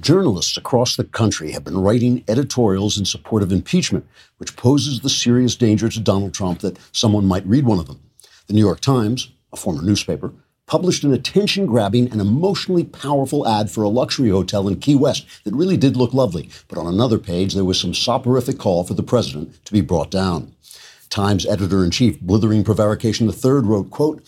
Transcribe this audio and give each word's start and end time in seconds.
Journalists 0.00 0.58
across 0.58 0.94
the 0.94 1.04
country 1.04 1.52
have 1.52 1.64
been 1.64 1.78
writing 1.78 2.22
editorials 2.28 2.98
in 2.98 3.06
support 3.06 3.42
of 3.42 3.50
impeachment, 3.50 4.06
which 4.36 4.54
poses 4.54 5.00
the 5.00 5.08
serious 5.08 5.56
danger 5.56 5.88
to 5.88 6.00
Donald 6.00 6.34
Trump 6.34 6.60
that 6.60 6.78
someone 6.92 7.24
might 7.24 7.46
read 7.46 7.64
one 7.64 7.78
of 7.78 7.86
them. 7.86 8.00
The 8.46 8.52
New 8.52 8.60
York 8.60 8.80
Times, 8.80 9.30
a 9.54 9.56
former 9.56 9.80
newspaper, 9.80 10.34
published 10.66 11.02
an 11.02 11.14
attention 11.14 11.64
grabbing 11.64 12.10
and 12.10 12.20
emotionally 12.20 12.84
powerful 12.84 13.48
ad 13.48 13.70
for 13.70 13.82
a 13.82 13.88
luxury 13.88 14.28
hotel 14.28 14.68
in 14.68 14.80
Key 14.80 14.96
West 14.96 15.26
that 15.44 15.54
really 15.54 15.78
did 15.78 15.96
look 15.96 16.12
lovely. 16.12 16.50
But 16.68 16.78
on 16.78 16.86
another 16.86 17.18
page, 17.18 17.54
there 17.54 17.64
was 17.64 17.80
some 17.80 17.94
soporific 17.94 18.58
call 18.58 18.84
for 18.84 18.94
the 18.94 19.02
president 19.02 19.64
to 19.64 19.72
be 19.72 19.80
brought 19.80 20.10
down. 20.10 20.54
Times 21.08 21.46
editor 21.46 21.82
in 21.84 21.90
chief 21.90 22.20
Blithering 22.20 22.64
Prevarication 22.64 23.28
III 23.28 23.62
wrote, 23.62 23.90
quote, 23.90 24.22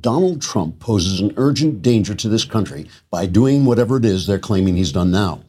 Donald 0.00 0.40
Trump 0.40 0.80
poses 0.80 1.20
an 1.20 1.34
urgent 1.36 1.82
danger 1.82 2.14
to 2.14 2.26
this 2.26 2.46
country 2.46 2.88
by 3.10 3.26
doing 3.26 3.66
whatever 3.66 3.98
it 3.98 4.06
is 4.06 4.26
they're 4.26 4.38
claiming 4.38 4.74
he's 4.74 4.90
done 4.90 5.10
now. 5.10 5.42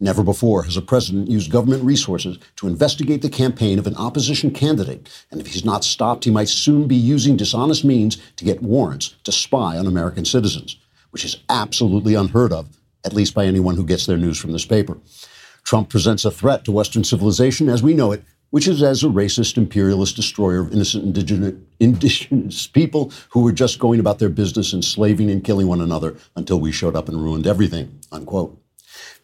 Never 0.00 0.24
before 0.24 0.64
has 0.64 0.76
a 0.76 0.82
president 0.82 1.30
used 1.30 1.52
government 1.52 1.84
resources 1.84 2.38
to 2.56 2.66
investigate 2.66 3.22
the 3.22 3.28
campaign 3.28 3.78
of 3.78 3.86
an 3.86 3.94
opposition 3.94 4.50
candidate, 4.50 5.08
and 5.30 5.40
if 5.40 5.46
he's 5.46 5.64
not 5.64 5.84
stopped, 5.84 6.24
he 6.24 6.30
might 6.32 6.48
soon 6.48 6.88
be 6.88 6.96
using 6.96 7.36
dishonest 7.36 7.84
means 7.84 8.16
to 8.34 8.44
get 8.44 8.62
warrants 8.62 9.14
to 9.22 9.30
spy 9.30 9.78
on 9.78 9.86
American 9.86 10.24
citizens, 10.24 10.76
which 11.10 11.24
is 11.24 11.36
absolutely 11.48 12.16
unheard 12.16 12.52
of, 12.52 12.76
at 13.04 13.14
least 13.14 13.32
by 13.32 13.46
anyone 13.46 13.76
who 13.76 13.86
gets 13.86 14.06
their 14.06 14.18
news 14.18 14.38
from 14.38 14.50
this 14.50 14.66
paper. 14.66 14.98
Trump 15.62 15.88
presents 15.88 16.24
a 16.24 16.32
threat 16.32 16.64
to 16.64 16.72
Western 16.72 17.04
civilization 17.04 17.68
as 17.68 17.82
we 17.82 17.94
know 17.94 18.10
it 18.10 18.24
which 18.54 18.68
is 18.68 18.84
as 18.84 19.02
a 19.02 19.08
racist, 19.08 19.56
imperialist 19.56 20.14
destroyer 20.14 20.60
of 20.60 20.72
innocent 20.72 21.02
indigenous, 21.02 21.54
indigenous 21.80 22.68
people 22.68 23.10
who 23.30 23.40
were 23.40 23.50
just 23.50 23.80
going 23.80 23.98
about 23.98 24.20
their 24.20 24.28
business 24.28 24.72
enslaving 24.72 25.28
and 25.28 25.42
killing 25.42 25.66
one 25.66 25.80
another 25.80 26.14
until 26.36 26.60
we 26.60 26.70
showed 26.70 26.94
up 26.94 27.08
and 27.08 27.20
ruined 27.20 27.48
everything, 27.48 27.98
unquote. 28.12 28.56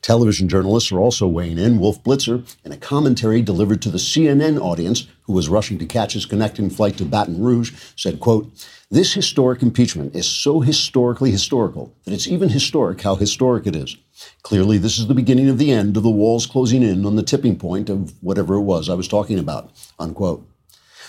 Television 0.03 0.48
journalists 0.48 0.91
are 0.91 0.98
also 0.98 1.28
weighing 1.28 1.58
in. 1.58 1.78
Wolf 1.78 2.03
Blitzer, 2.03 2.45
in 2.64 2.73
a 2.73 2.77
commentary 2.77 3.41
delivered 3.41 3.81
to 3.83 3.89
the 3.89 3.98
CNN 3.98 4.61
audience, 4.61 5.06
who 5.23 5.33
was 5.33 5.48
rushing 5.48 5.78
to 5.78 5.86
catch 5.86 6.14
his 6.14 6.27
connecting 6.27 6.69
flight 6.69 6.97
to 6.97 7.05
Baton 7.05 7.41
Rouge, 7.41 7.73
said, 7.95 8.19
quote, 8.19 8.51
This 8.91 9.14
historic 9.14 9.62
impeachment 9.62 10.17
is 10.17 10.27
so 10.27 10.58
historically 10.58 11.31
historical 11.31 11.95
that 12.03 12.12
it's 12.12 12.27
even 12.27 12.48
historic 12.48 13.03
how 13.03 13.14
historic 13.14 13.69
it 13.69 13.77
is. 13.77 13.97
Clearly, 14.42 14.78
this 14.78 14.98
is 14.98 15.06
the 15.06 15.14
beginning 15.14 15.48
of 15.48 15.58
the 15.58 15.70
end 15.70 15.96
of 15.96 16.02
the 16.02 16.10
walls 16.10 16.46
closing 16.46 16.82
in 16.82 17.06
on 17.06 17.16
the 17.16 17.22
tipping 17.22 17.56
point 17.56 17.88
of 17.88 18.14
whatever 18.22 18.54
it 18.54 18.62
was 18.62 18.88
I 18.88 18.94
was 18.94 19.08
talking 19.08 19.38
about, 19.38 19.70
unquote. 19.98 20.46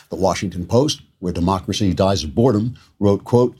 The 0.09 0.15
Washington 0.15 0.65
Post, 0.65 1.01
where 1.19 1.33
democracy 1.33 1.93
dies 1.93 2.23
of 2.23 2.35
boredom, 2.35 2.75
wrote, 2.99 3.23
quote, 3.23 3.55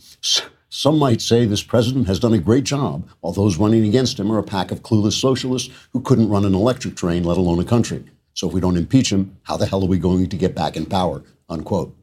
some 0.74 0.98
might 0.98 1.22
say 1.22 1.46
this 1.46 1.64
president 1.64 2.08
has 2.08 2.20
done 2.20 2.34
a 2.34 2.40
great 2.40 2.64
job, 2.64 3.08
while 3.20 3.34
those 3.34 3.58
running 3.58 3.86
against 3.86 4.20
him 4.20 4.32
are 4.32 4.38
a 4.38 4.44
pack 4.44 4.72
of 4.72 4.84
clueless 4.84 5.20
socialists 5.20 5.70
who 5.92 6.00
couldn't 6.00 6.30
run 6.30 6.46
an 6.46 6.56
electric 6.56 6.96
train, 6.96 7.26
let 7.26 7.38
alone 7.38 7.60
a 7.60 7.66
country. 7.66 8.06
So 8.34 8.48
if 8.48 8.54
we 8.54 8.62
don't 8.62 8.78
impeach 8.78 9.12
him, 9.12 9.38
how 9.44 9.58
the 9.58 9.66
hell 9.66 9.84
are 9.84 9.88
we 9.88 10.00
going 10.00 10.30
to 10.30 10.38
get 10.38 10.56
back 10.56 10.78
in 10.78 10.86
power? 10.86 11.24
Unquote. 11.50 11.94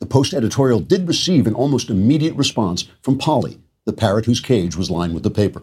The 0.00 0.06
Post 0.06 0.34
editorial 0.34 0.80
did 0.80 1.06
receive 1.06 1.46
an 1.46 1.54
almost 1.54 1.88
immediate 1.88 2.34
response 2.34 2.88
from 3.02 3.16
Polly, 3.16 3.60
the 3.84 3.92
parrot 3.92 4.26
whose 4.26 4.40
cage 4.40 4.74
was 4.74 4.90
lined 4.90 5.14
with 5.14 5.22
the 5.22 5.30
paper. 5.30 5.62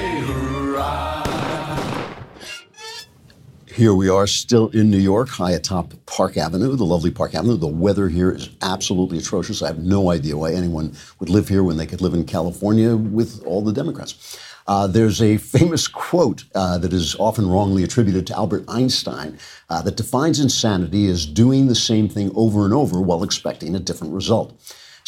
Here 3.81 3.95
we 3.95 4.09
are 4.09 4.27
still 4.27 4.67
in 4.67 4.91
New 4.91 4.99
York, 4.99 5.27
high 5.27 5.53
atop 5.53 5.95
Park 6.05 6.37
Avenue, 6.37 6.75
the 6.75 6.85
lovely 6.85 7.09
Park 7.09 7.33
Avenue. 7.33 7.57
The 7.57 7.65
weather 7.65 8.09
here 8.09 8.29
is 8.29 8.51
absolutely 8.61 9.17
atrocious. 9.17 9.63
I 9.63 9.69
have 9.69 9.79
no 9.79 10.11
idea 10.11 10.37
why 10.37 10.53
anyone 10.53 10.95
would 11.19 11.29
live 11.29 11.47
here 11.47 11.63
when 11.63 11.77
they 11.77 11.87
could 11.87 11.99
live 11.99 12.13
in 12.13 12.23
California 12.25 12.95
with 12.95 13.43
all 13.43 13.63
the 13.63 13.73
Democrats. 13.73 14.39
Uh, 14.67 14.85
there's 14.85 15.19
a 15.19 15.37
famous 15.37 15.87
quote 15.87 16.43
uh, 16.53 16.77
that 16.77 16.93
is 16.93 17.15
often 17.15 17.49
wrongly 17.49 17.83
attributed 17.83 18.27
to 18.27 18.35
Albert 18.35 18.65
Einstein 18.67 19.39
uh, 19.71 19.81
that 19.81 19.97
defines 19.97 20.39
insanity 20.39 21.07
as 21.07 21.25
doing 21.25 21.65
the 21.65 21.73
same 21.73 22.07
thing 22.07 22.31
over 22.35 22.65
and 22.65 22.75
over 22.75 23.01
while 23.01 23.23
expecting 23.23 23.73
a 23.73 23.79
different 23.79 24.13
result. 24.13 24.53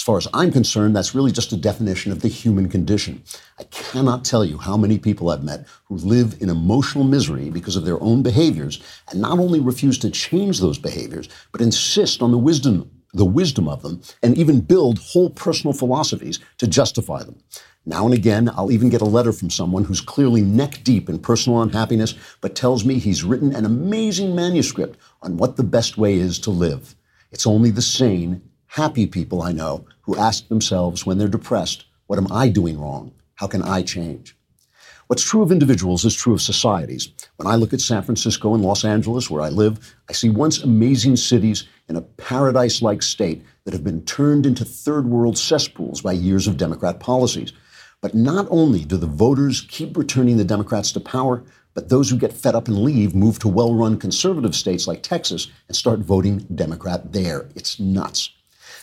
As 0.03 0.05
far 0.05 0.17
as 0.17 0.27
I'm 0.33 0.51
concerned, 0.51 0.97
that's 0.97 1.15
really 1.15 1.31
just 1.31 1.53
a 1.53 1.55
definition 1.55 2.11
of 2.11 2.19
the 2.19 2.27
human 2.27 2.67
condition. 2.67 3.23
I 3.57 3.63
cannot 3.63 4.25
tell 4.25 4.43
you 4.43 4.57
how 4.57 4.75
many 4.75 4.99
people 4.99 5.29
I've 5.29 5.45
met 5.45 5.65
who 5.85 5.95
live 5.95 6.35
in 6.41 6.49
emotional 6.49 7.05
misery 7.05 7.49
because 7.49 7.77
of 7.77 7.85
their 7.85 8.03
own 8.03 8.21
behaviors 8.21 8.83
and 9.09 9.21
not 9.21 9.39
only 9.39 9.61
refuse 9.61 9.97
to 9.99 10.09
change 10.09 10.59
those 10.59 10.77
behaviors, 10.77 11.29
but 11.53 11.61
insist 11.61 12.21
on 12.21 12.31
the 12.31 12.37
wisdom, 12.37 12.91
the 13.13 13.23
wisdom 13.23 13.69
of 13.69 13.81
them 13.81 14.01
and 14.21 14.37
even 14.37 14.59
build 14.59 14.99
whole 14.99 15.29
personal 15.29 15.71
philosophies 15.71 16.37
to 16.57 16.67
justify 16.67 17.23
them. 17.23 17.41
Now 17.85 18.03
and 18.03 18.13
again, 18.13 18.49
I'll 18.49 18.73
even 18.73 18.89
get 18.89 18.99
a 18.99 19.05
letter 19.05 19.31
from 19.31 19.49
someone 19.49 19.85
who's 19.85 20.01
clearly 20.01 20.41
neck 20.41 20.81
deep 20.83 21.07
in 21.07 21.17
personal 21.19 21.61
unhappiness, 21.61 22.13
but 22.41 22.55
tells 22.57 22.83
me 22.83 22.99
he's 22.99 23.23
written 23.23 23.55
an 23.55 23.63
amazing 23.63 24.35
manuscript 24.35 24.99
on 25.21 25.37
what 25.37 25.55
the 25.55 25.63
best 25.63 25.97
way 25.97 26.15
is 26.15 26.39
to 26.39 26.49
live. 26.49 26.93
It's 27.31 27.47
only 27.47 27.71
the 27.71 27.81
sane 27.81 28.41
happy 28.73 29.05
people 29.05 29.43
I 29.43 29.51
know 29.51 29.85
who 30.01 30.17
ask 30.17 30.47
themselves 30.47 31.05
when 31.05 31.19
they're 31.19 31.27
depressed, 31.27 31.85
what 32.07 32.17
am 32.17 32.31
I 32.31 32.49
doing 32.49 32.79
wrong? 32.79 33.13
How 33.35 33.45
can 33.45 33.61
I 33.61 33.83
change? 33.83 34.35
What's 35.05 35.23
true 35.23 35.43
of 35.43 35.51
individuals 35.51 36.05
is 36.05 36.15
true 36.15 36.33
of 36.33 36.41
societies. 36.41 37.09
When 37.35 37.45
I 37.45 37.55
look 37.55 37.71
at 37.71 37.81
San 37.81 38.01
Francisco 38.01 38.55
and 38.55 38.63
Los 38.63 38.83
Angeles, 38.83 39.29
where 39.29 39.43
I 39.43 39.49
live, 39.49 39.95
I 40.09 40.13
see 40.13 40.31
once 40.31 40.63
amazing 40.63 41.17
cities 41.17 41.67
in 41.87 41.97
a 41.97 42.01
paradise 42.01 42.81
like 42.81 43.03
state 43.03 43.43
that 43.65 43.75
have 43.75 43.83
been 43.83 44.03
turned 44.05 44.47
into 44.47 44.65
third 44.65 45.05
world 45.05 45.37
cesspools 45.37 46.01
by 46.01 46.13
years 46.13 46.47
of 46.47 46.57
Democrat 46.57 46.99
policies. 46.99 47.53
But 48.01 48.15
not 48.15 48.47
only 48.49 48.85
do 48.85 48.97
the 48.97 49.05
voters 49.05 49.67
keep 49.69 49.95
returning 49.95 50.37
the 50.37 50.43
Democrats 50.43 50.91
to 50.93 50.99
power, 50.99 51.43
but 51.75 51.89
those 51.89 52.09
who 52.09 52.17
get 52.17 52.33
fed 52.33 52.55
up 52.55 52.67
and 52.67 52.79
leave 52.79 53.13
move 53.13 53.37
to 53.39 53.47
well 53.47 53.75
run 53.75 53.99
conservative 53.99 54.55
states 54.55 54.87
like 54.87 55.03
Texas 55.03 55.51
and 55.67 55.77
start 55.77 55.99
voting 55.99 56.39
Democrat 56.55 57.11
there. 57.11 57.49
It's 57.53 57.79
nuts. 57.79 58.31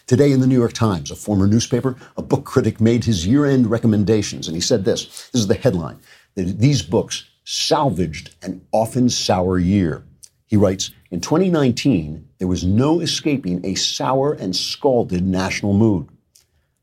Today 0.06 0.32
in 0.32 0.40
the 0.40 0.46
New 0.46 0.58
York 0.58 0.72
Times, 0.72 1.10
a 1.10 1.16
former 1.16 1.46
newspaper, 1.46 1.96
a 2.16 2.22
book 2.22 2.44
critic 2.44 2.80
made 2.80 3.04
his 3.04 3.26
year 3.26 3.46
end 3.46 3.70
recommendations, 3.70 4.48
and 4.48 4.56
he 4.56 4.60
said 4.60 4.84
this 4.84 5.28
this 5.32 5.42
is 5.42 5.46
the 5.46 5.54
headline 5.54 6.00
these 6.34 6.82
books 6.82 7.24
salvaged 7.44 8.34
an 8.42 8.60
often 8.72 9.08
sour 9.08 9.58
year. 9.58 10.04
He 10.46 10.56
writes 10.56 10.90
In 11.10 11.20
2019, 11.20 12.28
there 12.38 12.48
was 12.48 12.64
no 12.64 13.00
escaping 13.00 13.64
a 13.64 13.74
sour 13.74 14.32
and 14.34 14.54
scalded 14.54 15.26
national 15.26 15.72
mood. 15.72 16.08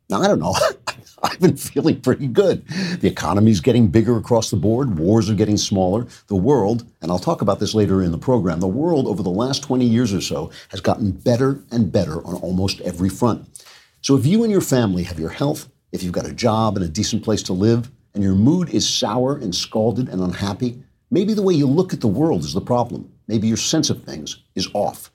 Now, 0.09 0.21
I 0.21 0.27
don't 0.27 0.39
know. 0.39 0.55
I've 1.23 1.39
been 1.39 1.57
feeling 1.57 1.99
pretty 1.99 2.27
good. 2.27 2.65
The 2.67 3.07
economy's 3.07 3.59
getting 3.59 3.87
bigger 3.87 4.17
across 4.17 4.49
the 4.51 4.55
board. 4.55 4.97
Wars 4.99 5.29
are 5.29 5.35
getting 5.35 5.57
smaller. 5.57 6.07
The 6.27 6.35
world, 6.35 6.85
and 7.01 7.11
I'll 7.11 7.19
talk 7.19 7.41
about 7.41 7.59
this 7.59 7.73
later 7.73 8.01
in 8.01 8.11
the 8.11 8.17
program, 8.17 8.59
the 8.59 8.67
world 8.67 9.07
over 9.07 9.23
the 9.23 9.29
last 9.29 9.63
20 9.63 9.83
years 9.83 10.13
or 10.13 10.21
so 10.21 10.51
has 10.69 10.79
gotten 10.79 11.11
better 11.11 11.59
and 11.71 11.91
better 11.91 12.25
on 12.25 12.35
almost 12.35 12.81
every 12.81 13.09
front. 13.09 13.65
So 14.01 14.15
if 14.15 14.25
you 14.25 14.43
and 14.43 14.51
your 14.51 14.61
family 14.61 15.03
have 15.03 15.19
your 15.19 15.29
health, 15.29 15.69
if 15.91 16.03
you've 16.03 16.13
got 16.13 16.27
a 16.27 16.33
job 16.33 16.77
and 16.77 16.85
a 16.85 16.89
decent 16.89 17.23
place 17.23 17.43
to 17.43 17.53
live, 17.53 17.91
and 18.13 18.23
your 18.23 18.35
mood 18.35 18.69
is 18.69 18.87
sour 18.87 19.37
and 19.37 19.53
scalded 19.53 20.07
and 20.09 20.21
unhappy, 20.21 20.81
maybe 21.11 21.33
the 21.33 21.41
way 21.41 21.53
you 21.53 21.67
look 21.67 21.93
at 21.93 22.01
the 22.01 22.07
world 22.07 22.43
is 22.43 22.53
the 22.53 22.61
problem. 22.61 23.11
Maybe 23.27 23.47
your 23.47 23.57
sense 23.57 23.89
of 23.89 24.03
things 24.03 24.43
is 24.55 24.69
off. 24.73 25.11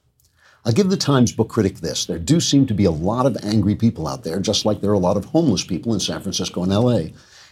I'll 0.64 0.72
give 0.72 0.90
the 0.90 0.96
Times 0.96 1.32
book 1.32 1.48
critic 1.48 1.78
this. 1.78 2.06
There 2.06 2.20
do 2.20 2.38
seem 2.38 2.66
to 2.66 2.74
be 2.74 2.84
a 2.84 2.90
lot 2.92 3.26
of 3.26 3.36
angry 3.42 3.74
people 3.74 4.06
out 4.06 4.22
there, 4.22 4.38
just 4.38 4.64
like 4.64 4.80
there 4.80 4.90
are 4.90 4.94
a 4.94 4.98
lot 4.98 5.16
of 5.16 5.24
homeless 5.24 5.64
people 5.64 5.92
in 5.92 5.98
San 5.98 6.20
Francisco 6.20 6.62
and 6.62 6.72
LA. 6.72 7.06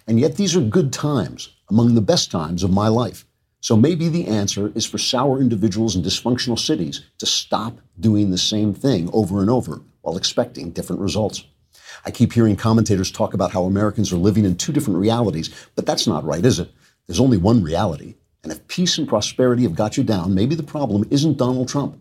And 0.06 0.20
yet 0.20 0.36
these 0.36 0.54
are 0.54 0.60
good 0.60 0.92
times, 0.92 1.48
among 1.68 1.96
the 1.96 2.00
best 2.00 2.30
times 2.30 2.62
of 2.62 2.70
my 2.70 2.86
life. 2.86 3.26
So 3.60 3.76
maybe 3.76 4.08
the 4.08 4.28
answer 4.28 4.70
is 4.76 4.86
for 4.86 4.96
sour 4.96 5.40
individuals 5.40 5.96
in 5.96 6.02
dysfunctional 6.02 6.56
cities 6.56 7.02
to 7.18 7.26
stop 7.26 7.80
doing 7.98 8.30
the 8.30 8.38
same 8.38 8.72
thing 8.72 9.10
over 9.12 9.40
and 9.40 9.50
over 9.50 9.80
while 10.02 10.16
expecting 10.16 10.70
different 10.70 11.02
results. 11.02 11.44
I 12.04 12.12
keep 12.12 12.32
hearing 12.32 12.54
commentators 12.54 13.10
talk 13.10 13.34
about 13.34 13.50
how 13.50 13.64
Americans 13.64 14.12
are 14.12 14.18
living 14.18 14.44
in 14.44 14.56
two 14.56 14.72
different 14.72 15.00
realities, 15.00 15.50
but 15.74 15.84
that's 15.84 16.06
not 16.06 16.24
right, 16.24 16.44
is 16.44 16.60
it? 16.60 16.70
There's 17.08 17.20
only 17.20 17.38
one 17.38 17.64
reality. 17.64 18.14
And 18.44 18.52
if 18.52 18.68
peace 18.68 18.98
and 18.98 19.08
prosperity 19.08 19.64
have 19.64 19.74
got 19.74 19.96
you 19.96 20.04
down, 20.04 20.32
maybe 20.32 20.54
the 20.54 20.62
problem 20.62 21.04
isn't 21.10 21.38
Donald 21.38 21.68
Trump. 21.68 21.98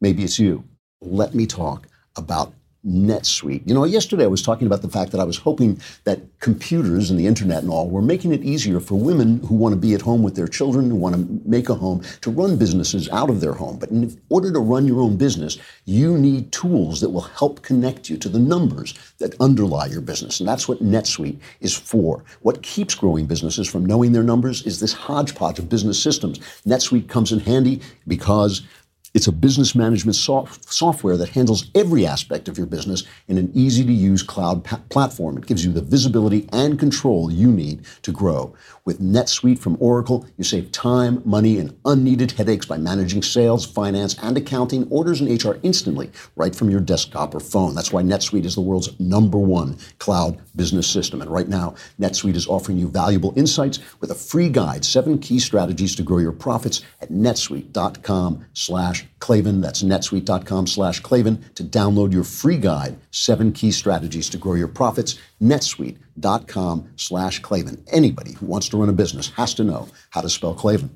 Maybe 0.00 0.24
it's 0.24 0.38
you. 0.38 0.64
Let 1.00 1.34
me 1.34 1.46
talk 1.46 1.86
about 2.16 2.54
NetSuite. 2.86 3.62
You 3.66 3.74
know, 3.74 3.84
yesterday 3.84 4.24
I 4.24 4.28
was 4.28 4.42
talking 4.42 4.66
about 4.66 4.80
the 4.80 4.88
fact 4.88 5.12
that 5.12 5.20
I 5.20 5.24
was 5.24 5.36
hoping 5.36 5.78
that 6.04 6.20
computers 6.40 7.10
and 7.10 7.20
the 7.20 7.26
internet 7.26 7.62
and 7.62 7.70
all 7.70 7.90
were 7.90 8.00
making 8.00 8.32
it 8.32 8.42
easier 8.42 8.80
for 8.80 8.94
women 8.94 9.40
who 9.40 9.54
want 9.54 9.74
to 9.74 9.80
be 9.80 9.92
at 9.92 10.00
home 10.00 10.22
with 10.22 10.34
their 10.34 10.48
children, 10.48 10.88
who 10.88 10.96
want 10.96 11.14
to 11.14 11.48
make 11.48 11.68
a 11.68 11.74
home, 11.74 12.02
to 12.22 12.30
run 12.30 12.56
businesses 12.56 13.06
out 13.10 13.28
of 13.28 13.42
their 13.42 13.52
home. 13.52 13.78
But 13.78 13.90
in 13.90 14.18
order 14.30 14.50
to 14.50 14.60
run 14.60 14.86
your 14.86 15.00
own 15.00 15.18
business, 15.18 15.58
you 15.84 16.16
need 16.16 16.52
tools 16.52 17.02
that 17.02 17.10
will 17.10 17.20
help 17.20 17.60
connect 17.60 18.08
you 18.08 18.16
to 18.16 18.30
the 18.30 18.38
numbers 18.38 18.94
that 19.18 19.38
underlie 19.40 19.86
your 19.86 20.00
business. 20.00 20.40
And 20.40 20.48
that's 20.48 20.66
what 20.66 20.82
NetSuite 20.82 21.38
is 21.60 21.76
for. 21.76 22.24
What 22.40 22.62
keeps 22.62 22.94
growing 22.94 23.26
businesses 23.26 23.68
from 23.68 23.84
knowing 23.84 24.12
their 24.12 24.22
numbers 24.22 24.62
is 24.62 24.80
this 24.80 24.94
hodgepodge 24.94 25.58
of 25.58 25.68
business 25.68 26.02
systems. 26.02 26.38
NetSuite 26.66 27.08
comes 27.08 27.30
in 27.30 27.40
handy 27.40 27.82
because 28.08 28.62
it's 29.12 29.26
a 29.26 29.32
business 29.32 29.74
management 29.74 30.14
software 30.14 31.16
that 31.16 31.30
handles 31.30 31.68
every 31.74 32.06
aspect 32.06 32.46
of 32.46 32.56
your 32.56 32.68
business 32.68 33.02
in 33.26 33.38
an 33.38 33.50
easy 33.54 33.84
to 33.84 33.92
use 33.92 34.22
cloud 34.22 34.62
pa- 34.62 34.80
platform. 34.88 35.36
It 35.36 35.46
gives 35.46 35.64
you 35.64 35.72
the 35.72 35.82
visibility 35.82 36.48
and 36.52 36.78
control 36.78 37.30
you 37.30 37.50
need 37.50 37.84
to 38.02 38.12
grow. 38.12 38.54
With 38.84 39.00
NetSuite 39.00 39.58
from 39.58 39.76
Oracle, 39.80 40.26
you 40.36 40.44
save 40.44 40.70
time, 40.70 41.22
money, 41.24 41.58
and 41.58 41.76
unneeded 41.84 42.32
headaches 42.32 42.66
by 42.66 42.78
managing 42.78 43.22
sales, 43.22 43.66
finance, 43.66 44.16
and 44.22 44.36
accounting, 44.36 44.86
orders, 44.90 45.20
and 45.20 45.44
HR 45.44 45.58
instantly 45.64 46.10
right 46.36 46.54
from 46.54 46.70
your 46.70 46.80
desktop 46.80 47.34
or 47.34 47.40
phone. 47.40 47.74
That's 47.74 47.92
why 47.92 48.02
NetSuite 48.02 48.44
is 48.44 48.54
the 48.54 48.60
world's 48.60 48.98
number 49.00 49.38
one 49.38 49.76
cloud 49.98 50.40
business 50.54 50.86
system. 50.86 51.20
And 51.20 51.30
right 51.30 51.48
now, 51.48 51.74
NetSuite 52.00 52.36
is 52.36 52.46
offering 52.46 52.78
you 52.78 52.88
valuable 52.88 53.32
insights 53.36 53.80
with 54.00 54.12
a 54.12 54.14
free 54.14 54.48
guide, 54.48 54.84
seven 54.84 55.18
key 55.18 55.40
strategies 55.40 55.94
to 55.96 56.02
grow 56.02 56.18
your 56.18 56.32
profits 56.32 56.82
at 57.00 57.10
netsuite.com 57.10 58.46
slash 58.52 58.99
slash 59.00 59.08
Klavan. 59.18 59.60
That's 59.60 59.82
netsuite.com 59.82 60.66
slash 60.66 61.00
Klavan 61.00 61.44
to 61.54 61.64
download 61.64 62.12
your 62.12 62.24
free 62.24 62.56
guide, 62.56 62.96
Seven 63.10 63.52
Key 63.52 63.70
Strategies 63.70 64.28
to 64.30 64.38
Grow 64.38 64.54
Your 64.54 64.68
Profits. 64.68 65.18
netsuite.com 65.40 66.88
slash 66.96 67.40
Klavan. 67.40 67.82
Anybody 67.92 68.32
who 68.32 68.46
wants 68.46 68.68
to 68.70 68.76
run 68.76 68.88
a 68.88 68.92
business 68.92 69.30
has 69.30 69.54
to 69.54 69.64
know 69.64 69.88
how 70.10 70.20
to 70.20 70.28
spell 70.28 70.54
Klavan. 70.54 70.90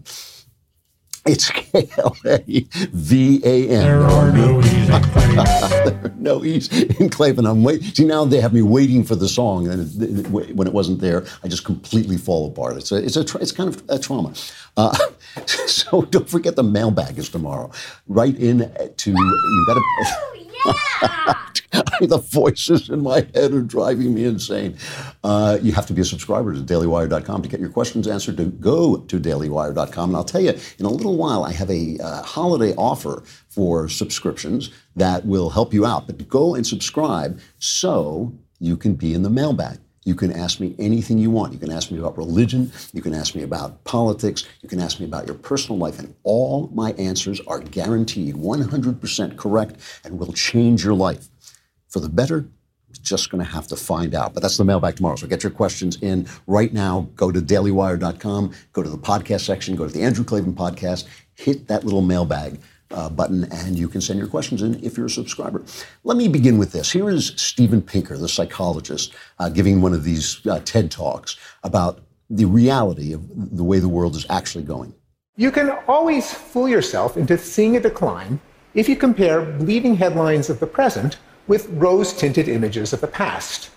It's 1.27 1.51
K 1.51 1.89
L 1.97 2.15
A 2.27 2.39
V 2.93 3.41
A 3.45 3.69
N. 3.71 3.83
There 3.83 4.03
are 4.03 4.31
no 4.31 4.61
E's 4.61 4.89
in 4.91 5.03
Klavan. 5.03 5.37
there 5.85 6.05
are 6.05 6.15
no 6.19 6.45
E's 6.45 6.69
in 7.01 7.09
Klavan. 7.09 7.47
I'm 7.47 7.65
wait. 7.65 7.83
See 7.97 8.05
now 8.05 8.27
they 8.27 8.41
have 8.41 8.53
me 8.53 8.61
waiting 8.61 9.05
for 9.05 9.15
the 9.15 9.29
song, 9.29 9.67
and 9.69 10.31
when 10.31 10.67
it 10.67 10.73
wasn't 10.75 11.01
there, 11.01 11.25
I 11.43 11.49
just 11.49 11.65
completely 11.65 12.19
fall 12.19 12.47
apart. 12.47 12.77
It's 12.77 12.93
a, 12.93 12.97
it's 12.97 13.17
a, 13.17 13.21
it's 13.39 13.53
kind 13.53 13.75
of 13.75 13.83
a 13.89 13.99
trauma. 13.99 14.35
Uh, 14.77 14.95
so 15.47 16.03
don't 16.03 16.29
forget 16.29 16.57
the 16.57 16.63
mailbag 16.63 17.19
is 17.19 17.31
tomorrow. 17.31 17.71
Write 18.07 18.37
in 18.37 18.71
to 18.97 19.11
you 19.11 19.65
got 19.67 19.75
to. 19.75 20.34
The 22.01 22.19
voices 22.19 22.89
in 22.89 23.03
my 23.03 23.27
head 23.35 23.53
are 23.53 23.63
driving 23.63 24.15
me 24.15 24.25
insane. 24.25 24.77
Uh, 25.23 25.59
you 25.63 25.73
have 25.73 25.87
to 25.87 25.93
be 25.93 26.03
a 26.03 26.05
subscriber 26.05 26.55
to 26.55 26.61
dailywire.com 26.61 27.43
to 27.43 27.49
get 27.49 27.61
your 27.61 27.69
questions 27.69 28.07
answered. 28.07 28.37
To 28.37 28.45
go 28.45 28.97
to 28.97 29.21
dailywire.com, 29.21 30.11
and 30.11 30.17
I'll 30.17 30.25
tell 30.25 30.41
you 30.41 30.55
in 30.79 30.85
a 30.85 30.91
little 30.91 31.17
while. 31.17 31.45
I 31.45 31.53
have 31.53 31.71
a 31.71 31.99
uh, 31.99 32.23
holiday 32.23 32.75
offer 32.77 33.23
for 33.49 33.89
subscriptions 33.89 34.71
that 34.97 35.25
will 35.27 35.51
help 35.51 35.73
you 35.73 35.87
out. 35.87 36.07
But 36.07 36.29
go 36.29 36.55
and 36.55 36.67
subscribe 36.67 37.41
so 37.59 38.33
you 38.61 38.77
can 38.77 38.95
be 38.95 39.15
in 39.15 39.23
the 39.23 39.31
mailbag. 39.31 39.79
You 40.05 40.15
can 40.15 40.33
ask 40.33 40.61
me 40.61 40.75
anything 40.79 41.19
you 41.19 41.31
want. 41.31 41.53
You 41.53 41.59
can 41.59 41.73
ask 41.73 41.91
me 41.91 41.99
about 41.99 42.17
religion. 42.19 42.71
You 42.93 43.01
can 43.01 43.15
ask 43.15 43.35
me 43.35 43.43
about 43.43 43.83
politics. 43.85 44.47
You 44.63 44.69
can 44.69 44.81
ask 44.81 45.01
me 45.01 45.07
about 45.07 45.27
your 45.27 45.37
personal 45.37 45.79
life. 45.79 45.99
And 45.99 46.15
all 46.23 46.71
my 46.75 46.93
answers 46.93 47.41
are 47.47 47.61
guaranteed 47.61 48.35
100% 48.35 49.37
correct 49.37 49.77
and 50.05 50.19
will 50.19 50.33
change 50.33 50.85
your 50.85 50.95
life. 50.95 51.29
For 51.89 52.01
the 52.01 52.09
better, 52.09 52.47
just 53.03 53.31
going 53.31 53.45
to 53.45 53.51
have 53.51 53.67
to 53.69 53.77
find 53.77 54.15
out. 54.15 54.35
But 54.35 54.43
that's 54.43 54.57
the 54.57 54.65
mailbag 54.65 54.97
tomorrow. 54.97 55.17
So 55.17 55.27
get 55.27 55.43
your 55.43 55.51
questions 55.51 55.97
in 56.03 56.27
right 56.47 56.73
now. 56.73 57.09
Go 57.17 57.31
to 57.31 57.41
dailywire.com, 57.41 58.53
go 58.73 58.83
to 58.83 58.91
the 58.91 58.99
podcast 58.99 59.43
section, 59.43 59.77
go 59.77 59.87
to 59.87 59.93
the 59.93 60.03
Andrew 60.03 60.25
Klavan 60.25 60.55
podcast, 60.55 61.07
hit 61.35 61.69
that 61.69 61.85
little 61.85 62.03
mailbag 62.03 62.61
uh, 62.91 63.09
button, 63.09 63.45
and 63.51 63.79
you 63.79 63.89
can 63.89 64.01
send 64.01 64.19
your 64.19 64.29
questions 64.29 64.63
in 64.63 64.83
if 64.85 64.97
you're 64.97 65.07
a 65.07 65.11
subscriber. 65.11 65.63
Let 66.05 66.17
me 66.17 66.29
begin 66.29 66.59
with 66.59 66.73
this. 66.73 66.93
Here 66.93 67.09
is 67.09 67.33
Steven 67.37 67.83
Pinker, 67.83 68.17
the 68.17 68.29
psychologist, 68.29 69.15
uh, 69.39 69.49
giving 69.49 69.81
one 69.81 69.95
of 69.95 70.05
these 70.05 70.45
uh, 70.47 70.61
TED 70.65 70.91
Talks 70.91 71.37
about 71.63 72.01
the 72.31 72.45
reality 72.45 73.13
of 73.13 73.57
the 73.57 73.65
way 73.65 73.79
the 73.79 73.89
world 73.89 74.17
is 74.17 74.27
actually 74.31 74.65
going. 74.65 74.95
You 75.37 75.51
can 75.51 75.71
always 75.89 76.33
fool 76.33 76.69
yourself 76.69 77.17
into 77.17 77.37
seeing 77.37 77.77
a 77.77 77.81
decline 77.81 78.41
if 78.75 78.89
you 78.89 78.97
compare 78.97 79.43
bleeding 79.43 79.97
headlines 79.97 80.49
of 80.49 80.61
the 80.61 80.67
present 80.67 81.19
with 81.47 81.69
rose 81.71 82.13
tinted 82.13 82.49
images 82.49 82.93
of 82.93 83.01
the 83.01 83.07
past. 83.07 83.71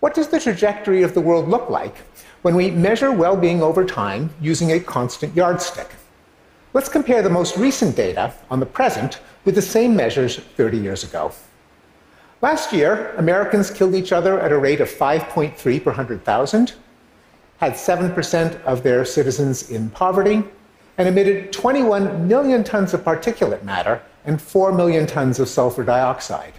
What 0.00 0.14
does 0.14 0.28
the 0.28 0.38
trajectory 0.38 1.02
of 1.02 1.14
the 1.14 1.20
world 1.20 1.48
look 1.48 1.70
like 1.70 1.96
when 2.42 2.54
we 2.54 2.70
measure 2.70 3.10
well 3.10 3.36
being 3.36 3.62
over 3.62 3.84
time 3.84 4.30
using 4.40 4.72
a 4.72 4.80
constant 4.80 5.34
yardstick? 5.34 5.88
Let's 6.76 6.90
compare 6.90 7.22
the 7.22 7.30
most 7.30 7.56
recent 7.56 7.96
data 7.96 8.34
on 8.50 8.60
the 8.60 8.66
present 8.66 9.18
with 9.46 9.54
the 9.54 9.62
same 9.62 9.96
measures 9.96 10.36
30 10.36 10.76
years 10.76 11.04
ago. 11.04 11.32
Last 12.42 12.70
year, 12.70 13.14
Americans 13.16 13.70
killed 13.70 13.94
each 13.94 14.12
other 14.12 14.38
at 14.38 14.52
a 14.52 14.58
rate 14.58 14.82
of 14.82 14.90
5.3 14.90 15.56
per 15.56 15.90
100,000, 15.90 16.74
had 17.60 17.72
7% 17.72 18.62
of 18.64 18.82
their 18.82 19.06
citizens 19.06 19.70
in 19.70 19.88
poverty, 19.88 20.44
and 20.98 21.08
emitted 21.08 21.50
21 21.50 22.28
million 22.28 22.62
tons 22.62 22.92
of 22.92 23.00
particulate 23.02 23.62
matter 23.62 24.02
and 24.26 24.42
4 24.42 24.70
million 24.70 25.06
tons 25.06 25.40
of 25.40 25.48
sulfur 25.48 25.82
dioxide. 25.82 26.52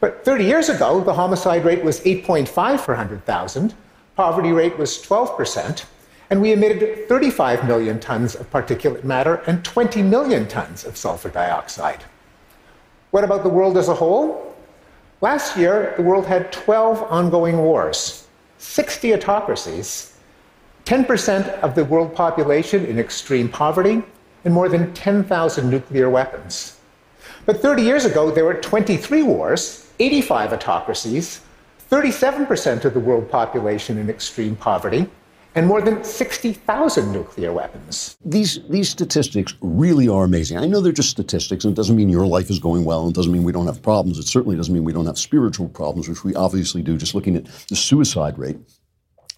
But 0.00 0.22
30 0.22 0.44
years 0.44 0.68
ago, 0.68 1.00
the 1.02 1.14
homicide 1.14 1.64
rate 1.64 1.82
was 1.82 2.00
8.5 2.00 2.84
per 2.84 2.92
100,000, 2.92 3.74
poverty 4.16 4.52
rate 4.52 4.76
was 4.76 4.98
12%, 4.98 5.86
and 6.30 6.40
we 6.40 6.52
emitted 6.52 7.08
35 7.08 7.66
million 7.66 7.98
tons 7.98 8.36
of 8.36 8.48
particulate 8.50 9.02
matter 9.02 9.42
and 9.46 9.64
20 9.64 10.02
million 10.02 10.46
tons 10.46 10.84
of 10.84 10.96
sulfur 10.96 11.28
dioxide. 11.28 12.04
What 13.10 13.24
about 13.24 13.42
the 13.42 13.48
world 13.48 13.76
as 13.76 13.88
a 13.88 13.94
whole? 13.94 14.54
Last 15.20 15.56
year, 15.56 15.92
the 15.96 16.04
world 16.04 16.26
had 16.26 16.52
12 16.52 17.02
ongoing 17.10 17.58
wars, 17.58 18.28
60 18.58 19.12
autocracies, 19.14 20.16
10% 20.84 21.48
of 21.60 21.74
the 21.74 21.84
world 21.84 22.14
population 22.14 22.86
in 22.86 22.98
extreme 22.98 23.48
poverty, 23.48 24.02
and 24.44 24.54
more 24.54 24.68
than 24.68 24.94
10,000 24.94 25.68
nuclear 25.68 26.08
weapons. 26.08 26.78
But 27.44 27.60
30 27.60 27.82
years 27.82 28.04
ago, 28.04 28.30
there 28.30 28.44
were 28.44 28.54
23 28.54 29.22
wars, 29.22 29.90
85 29.98 30.52
autocracies, 30.52 31.40
37% 31.90 32.84
of 32.84 32.94
the 32.94 33.00
world 33.00 33.28
population 33.30 33.98
in 33.98 34.08
extreme 34.08 34.54
poverty, 34.54 35.08
and 35.54 35.66
more 35.66 35.80
than 35.80 36.02
60,000 36.04 37.12
nuclear 37.12 37.52
weapons. 37.52 38.16
These, 38.24 38.60
these 38.68 38.88
statistics 38.88 39.54
really 39.60 40.08
are 40.08 40.24
amazing. 40.24 40.58
I 40.58 40.66
know 40.66 40.80
they're 40.80 40.92
just 40.92 41.10
statistics, 41.10 41.64
and 41.64 41.72
it 41.72 41.76
doesn't 41.76 41.96
mean 41.96 42.08
your 42.08 42.26
life 42.26 42.50
is 42.50 42.58
going 42.58 42.84
well, 42.84 43.02
and 43.02 43.10
it 43.10 43.16
doesn't 43.16 43.32
mean 43.32 43.42
we 43.42 43.52
don't 43.52 43.66
have 43.66 43.82
problems. 43.82 44.18
It 44.18 44.26
certainly 44.26 44.56
doesn't 44.56 44.72
mean 44.72 44.84
we 44.84 44.92
don't 44.92 45.06
have 45.06 45.18
spiritual 45.18 45.68
problems, 45.68 46.08
which 46.08 46.24
we 46.24 46.34
obviously 46.34 46.82
do, 46.82 46.96
just 46.96 47.14
looking 47.14 47.36
at 47.36 47.46
the 47.68 47.76
suicide 47.76 48.38
rate. 48.38 48.58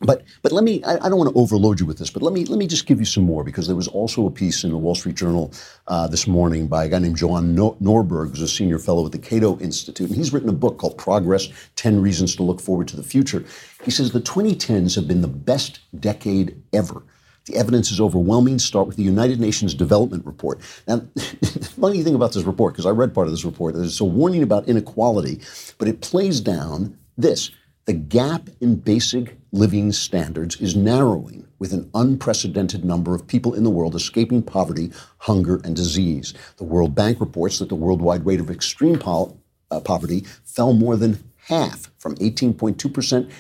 But 0.03 0.25
but 0.43 0.53
let 0.53 0.65
me 0.65 0.83
I, 0.85 0.95
I, 0.95 1.09
don't 1.09 1.19
want 1.19 1.33
to 1.33 1.41
overload 1.41 1.81
you 1.81 1.87
with 1.87 1.99
this, 1.99 2.11
but 2.11 2.23
let 2.23 2.33
me 2.33 2.45
let 2.45 2.59
me 2.59 2.67
just 2.67 2.87
give 2.87 2.99
you 2.99 3.05
some 3.05 3.25
more 3.25 3.45
because 3.45 3.67
there 3.67 3.77
was 3.77 3.89
also 3.89 4.27
a 4.27 4.31
piece 4.31 4.65
in 4.65 4.71
the 4.71 4.77
Wall 4.77 4.95
Street 4.95 5.17
Journal 5.17 5.53
uh, 5.87 6.09
this 6.09 6.27
morning 6.27 6.67
by 6.67 6.85
a 6.85 6.89
guy 6.89 6.99
named 6.99 7.21
Johan 7.21 7.55
Norberg, 7.55 8.31
who's 8.31 8.43
a 8.43 8.49
senior 8.49 8.79
fellow 8.79 9.07
at 9.07 9.13
the 9.13 9.19
Cato 9.19 9.59
Institute, 9.61 10.09
and 10.09 10.17
he's 10.17 10.33
written 10.33 10.49
a 10.49 10.53
book 10.53 10.79
called 10.79 10.99
Progress: 10.99 11.49
Ten 11.77 12.01
Reasons 12.01 12.35
to 12.37 12.43
Look 12.43 12.61
Forward 12.61 12.89
to 12.89 12.97
the 12.97 13.03
Future. 13.03 13.45
He 13.85 13.91
says 13.91 14.13
the 14.13 14.21
2010s 14.21 14.95
have 14.97 15.07
been 15.07 15.23
the 15.23 15.29
best 15.29 15.81
decade 16.01 16.61
ever. 16.73 17.03
The 17.47 17.57
evidence 17.57 17.91
is 17.91 18.01
overwhelming. 18.01 18.59
Start 18.61 18.87
with 18.87 18.97
the 18.97 19.03
United 19.03 19.41
Nations 19.41 19.75
Development 19.75 20.25
Report. 20.25 20.61
Now, 20.87 20.97
the 21.15 21.71
funny 21.81 22.03
thing 22.03 22.15
about 22.15 22.33
this 22.33 22.45
report, 22.45 22.75
because 22.75 22.87
I 22.87 22.91
read 22.91 23.15
part 23.15 23.27
of 23.27 23.33
this 23.33 23.45
report, 23.45 23.75
is 23.75 23.83
it's 23.83 24.01
a 24.01 24.05
warning 24.05 24.45
about 24.45 24.69
inequality, 24.69 25.41
but 25.79 25.89
it 25.89 26.01
plays 26.01 26.41
down 26.41 26.97
this 27.19 27.51
the 27.85 27.93
gap 27.93 28.49
in 28.61 28.77
basic 28.77 29.37
living 29.51 29.91
standards 29.91 30.61
is 30.61 30.77
narrowing, 30.77 31.47
with 31.59 31.73
an 31.73 31.91
unprecedented 31.95 32.85
number 32.85 33.15
of 33.15 33.27
people 33.27 33.55
in 33.55 33.65
the 33.65 33.71
world 33.71 33.95
escaping 33.95 34.43
poverty, 34.43 34.93
hunger, 35.19 35.61
and 35.65 35.75
disease. 35.75 36.33
The 36.59 36.65
World 36.65 36.95
Bank 36.95 37.19
reports 37.21 37.59
that 37.59 37.69
the 37.69 37.75
worldwide 37.75 38.25
rate 38.25 38.41
of 38.41 38.51
extreme 38.51 38.99
po- 38.99 39.37
uh, 39.71 39.81
poverty 39.81 40.21
fell 40.45 40.73
more 40.73 40.97
than 40.97 41.23
half 41.47 41.91
from 41.99 42.15
18.2% 42.17 42.77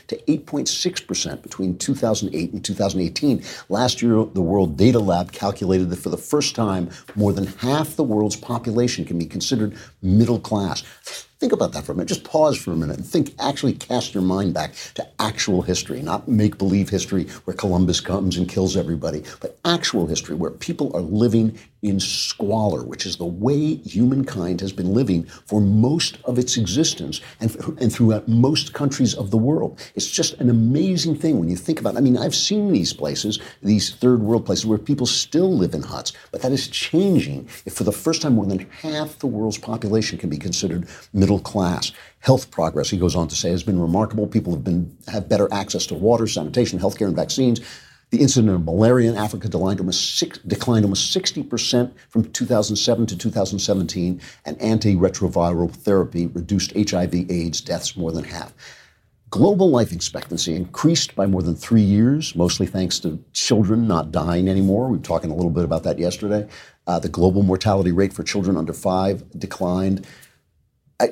to 0.08 0.16
8.6% 0.16 1.42
between 1.42 1.78
2008 1.78 2.52
and 2.52 2.64
2018. 2.64 3.44
Last 3.68 4.02
year, 4.02 4.25
the 4.25 4.42
World 4.42 4.76
Data 4.76 4.99
Lab 4.99 5.30
calculated 5.30 5.88
that 5.90 5.96
for 5.96 6.08
the 6.08 6.16
first 6.16 6.56
time, 6.56 6.90
more 7.14 7.32
than 7.32 7.46
half 7.46 7.94
the 7.94 8.02
world's 8.02 8.37
population 8.37 9.04
can 9.04 9.18
be 9.18 9.26
considered 9.26 9.76
middle 10.02 10.40
class. 10.40 10.82
Think 11.42 11.52
about 11.52 11.72
that 11.72 11.82
for 11.82 11.90
a 11.90 11.96
minute. 11.96 12.06
Just 12.06 12.22
pause 12.22 12.56
for 12.56 12.70
a 12.70 12.76
minute 12.76 12.99
and 12.99 13.04
think, 13.04 13.34
actually 13.40 13.72
cast 13.72 14.14
your 14.14 14.22
mind 14.22 14.54
back 14.54 14.75
to 14.94 15.04
actual 15.18 15.61
history, 15.61 16.00
not 16.00 16.28
make 16.28 16.56
believe 16.56 16.88
history 16.88 17.25
where 17.46 17.56
Columbus 17.56 18.00
comes 18.00 18.37
and 18.37 18.49
kills 18.49 18.76
everybody, 18.76 19.25
but 19.40 19.58
actual 19.64 20.06
history 20.06 20.37
where 20.37 20.52
people 20.52 20.96
are 20.96 21.00
living 21.00 21.58
in 21.82 21.99
squalor, 21.99 22.84
which 22.84 23.06
is 23.06 23.16
the 23.16 23.25
way 23.25 23.75
humankind 23.75 24.61
has 24.61 24.72
been 24.72 24.94
living 24.94 25.25
for 25.25 25.61
most 25.61 26.18
of 26.25 26.38
its 26.38 26.56
existence 26.56 27.20
and, 27.40 27.56
and 27.80 27.92
throughout 27.92 28.28
most 28.28 28.72
countries 28.72 29.14
of 29.14 29.32
the 29.32 29.37
world. 29.37 29.80
It's 29.96 30.08
just 30.08 30.34
an 30.34 30.49
amazing 30.49 31.16
thing 31.16 31.40
when 31.40 31.49
you 31.49 31.56
think 31.56 31.80
about 31.80 31.94
it. 31.94 31.99
I 31.99 32.00
mean, 32.00 32.16
I've 32.16 32.37
seen 32.37 32.72
these 32.72 32.92
places, 32.92 33.40
these 33.62 33.92
third 33.96 34.20
world 34.20 34.46
places 34.46 34.64
where 34.64 34.78
people 34.78 35.06
still 35.06 35.52
live 35.52 35.75
in 35.75 35.82
huts, 35.82 36.12
but 36.30 36.40
that 36.42 36.52
is 36.52 36.68
changing 36.68 37.49
if 37.66 37.75
for 37.75 37.82
the 37.82 37.90
first 37.90 38.22
time 38.22 38.37
more 38.37 38.46
than 38.46 38.61
half 38.70 39.18
the 39.18 39.26
world's 39.26 39.58
population 39.58 40.18
can 40.18 40.30
be 40.30 40.38
considered 40.38 40.87
middle 41.12 41.31
class. 41.38 41.92
Health 42.20 42.50
progress, 42.50 42.90
he 42.90 42.96
goes 42.96 43.16
on 43.16 43.28
to 43.28 43.34
say, 43.34 43.50
has 43.50 43.62
been 43.62 43.80
remarkable. 43.80 44.26
People 44.26 44.52
have 44.52 44.64
been 44.64 44.96
have 45.08 45.28
better 45.28 45.48
access 45.52 45.86
to 45.86 45.94
water, 45.94 46.26
sanitation, 46.26 46.78
healthcare, 46.78 47.06
and 47.06 47.16
vaccines. 47.16 47.60
The 48.10 48.20
incidence 48.20 48.54
of 48.54 48.64
malaria 48.64 49.10
in 49.10 49.16
Africa 49.16 49.48
declined 49.48 49.80
almost, 49.80 50.18
six, 50.18 50.38
declined 50.40 50.84
almost 50.84 51.16
60% 51.16 51.92
from 52.10 52.30
2007 52.30 53.06
to 53.06 53.16
2017, 53.16 54.20
and 54.44 54.58
antiretroviral 54.58 55.70
therapy 55.70 56.26
reduced 56.26 56.74
HIV 56.76 57.30
AIDS 57.30 57.62
deaths 57.62 57.96
more 57.96 58.12
than 58.12 58.24
half. 58.24 58.52
Global 59.30 59.70
life 59.70 59.92
expectancy 59.92 60.54
increased 60.54 61.16
by 61.16 61.24
more 61.24 61.40
than 61.40 61.54
three 61.54 61.80
years, 61.80 62.36
mostly 62.36 62.66
thanks 62.66 62.98
to 62.98 63.18
children 63.32 63.88
not 63.88 64.12
dying 64.12 64.46
anymore. 64.46 64.88
We 64.88 64.98
were 64.98 65.02
talking 65.02 65.30
a 65.30 65.34
little 65.34 65.50
bit 65.50 65.64
about 65.64 65.84
that 65.84 65.98
yesterday. 65.98 66.46
Uh, 66.86 66.98
the 66.98 67.08
global 67.08 67.42
mortality 67.42 67.92
rate 67.92 68.12
for 68.12 68.24
children 68.24 68.58
under 68.58 68.74
five 68.74 69.24
declined. 69.38 70.06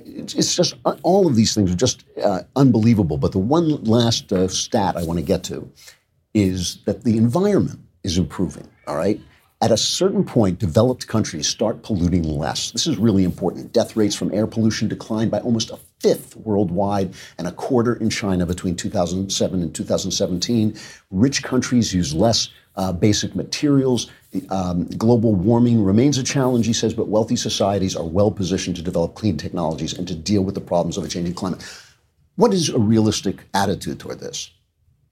It's 0.04 0.54
just 0.54 0.74
uh, 0.84 0.96
all 1.02 1.26
of 1.26 1.36
these 1.36 1.54
things 1.54 1.72
are 1.72 1.76
just 1.76 2.04
uh, 2.22 2.42
unbelievable. 2.56 3.18
But 3.18 3.32
the 3.32 3.38
one 3.38 3.82
last 3.84 4.32
uh, 4.32 4.48
stat 4.48 4.96
I 4.96 5.04
want 5.04 5.18
to 5.18 5.24
get 5.24 5.44
to 5.44 5.70
is 6.34 6.78
that 6.84 7.04
the 7.04 7.16
environment 7.16 7.80
is 8.02 8.18
improving, 8.18 8.68
all 8.86 8.96
right? 8.96 9.20
At 9.62 9.70
a 9.70 9.76
certain 9.76 10.24
point, 10.24 10.58
developed 10.58 11.06
countries 11.06 11.46
start 11.46 11.82
polluting 11.82 12.22
less. 12.22 12.70
This 12.70 12.86
is 12.86 12.96
really 12.96 13.24
important. 13.24 13.74
Death 13.74 13.94
rates 13.94 14.14
from 14.14 14.32
air 14.32 14.46
pollution 14.46 14.88
declined 14.88 15.30
by 15.30 15.40
almost 15.40 15.70
a 15.70 15.78
fifth 15.98 16.34
worldwide 16.36 17.12
and 17.36 17.46
a 17.46 17.52
quarter 17.52 17.94
in 17.96 18.08
China 18.08 18.46
between 18.46 18.74
2007 18.74 19.62
and 19.62 19.74
2017. 19.74 20.78
Rich 21.10 21.42
countries 21.42 21.92
use 21.92 22.14
less 22.14 22.48
uh, 22.76 22.90
basic 22.90 23.34
materials. 23.36 24.10
Um, 24.50 24.86
global 24.86 25.34
warming 25.34 25.82
remains 25.82 26.16
a 26.16 26.22
challenge, 26.22 26.66
he 26.66 26.72
says, 26.72 26.94
but 26.94 27.08
wealthy 27.08 27.36
societies 27.36 27.96
are 27.96 28.04
well 28.04 28.30
positioned 28.30 28.76
to 28.76 28.82
develop 28.82 29.14
clean 29.14 29.36
technologies 29.36 29.92
and 29.92 30.06
to 30.06 30.14
deal 30.14 30.42
with 30.42 30.54
the 30.54 30.60
problems 30.60 30.96
of 30.96 31.04
a 31.04 31.08
changing 31.08 31.34
climate. 31.34 31.62
What 32.36 32.54
is 32.54 32.68
a 32.68 32.78
realistic 32.78 33.44
attitude 33.54 33.98
toward 33.98 34.20
this? 34.20 34.50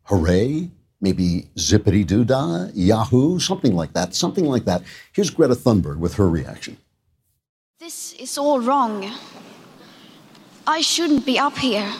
Hooray? 0.04 0.70
maybe 1.00 1.48
zippity 1.56 2.06
doo 2.06 2.24
dah, 2.24 2.68
Yahoo, 2.74 3.38
something 3.38 3.74
like 3.74 3.92
that, 3.92 4.14
something 4.14 4.44
like 4.44 4.64
that. 4.64 4.82
Here's 5.12 5.30
Greta 5.30 5.54
Thunberg 5.54 5.98
with 5.98 6.14
her 6.14 6.28
reaction. 6.28 6.76
This 7.78 8.12
is 8.14 8.36
all 8.36 8.60
wrong. 8.60 9.10
I 10.66 10.80
shouldn't 10.80 11.24
be 11.24 11.38
up 11.38 11.56
here. 11.58 11.90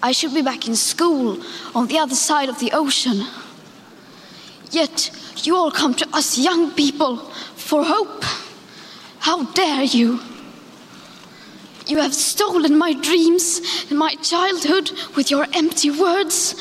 I 0.00 0.12
should 0.12 0.32
be 0.32 0.42
back 0.42 0.68
in 0.68 0.76
school 0.76 1.42
on 1.74 1.88
the 1.88 1.98
other 1.98 2.14
side 2.14 2.48
of 2.48 2.60
the 2.60 2.70
ocean. 2.72 3.26
Yet 4.70 5.10
you 5.46 5.56
all 5.56 5.70
come 5.70 5.94
to 5.94 6.08
us 6.12 6.38
young 6.38 6.72
people 6.72 7.16
for 7.56 7.84
hope. 7.84 8.24
How 9.20 9.44
dare 9.52 9.84
you? 9.84 10.20
You 11.86 11.98
have 11.98 12.14
stolen 12.14 12.76
my 12.76 12.92
dreams 12.92 13.60
and 13.88 13.98
my 13.98 14.14
childhood 14.16 14.90
with 15.16 15.30
your 15.30 15.46
empty 15.54 15.90
words, 15.90 16.54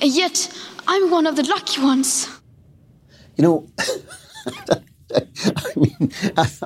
and 0.00 0.10
yet 0.14 0.52
I'm 0.86 1.10
one 1.10 1.26
of 1.26 1.36
the 1.36 1.42
lucky 1.42 1.80
ones. 1.80 2.28
You 3.36 3.42
know, 3.44 3.68
I 5.14 5.72
mean, 5.76 6.12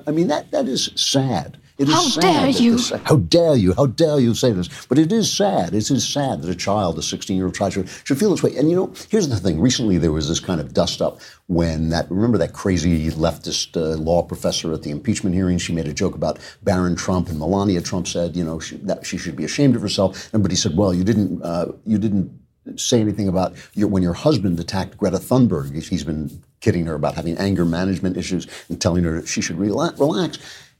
I, 0.06 0.10
mean 0.10 0.26
that 0.28 0.50
that 0.50 0.66
is 0.66 0.90
sad. 0.96 1.58
It 1.82 1.88
is 1.88 1.94
how 1.94 2.02
sad 2.02 2.20
dare 2.20 2.48
you? 2.50 2.72
This, 2.76 2.92
how 3.04 3.16
dare 3.16 3.56
you? 3.56 3.74
How 3.74 3.86
dare 3.86 4.20
you 4.20 4.34
say 4.34 4.52
this? 4.52 4.68
But 4.86 5.00
it 5.00 5.10
is 5.10 5.32
sad. 5.32 5.74
It 5.74 5.90
is 5.90 6.08
sad 6.08 6.42
that 6.42 6.48
a 6.48 6.54
child, 6.54 6.96
a 6.96 7.00
16-year-old 7.00 7.56
child, 7.56 7.72
should, 7.72 7.88
should 8.04 8.20
feel 8.20 8.30
this 8.30 8.40
way. 8.40 8.56
And 8.56 8.70
you 8.70 8.76
know, 8.76 8.92
here's 9.08 9.28
the 9.28 9.36
thing. 9.36 9.60
Recently, 9.60 9.98
there 9.98 10.12
was 10.12 10.28
this 10.28 10.38
kind 10.38 10.60
of 10.60 10.72
dust 10.72 11.02
up 11.02 11.20
when 11.48 11.88
that. 11.88 12.08
Remember 12.08 12.38
that 12.38 12.52
crazy 12.52 13.10
leftist 13.10 13.76
uh, 13.76 13.96
law 14.00 14.22
professor 14.22 14.72
at 14.72 14.82
the 14.82 14.90
impeachment 14.90 15.34
hearing? 15.34 15.58
She 15.58 15.72
made 15.72 15.88
a 15.88 15.92
joke 15.92 16.14
about 16.14 16.38
Barron 16.62 16.94
Trump, 16.94 17.28
and 17.28 17.38
Melania 17.40 17.80
Trump 17.80 18.06
said, 18.06 18.36
you 18.36 18.44
know, 18.44 18.60
she, 18.60 18.76
that 18.76 19.04
she 19.04 19.18
should 19.18 19.34
be 19.34 19.44
ashamed 19.44 19.74
of 19.74 19.82
herself. 19.82 20.28
Everybody 20.28 20.54
said, 20.54 20.76
well, 20.76 20.94
you 20.94 21.02
didn't, 21.02 21.42
uh, 21.42 21.72
you 21.84 21.98
didn't 21.98 22.30
say 22.76 23.00
anything 23.00 23.26
about 23.26 23.54
your, 23.74 23.88
when 23.88 24.04
your 24.04 24.14
husband 24.14 24.60
attacked 24.60 24.96
Greta 24.98 25.18
Thunberg. 25.18 25.74
He's 25.82 26.04
been 26.04 26.44
kidding 26.60 26.86
her 26.86 26.94
about 26.94 27.16
having 27.16 27.36
anger 27.38 27.64
management 27.64 28.16
issues 28.16 28.46
and 28.68 28.80
telling 28.80 29.02
her 29.02 29.26
she 29.26 29.40
should 29.40 29.58
relax. 29.58 29.98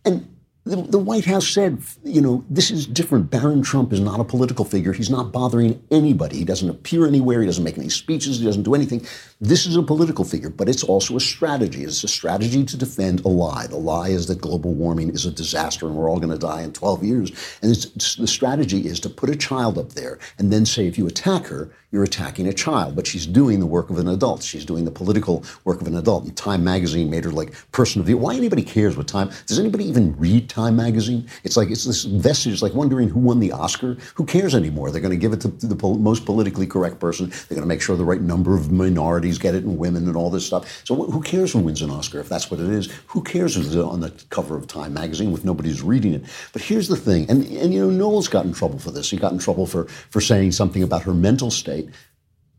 And 0.04 0.32
the, 0.64 0.76
the, 0.76 0.99
White 0.99 1.25
House 1.25 1.49
said, 1.49 1.83
you 2.04 2.21
know, 2.21 2.45
this 2.49 2.71
is 2.71 2.87
different. 2.87 3.31
Barron 3.31 3.62
Trump 3.62 3.92
is 3.92 3.99
not 3.99 4.21
a 4.21 4.25
political 4.25 4.64
figure. 4.64 4.92
He's 4.92 5.11
not 5.11 5.33
bothering 5.33 5.83
anybody. 5.90 6.37
He 6.37 6.45
doesn't 6.45 6.71
appear 6.71 7.04
anywhere. 7.04 7.40
He 7.40 7.47
doesn't 7.47 7.64
make 7.64 7.76
any 7.76 7.88
speeches. 7.88 8.38
He 8.38 8.45
doesn't 8.45 8.62
do 8.62 8.76
anything. 8.76 9.04
This 9.40 9.66
is 9.66 9.75
a 9.75 9.83
political 9.83 10.25
figure, 10.25 10.50
but 10.50 10.69
it's 10.69 10.85
also 10.85 11.16
a 11.16 11.21
strategy. 11.21 11.83
It's 11.83 12.04
a 12.04 12.09
strategy 12.09 12.64
to 12.64 12.76
defend 12.76 13.25
a 13.25 13.28
lie. 13.28 13.66
The 13.66 13.76
lie 13.76 14.11
is 14.11 14.28
that 14.28 14.40
global 14.40 14.73
warming 14.73 15.11
is 15.11 15.26
a 15.26 15.33
disaster 15.33 15.88
and 15.88 15.97
we're 15.97 16.09
all 16.09 16.21
going 16.21 16.33
to 16.33 16.38
die 16.38 16.62
in 16.62 16.73
12 16.73 17.02
years. 17.02 17.59
And 17.61 17.75
the 17.75 18.28
strategy 18.28 18.87
is 18.87 19.00
to 19.00 19.11
put 19.11 19.31
a 19.31 19.37
child 19.37 19.78
up 19.78 19.95
there 19.95 20.21
and 20.38 20.52
then 20.52 20.64
say, 20.64 20.87
if 20.87 20.97
you 20.97 21.09
attack 21.09 21.47
her, 21.47 21.73
you're 21.90 22.04
attacking 22.04 22.47
a 22.47 22.52
child. 22.52 22.97
But 22.97 23.07
she's 23.07 23.26
doing 23.26 23.61
the 23.61 23.66
work 23.66 23.90
of 23.90 23.99
an 23.99 24.09
adult. 24.09 24.42
She's 24.42 24.64
doing 24.64 24.85
the 24.85 24.90
political 24.90 25.45
work 25.64 25.81
of 25.81 25.87
an 25.87 25.97
adult. 25.97 26.25
And 26.25 26.37
Time 26.37 26.64
magazine 26.64 27.11
made 27.11 27.25
her 27.25 27.31
like 27.31 27.52
person 27.73 28.00
of 28.00 28.07
the. 28.07 28.14
Why 28.14 28.35
anybody 28.35 28.62
cares 28.62 28.97
what 28.97 29.09
Time? 29.09 29.31
Does 29.47 29.59
anybody 29.59 29.85
even 29.85 30.16
read 30.16 30.49
Time 30.52 30.76
magazine? 30.76 31.26
It's 31.44 31.56
like 31.56 31.71
it's 31.71 31.85
this 31.87 32.04
vestige, 32.04 32.52
it's 32.52 32.62
like 32.62 32.75
wondering 32.75 33.09
who 33.09 33.21
won 33.21 33.40
the 33.40 33.52
Oscar. 33.52 33.97
Who 34.16 34.26
cares 34.26 34.54
anymore? 34.54 34.90
They're 34.90 35.00
going 35.00 35.11
to 35.11 35.16
give 35.16 35.32
it 35.32 35.40
to 35.40 35.49
the 35.49 35.75
most 35.97 36.26
politically 36.26 36.66
correct 36.66 37.00
person. 37.00 37.30
They're 37.30 37.56
going 37.56 37.62
to 37.62 37.66
make 37.66 37.80
sure 37.80 37.97
the 37.97 38.04
right 38.04 38.21
number 38.21 38.54
of 38.54 38.71
minorities 38.71 39.38
get 39.38 39.54
it 39.54 39.64
and 39.64 39.78
women 39.78 40.06
and 40.06 40.14
all 40.14 40.28
this 40.28 40.47
stuff. 40.47 40.82
So 40.85 40.94
who 40.94 41.23
cares 41.23 41.52
who 41.52 41.61
wins 41.61 41.80
an 41.80 41.90
Oscar 41.90 42.21
if 42.21 42.28
that's 42.28 42.50
what 42.50 42.61
it 42.61 42.68
is? 42.68 42.92
Who 43.06 43.23
cares 43.23 43.54
who's 43.54 43.75
on 43.75 44.00
the 44.00 44.11
cover 44.28 44.54
of 44.54 44.66
Time 44.66 44.92
magazine 44.92 45.32
with 45.32 45.42
nobody's 45.42 45.80
reading 45.80 46.12
it? 46.12 46.25
But 46.52 46.61
here's 46.61 46.88
the 46.88 46.97
thing, 46.97 47.30
and 47.30 47.44
and 47.47 47.73
you 47.73 47.80
know 47.80 47.90
Knowles 47.90 48.28
got 48.28 48.44
in 48.44 48.52
trouble 48.52 48.78
for 48.78 48.90
this. 48.90 49.11
He 49.11 49.16
got 49.16 49.32
in 49.32 49.38
trouble 49.38 49.66
for 49.66 49.87
for 49.87 50.21
saying 50.21 50.52
something 50.52 50.82
about 50.82 51.02
her 51.04 51.14
mental 51.14 51.50
state 51.50 51.88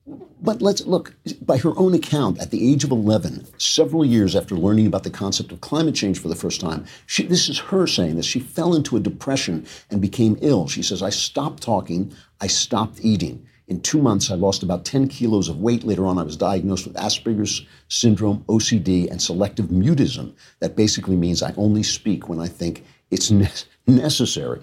but 0.05 0.61
let's 0.61 0.85
look, 0.85 1.15
by 1.41 1.57
her 1.57 1.71
own 1.77 1.93
account, 1.93 2.39
at 2.39 2.51
the 2.51 2.71
age 2.71 2.83
of 2.83 2.91
11, 2.91 3.47
several 3.57 4.03
years 4.03 4.35
after 4.35 4.55
learning 4.55 4.87
about 4.87 5.03
the 5.03 5.09
concept 5.09 5.51
of 5.51 5.61
climate 5.61 5.95
change 5.95 6.19
for 6.19 6.27
the 6.27 6.35
first 6.35 6.59
time, 6.59 6.85
she, 7.05 7.23
this 7.23 7.47
is 7.47 7.57
her 7.59 7.87
saying 7.87 8.17
this. 8.17 8.25
She 8.25 8.39
fell 8.39 8.75
into 8.75 8.97
a 8.97 8.99
depression 8.99 9.65
and 9.89 10.01
became 10.01 10.37
ill. 10.41 10.67
She 10.67 10.83
says, 10.83 11.01
I 11.01 11.09
stopped 11.09 11.63
talking, 11.63 12.13
I 12.41 12.47
stopped 12.47 12.99
eating. 13.01 13.47
In 13.69 13.79
two 13.79 14.01
months, 14.01 14.29
I 14.29 14.35
lost 14.35 14.61
about 14.61 14.83
10 14.83 15.07
kilos 15.07 15.47
of 15.47 15.61
weight. 15.61 15.85
Later 15.85 16.05
on, 16.05 16.17
I 16.17 16.23
was 16.23 16.35
diagnosed 16.35 16.85
with 16.85 16.97
Asperger's 16.97 17.65
syndrome, 17.87 18.43
OCD, 18.49 19.09
and 19.09 19.21
selective 19.21 19.67
mutism. 19.67 20.33
That 20.59 20.75
basically 20.75 21.15
means 21.15 21.41
I 21.41 21.53
only 21.55 21.83
speak 21.83 22.27
when 22.27 22.41
I 22.41 22.47
think 22.47 22.83
it's 23.09 23.31
ne- 23.31 23.47
necessary. 23.87 24.61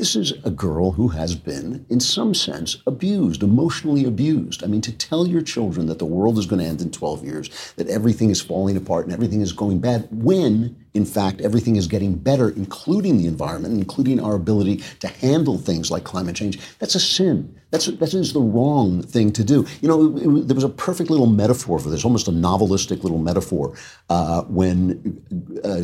This 0.00 0.16
is 0.16 0.32
a 0.44 0.50
girl 0.50 0.92
who 0.92 1.08
has 1.08 1.34
been, 1.34 1.84
in 1.90 2.00
some 2.00 2.32
sense, 2.32 2.78
abused, 2.86 3.42
emotionally 3.42 4.06
abused. 4.06 4.64
I 4.64 4.66
mean, 4.66 4.80
to 4.80 4.92
tell 4.92 5.28
your 5.28 5.42
children 5.42 5.88
that 5.88 5.98
the 5.98 6.06
world 6.06 6.38
is 6.38 6.46
going 6.46 6.60
to 6.62 6.64
end 6.64 6.80
in 6.80 6.90
12 6.90 7.22
years, 7.22 7.74
that 7.76 7.86
everything 7.86 8.30
is 8.30 8.40
falling 8.40 8.78
apart 8.78 9.04
and 9.04 9.12
everything 9.12 9.42
is 9.42 9.52
going 9.52 9.78
bad, 9.78 10.08
when, 10.10 10.74
in 10.94 11.04
fact, 11.04 11.42
everything 11.42 11.76
is 11.76 11.86
getting 11.86 12.14
better, 12.14 12.48
including 12.48 13.18
the 13.18 13.26
environment, 13.26 13.74
including 13.74 14.20
our 14.20 14.36
ability 14.36 14.78
to 15.00 15.08
handle 15.08 15.58
things 15.58 15.90
like 15.90 16.02
climate 16.02 16.34
change, 16.34 16.58
that's 16.78 16.94
a 16.94 17.00
sin. 17.00 17.54
That's, 17.70 17.84
that 17.84 18.14
is 18.14 18.32
the 18.32 18.40
wrong 18.40 19.02
thing 19.02 19.34
to 19.34 19.44
do. 19.44 19.66
You 19.82 19.88
know, 19.88 20.16
it, 20.16 20.22
it, 20.22 20.48
there 20.48 20.54
was 20.54 20.64
a 20.64 20.70
perfect 20.70 21.10
little 21.10 21.26
metaphor 21.26 21.78
for 21.78 21.90
this, 21.90 22.06
almost 22.06 22.26
a 22.26 22.32
novelistic 22.32 23.02
little 23.02 23.18
metaphor, 23.18 23.76
uh, 24.08 24.44
when 24.44 25.22
uh, 25.62 25.82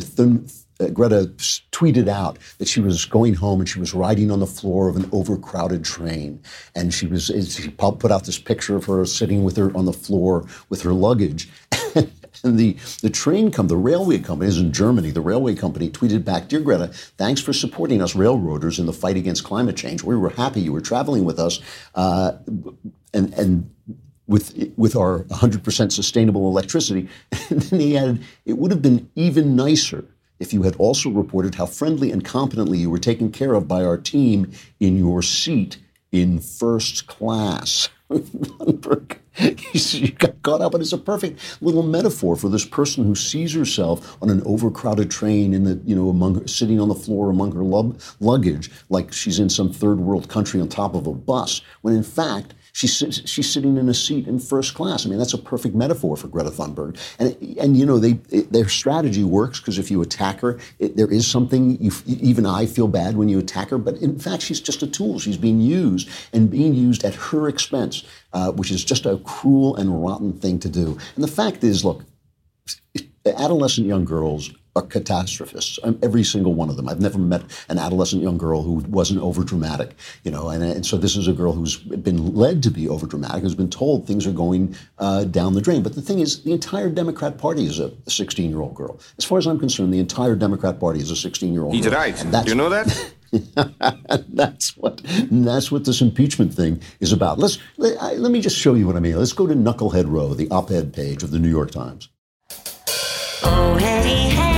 uh, 0.79 0.87
Greta 0.87 1.31
tweeted 1.71 2.07
out 2.07 2.37
that 2.57 2.67
she 2.67 2.79
was 2.79 3.05
going 3.05 3.33
home 3.33 3.59
and 3.59 3.69
she 3.69 3.79
was 3.79 3.93
riding 3.93 4.31
on 4.31 4.39
the 4.39 4.47
floor 4.47 4.89
of 4.89 4.95
an 4.95 5.09
overcrowded 5.11 5.83
train, 5.83 6.41
and 6.75 6.93
she 6.93 7.07
was 7.07 7.25
she 7.25 7.69
put 7.69 8.11
out 8.11 8.25
this 8.25 8.39
picture 8.39 8.75
of 8.75 8.85
her 8.85 9.05
sitting 9.05 9.43
with 9.43 9.57
her 9.57 9.75
on 9.75 9.85
the 9.85 9.93
floor 9.93 10.45
with 10.69 10.81
her 10.81 10.93
luggage. 10.93 11.49
And 12.43 12.59
the, 12.59 12.73
the 13.01 13.09
train 13.09 13.51
company, 13.51 13.69
the 13.69 13.83
railway 13.83 14.19
companies 14.19 14.59
in 14.59 14.71
Germany, 14.71 15.09
the 15.09 15.21
railway 15.21 15.55
company 15.55 15.89
tweeted 15.89 16.23
back, 16.23 16.47
Dear 16.47 16.59
Greta, 16.59 16.87
thanks 17.17 17.41
for 17.41 17.51
supporting 17.51 18.01
us 18.01 18.15
railroaders 18.15 18.79
in 18.79 18.85
the 18.85 18.93
fight 18.93 19.17
against 19.17 19.43
climate 19.43 19.75
change. 19.75 20.03
We 20.03 20.15
were 20.15 20.29
happy 20.29 20.61
you 20.61 20.73
were 20.73 20.81
traveling 20.81 21.25
with 21.25 21.39
us. 21.39 21.59
Uh, 21.95 22.33
and, 23.13 23.33
and 23.33 23.69
with 24.27 24.73
with 24.75 24.95
our 24.95 25.23
100% 25.23 25.91
sustainable 25.91 26.47
electricity. 26.47 27.07
And 27.49 27.61
then 27.61 27.79
he 27.79 27.97
added, 27.97 28.23
it 28.45 28.57
would 28.57 28.71
have 28.71 28.81
been 28.81 29.09
even 29.15 29.55
nicer 29.55 30.03
if 30.39 30.53
you 30.53 30.63
had 30.63 30.75
also 30.77 31.09
reported 31.09 31.55
how 31.55 31.65
friendly 31.65 32.11
and 32.11 32.23
competently 32.23 32.77
you 32.77 32.89
were 32.89 32.97
taken 32.97 33.31
care 33.31 33.53
of 33.53 33.67
by 33.67 33.83
our 33.83 33.97
team 33.97 34.51
in 34.79 34.97
your 34.97 35.21
seat 35.21 35.77
in 36.11 36.39
first 36.39 37.07
class. 37.07 37.89
You 39.73 40.11
got 40.13 40.41
caught 40.41 40.61
up, 40.61 40.73
and 40.73 40.81
it's 40.81 40.93
a 40.93 40.97
perfect 40.97 41.61
little 41.61 41.83
metaphor 41.83 42.35
for 42.35 42.49
this 42.49 42.65
person 42.65 43.03
who 43.03 43.13
sees 43.13 43.53
herself 43.53 44.17
on 44.21 44.31
an 44.31 44.41
overcrowded 44.45 45.11
train 45.11 45.53
in 45.53 45.63
the, 45.63 45.79
you 45.85 45.95
know, 45.95 46.09
among 46.09 46.47
sitting 46.47 46.79
on 46.79 46.87
the 46.87 46.95
floor 46.95 47.29
among 47.29 47.51
her 47.51 47.63
luggage, 48.19 48.71
like 48.89 49.13
she's 49.13 49.37
in 49.37 49.49
some 49.49 49.71
third 49.71 49.99
world 49.99 50.27
country 50.27 50.59
on 50.59 50.67
top 50.67 50.95
of 50.95 51.05
a 51.05 51.13
bus, 51.13 51.61
when 51.81 51.93
in 51.93 52.01
fact 52.01 52.55
She's, 52.77 53.23
she's 53.25 53.51
sitting 53.51 53.75
in 53.77 53.89
a 53.89 53.93
seat 53.95 54.27
in 54.27 54.37
first 54.37 54.75
class. 54.75 55.03
I 55.03 55.09
mean, 55.09 55.17
that's 55.17 55.33
a 55.33 55.39
perfect 55.39 55.73
metaphor 55.73 56.15
for 56.15 56.27
Greta 56.27 56.51
Thunberg. 56.51 56.95
And, 57.17 57.35
and 57.57 57.75
you 57.75 57.87
know, 57.87 57.97
they, 57.97 58.19
it, 58.29 58.51
their 58.51 58.69
strategy 58.69 59.23
works 59.23 59.59
because 59.59 59.79
if 59.79 59.89
you 59.89 59.99
attack 60.03 60.41
her, 60.41 60.59
it, 60.77 60.95
there 60.95 61.11
is 61.11 61.25
something, 61.25 61.81
you, 61.81 61.91
even 62.05 62.45
I 62.45 62.67
feel 62.67 62.87
bad 62.87 63.17
when 63.17 63.29
you 63.29 63.39
attack 63.39 63.71
her, 63.71 63.79
but 63.79 63.95
in 63.95 64.19
fact, 64.19 64.43
she's 64.43 64.61
just 64.61 64.83
a 64.83 64.87
tool. 64.87 65.17
She's 65.17 65.37
being 65.37 65.59
used 65.59 66.07
and 66.33 66.51
being 66.51 66.75
used 66.75 67.03
at 67.03 67.15
her 67.15 67.47
expense, 67.47 68.03
uh, 68.33 68.51
which 68.51 68.69
is 68.69 68.85
just 68.85 69.07
a 69.07 69.17
cruel 69.25 69.75
and 69.75 70.03
rotten 70.03 70.33
thing 70.33 70.59
to 70.59 70.69
do. 70.69 70.99
And 71.15 71.23
the 71.23 71.27
fact 71.27 71.63
is, 71.63 71.83
look, 71.83 72.03
adolescent 73.25 73.87
young 73.87 74.05
girls 74.05 74.51
are 74.77 74.83
catastrophists. 74.83 75.79
I'm, 75.83 75.99
every 76.03 76.23
single 76.23 76.53
one 76.53 76.69
of 76.69 76.77
them. 76.77 76.87
I've 76.87 77.01
never 77.01 77.17
met 77.17 77.43
an 77.69 77.79
adolescent 77.79 78.21
young 78.21 78.37
girl 78.37 78.61
who 78.61 78.75
wasn't 78.87 79.21
overdramatic, 79.21 79.91
you 80.23 80.31
know. 80.31 80.49
And, 80.49 80.63
and 80.63 80.85
so 80.85 80.97
this 80.97 81.15
is 81.15 81.27
a 81.27 81.33
girl 81.33 81.53
who's 81.53 81.77
been 81.77 82.35
led 82.35 82.63
to 82.63 82.71
be 82.71 82.85
overdramatic, 82.85 83.41
who's 83.41 83.55
been 83.55 83.69
told 83.69 84.05
things 84.05 84.27
are 84.27 84.31
going 84.31 84.75
uh, 84.99 85.23
down 85.25 85.53
the 85.53 85.61
drain. 85.61 85.81
But 85.83 85.95
the 85.95 86.01
thing 86.01 86.19
is, 86.19 86.43
the 86.43 86.53
entire 86.53 86.89
Democrat 86.89 87.37
Party 87.37 87.65
is 87.65 87.79
a 87.79 87.91
16 88.07 88.49
year 88.49 88.61
old 88.61 88.75
girl. 88.75 88.99
As 89.17 89.25
far 89.25 89.37
as 89.37 89.47
I'm 89.47 89.59
concerned, 89.59 89.93
the 89.93 89.99
entire 89.99 90.35
Democrat 90.35 90.79
Party 90.79 90.99
is 90.99 91.11
a 91.11 91.15
16 91.15 91.53
year 91.53 91.63
old. 91.63 91.73
He's 91.73 91.85
girl. 91.85 91.95
right. 91.95 92.15
Do 92.15 92.49
you 92.49 92.55
know 92.55 92.69
that. 92.69 93.13
that's 94.29 94.77
what 94.77 95.01
that's 95.29 95.69
what 95.69 95.83
this 95.83 95.99
impeachment 95.99 96.53
thing 96.53 96.81
is 97.01 97.11
about. 97.11 97.37
Let's 97.37 97.57
let, 97.75 98.01
I, 98.01 98.13
let 98.13 98.31
me 98.31 98.39
just 98.39 98.57
show 98.57 98.73
you 98.73 98.87
what 98.87 98.95
I 98.95 98.99
mean. 98.99 99.17
Let's 99.17 99.33
go 99.33 99.47
to 99.47 99.53
Knucklehead 99.53 100.05
Row, 100.07 100.33
the 100.33 100.49
op-ed 100.49 100.93
page 100.93 101.23
of 101.23 101.31
the 101.31 101.39
New 101.39 101.49
York 101.49 101.71
Times. 101.71 102.07
Oh, 103.43 103.77
hey, 103.77 104.29
hey. 104.29 104.56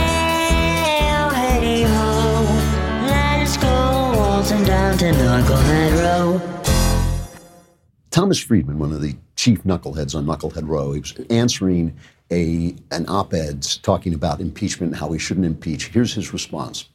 Down 4.98 5.14
to 5.14 5.20
Knucklehead 5.20 6.02
Row. 6.02 6.42
Thomas 8.10 8.40
Friedman, 8.40 8.80
one 8.80 8.92
of 8.92 9.02
the 9.02 9.16
chief 9.36 9.64
knuckleheads 9.64 10.16
on 10.16 10.26
Knucklehead 10.26 10.68
Row, 10.68 10.94
he 10.94 11.00
was 11.00 11.14
answering 11.30 11.96
a, 12.32 12.76
an 12.90 13.06
op 13.08 13.36
ed 13.36 13.62
talking 13.84 14.16
about 14.16 14.42
impeachment 14.42 14.94
and 14.94 15.00
how 15.00 15.08
we 15.08 15.20
shouldn't 15.20 15.46
impeach. 15.46 15.90
Here's 15.90 16.16
his 16.16 16.34
response. 16.34 16.90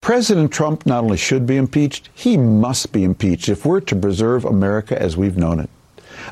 President 0.00 0.50
Trump 0.52 0.86
not 0.86 1.04
only 1.04 1.16
should 1.16 1.46
be 1.46 1.56
impeached, 1.56 2.08
he 2.14 2.36
must 2.36 2.90
be 2.90 3.04
impeached 3.04 3.48
if 3.48 3.64
we're 3.64 3.80
to 3.80 3.94
preserve 3.94 4.44
America 4.44 5.00
as 5.00 5.16
we've 5.16 5.36
known 5.36 5.60
it. 5.60 5.70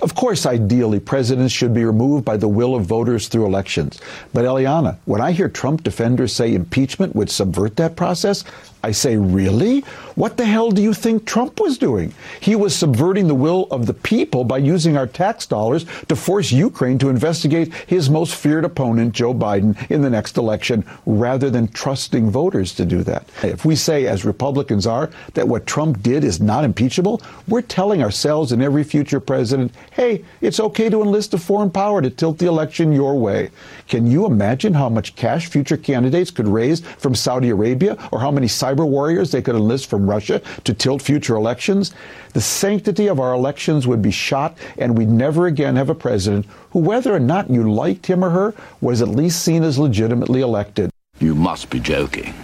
Of 0.03 0.15
course, 0.15 0.47
ideally, 0.47 0.99
presidents 0.99 1.53
should 1.53 1.73
be 1.73 1.85
removed 1.85 2.25
by 2.25 2.37
the 2.37 2.49
will 2.49 2.75
of 2.75 2.85
voters 2.87 3.29
through 3.29 3.47
elections. 3.47 4.01
But 4.33 4.45
Eliana, 4.45 4.99
when 5.05 5.21
I 5.21 5.33
hear 5.33 5.49
Trump 5.49 5.85
defenders 5.85 6.33
say 6.33 6.55
impeachment 6.55 7.15
would 7.15 7.31
subvert 7.31 7.77
that 7.77 7.95
process, 7.97 8.45
I 8.85 8.93
say, 8.93 9.17
really? 9.17 9.81
What 10.15 10.37
the 10.37 10.45
hell 10.45 10.71
do 10.71 10.83
you 10.83 10.93
think 10.93 11.25
Trump 11.25 11.59
was 11.59 11.79
doing? 11.79 12.13
He 12.39 12.55
was 12.55 12.77
subverting 12.77 13.29
the 13.29 13.35
will 13.35 13.67
of 13.71 13.87
the 13.87 13.95
people 13.95 14.45
by 14.45 14.59
using 14.59 14.99
our 14.99 15.07
tax 15.07 15.47
dollars 15.47 15.87
to 16.09 16.15
force 16.15 16.53
Ukraine 16.53 16.99
to 16.99 17.09
investigate 17.09 17.73
his 17.87 18.11
most 18.11 18.35
feared 18.35 18.67
opponent, 18.67 19.15
Joe 19.15 19.33
Biden, 19.33 19.75
in 19.91 20.03
the 20.03 20.11
next 20.11 20.37
election, 20.37 20.85
rather 21.07 21.49
than 21.49 21.69
trusting 21.69 22.29
voters 22.29 22.75
to 22.75 22.85
do 22.85 23.03
that. 23.05 23.27
If 23.43 23.65
we 23.65 23.75
say, 23.75 24.07
as 24.07 24.27
Republicans 24.27 24.87
are, 24.87 25.11
that 25.33 25.49
what 25.49 25.67
Trump 25.67 26.03
did 26.03 26.23
is 26.23 26.39
not 26.39 26.63
impeachable, 26.63 27.23
we're 27.49 27.63
telling 27.63 28.03
ourselves 28.03 28.53
and 28.53 28.63
every 28.63 28.85
future 28.85 29.19
president, 29.19 29.73
hey, 29.93 30.23
it's 30.43 30.61
okay 30.61 30.91
to 30.91 31.01
enlist 31.01 31.33
a 31.33 31.39
foreign 31.39 31.71
power 31.71 32.03
to 32.03 32.11
tilt 32.11 32.37
the 32.37 32.47
election 32.47 32.93
your 32.93 33.19
way. 33.19 33.49
Can 33.89 34.07
you 34.07 34.27
imagine 34.27 34.75
how 34.75 34.89
much 34.89 35.15
cash 35.15 35.47
future 35.47 35.77
candidates 35.77 36.31
could 36.31 36.49
raise 36.49 36.81
from 36.81 37.15
Saudi 37.15 37.51
Arabia 37.51 37.97
or 38.13 38.21
how 38.21 38.31
many 38.31 38.47
cyber 38.47 38.87
warriors 38.87 39.31
they 39.31 39.43
could 39.43 39.55
enlist 39.55 39.91
from 39.91 40.09
Russia 40.09 40.41
to 40.65 40.75
tilt 40.75 41.03
future 41.03 41.37
elections, 41.37 41.93
the 42.33 42.41
sanctity 42.41 43.09
of 43.09 43.21
our 43.21 43.35
elections 43.35 43.87
would 43.87 44.03
be 44.03 44.11
shot, 44.11 44.57
and 44.79 44.97
we'd 44.97 45.09
never 45.09 45.47
again 45.47 45.77
have 45.77 45.91
a 45.91 45.95
president 45.95 46.47
who, 46.71 46.81
whether 46.81 47.15
or 47.15 47.21
not 47.21 47.51
you 47.51 47.71
liked 47.71 48.07
him 48.07 48.25
or 48.25 48.31
her, 48.31 48.55
was 48.81 49.03
at 49.03 49.09
least 49.09 49.43
seen 49.43 49.63
as 49.63 49.79
legitimately 49.79 50.41
elected. 50.41 50.91
You 51.21 51.35
must 51.35 51.71
be 51.71 51.79
joking. 51.81 52.35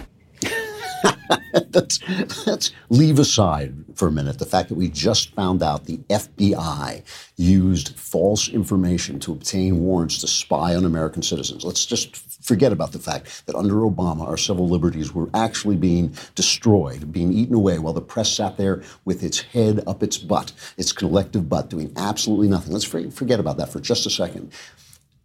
let's, 1.73 1.99
let's 2.45 2.71
leave 2.89 3.19
aside 3.19 3.73
for 3.95 4.07
a 4.07 4.11
minute 4.11 4.39
the 4.39 4.45
fact 4.45 4.69
that 4.69 4.75
we 4.75 4.89
just 4.89 5.33
found 5.35 5.61
out 5.63 5.85
the 5.85 5.97
FBI 6.09 7.03
used 7.37 7.97
false 7.97 8.49
information 8.49 9.19
to 9.19 9.31
obtain 9.31 9.79
warrants 9.81 10.19
to 10.19 10.27
spy 10.27 10.75
on 10.75 10.85
American 10.85 11.21
citizens. 11.21 11.63
Let's 11.63 11.85
just 11.85 12.15
forget 12.43 12.71
about 12.71 12.91
the 12.91 12.99
fact 12.99 13.45
that 13.45 13.55
under 13.55 13.75
Obama, 13.75 14.27
our 14.27 14.37
civil 14.37 14.67
liberties 14.67 15.13
were 15.13 15.29
actually 15.33 15.75
being 15.75 16.15
destroyed, 16.35 17.11
being 17.11 17.31
eaten 17.31 17.55
away, 17.55 17.79
while 17.79 17.93
the 17.93 18.01
press 18.01 18.31
sat 18.31 18.57
there 18.57 18.83
with 19.05 19.23
its 19.23 19.41
head 19.41 19.83
up 19.87 20.03
its 20.03 20.17
butt, 20.17 20.51
its 20.77 20.91
collective 20.91 21.47
butt, 21.47 21.69
doing 21.69 21.91
absolutely 21.97 22.47
nothing. 22.47 22.73
Let's 22.73 22.85
forget 22.85 23.39
about 23.39 23.57
that 23.57 23.71
for 23.71 23.79
just 23.79 24.05
a 24.05 24.09
second. 24.09 24.51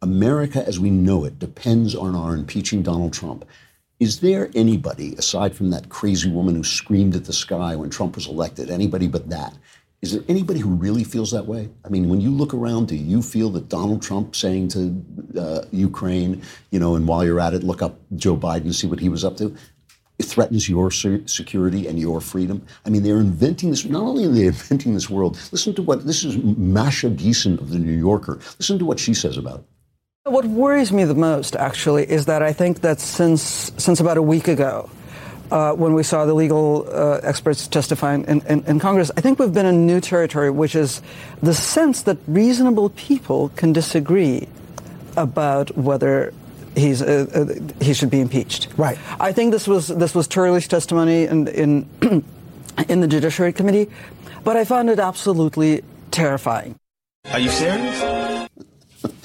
America 0.03 0.63
as 0.67 0.79
we 0.79 0.91
know 0.91 1.25
it 1.25 1.39
depends 1.39 1.95
on 1.95 2.15
our 2.15 2.35
impeaching 2.35 2.83
Donald 2.83 3.13
Trump. 3.13 3.45
Is 3.99 4.21
there 4.21 4.51
anybody, 4.55 5.15
aside 5.15 5.57
from 5.57 5.71
that 5.71 5.89
crazy 5.89 6.31
woman 6.31 6.55
who 6.55 6.65
screamed 6.65 7.17
at 7.17 7.25
the 7.25 7.33
sky 7.33 7.75
when 7.77 7.89
Trump 7.89 8.17
was 8.17 8.27
elected, 8.27 8.71
anybody 8.71 9.09
but 9.09 9.31
that? 9.31 9.55
Is 10.03 10.13
there 10.13 10.23
anybody 10.29 10.61
who 10.61 10.69
really 10.69 11.03
feels 11.03 11.31
that 11.31 11.47
way? 11.47 11.71
I 11.83 11.89
mean, 11.89 12.11
when 12.11 12.21
you 12.21 12.31
look 12.31 12.53
around, 12.53 12.89
do 12.89 12.95
you 12.95 13.23
feel 13.23 13.49
that 13.51 13.71
Donald 13.71 14.03
Trump 14.03 14.37
saying 14.37 14.69
to 14.69 15.05
uh, 15.41 15.63
Ukraine, 15.73 16.43
you 16.71 16.79
know, 16.79 16.95
and 16.95 17.09
while 17.09 17.25
you're 17.25 17.41
at 17.41 17.55
it, 17.55 17.63
look 17.63 17.81
up 17.81 17.99
Joe 18.17 18.37
Biden, 18.37 18.65
and 18.65 18.75
see 18.75 18.87
what 18.87 19.01
he 19.01 19.09
was 19.09 19.25
up 19.25 19.39
to? 19.39 19.57
It 20.19 20.27
threatens 20.27 20.69
your 20.69 20.91
security 20.91 21.87
and 21.87 21.99
your 21.99 22.21
freedom. 22.21 22.67
I 22.85 22.91
mean, 22.91 23.03
they're 23.03 23.21
inventing 23.21 23.71
this. 23.71 23.87
Not 23.87 24.03
only 24.03 24.27
are 24.27 24.29
they 24.29 24.47
inventing 24.55 24.93
this 24.93 25.09
world, 25.09 25.39
listen 25.53 25.75
to 25.75 25.83
what 25.83 26.07
this 26.07 26.23
is 26.23 26.37
Masha 26.37 27.09
Gessen 27.09 27.59
of 27.59 27.71
the 27.71 27.79
New 27.79 27.97
Yorker. 27.97 28.41
Listen 28.59 28.79
to 28.79 28.85
what 28.85 29.01
she 29.01 29.15
says 29.15 29.39
about 29.39 29.61
it. 29.61 29.65
What 30.27 30.45
worries 30.45 30.93
me 30.93 31.05
the 31.05 31.15
most, 31.15 31.55
actually, 31.55 32.03
is 32.11 32.27
that 32.27 32.43
I 32.43 32.53
think 32.53 32.81
that 32.81 32.99
since 32.99 33.71
since 33.79 34.01
about 34.01 34.17
a 34.17 34.23
week 34.23 34.49
ago, 34.49 34.91
uh, 35.53 35.73
when 35.75 35.95
we 35.95 36.03
saw 36.03 36.27
the 36.27 36.35
legal 36.35 36.85
uh, 36.91 37.21
experts 37.23 37.69
testifying 37.69 38.25
in, 38.25 38.41
in, 38.49 38.65
in, 38.65 38.81
Congress, 38.81 39.13
I 39.17 39.21
think 39.21 39.39
we've 39.39 39.55
been 39.55 39.67
in 39.67 39.87
new 39.87 40.01
territory, 40.01 40.51
which 40.51 40.75
is 40.75 41.01
the 41.43 41.55
sense 41.55 42.03
that 42.03 42.19
reasonable 42.27 42.91
people 42.91 43.51
can 43.51 43.73
disagree 43.73 44.49
about 45.17 45.77
whether 45.77 46.35
he's 46.75 47.03
uh, 47.03 47.27
uh 47.33 47.85
he 47.85 47.95
should 47.95 48.11
be 48.11 48.21
impeached. 48.21 48.67
Right. 48.77 48.99
I 49.21 49.31
think 49.31 49.53
this 49.53 49.69
was 49.69 49.87
this 49.87 50.13
was 50.13 50.27
Turley's 50.27 50.67
testimony 50.67 51.27
in 51.27 51.47
in, 51.47 51.89
in 52.89 53.01
the 53.01 53.07
Judiciary 53.07 53.53
Committee, 53.53 53.89
but 54.43 54.57
I 54.57 54.65
found 54.65 54.91
it 54.91 54.99
absolutely 54.99 55.85
terrifying. 56.11 56.75
Are 57.31 57.39
you 57.39 57.51
serious? 57.51 58.16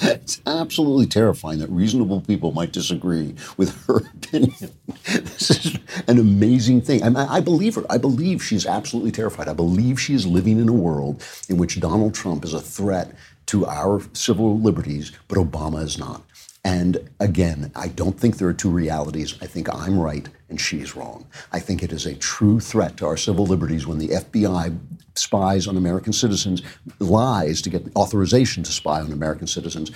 It's 0.02 0.42
absolutely 0.46 1.06
terrifying 1.06 1.60
that 1.60 1.70
reasonable 1.70 2.22
people 2.22 2.52
might 2.52 2.72
disagree 2.72 3.36
with 3.58 3.86
her 3.86 3.98
opinion. 4.16 4.72
this 5.06 5.52
is 5.52 5.78
an 6.08 6.20
amazing 6.20 6.82
thing. 6.82 7.04
I, 7.04 7.36
I 7.36 7.42
believe 7.42 7.76
her. 7.76 7.86
I 7.90 7.98
believe 7.98 8.44
she's 8.44 8.66
absolutely 8.66 9.12
terrified. 9.12 9.48
I 9.48 9.54
believe 9.54 10.00
she 10.00 10.14
is 10.14 10.26
living 10.26 10.60
in 10.60 10.70
a 10.70 10.74
world 10.74 11.24
in 11.50 11.58
which 11.58 11.80
Donald 11.80 12.14
Trump 12.14 12.44
is 12.44 12.54
a 12.54 12.62
threat 12.62 13.14
to 13.48 13.66
our 13.66 14.02
civil 14.14 14.60
liberties, 14.60 15.12
but 15.28 15.38
Obama 15.38 15.84
is 15.84 15.98
not. 15.98 16.24
And 16.64 17.10
again, 17.20 17.72
I 17.76 17.88
don't 17.88 18.20
think 18.20 18.38
there 18.38 18.48
are 18.48 18.54
two 18.54 18.70
realities. 18.70 19.36
I 19.42 19.48
think 19.48 19.68
I'm 19.74 20.00
right 20.00 20.30
and 20.50 20.62
she's 20.62 20.96
wrong. 20.96 21.26
I 21.52 21.60
think 21.60 21.82
it 21.82 21.92
is 21.92 22.06
a 22.06 22.14
true 22.16 22.60
threat 22.60 22.98
to 22.98 23.08
our 23.08 23.18
civil 23.18 23.46
liberties 23.46 23.88
when 23.88 23.98
the 23.98 24.10
FBI 24.10 24.78
spies 25.16 25.68
on 25.68 25.78
American 25.78 26.14
citizens, 26.14 26.62
lies 27.00 27.62
to 27.62 27.70
get 27.70 27.84
authorization 27.96 28.64
to 28.64 28.72
spy 28.72 29.02
on 29.02 29.12
American 29.12 29.48
citizens 29.48 29.92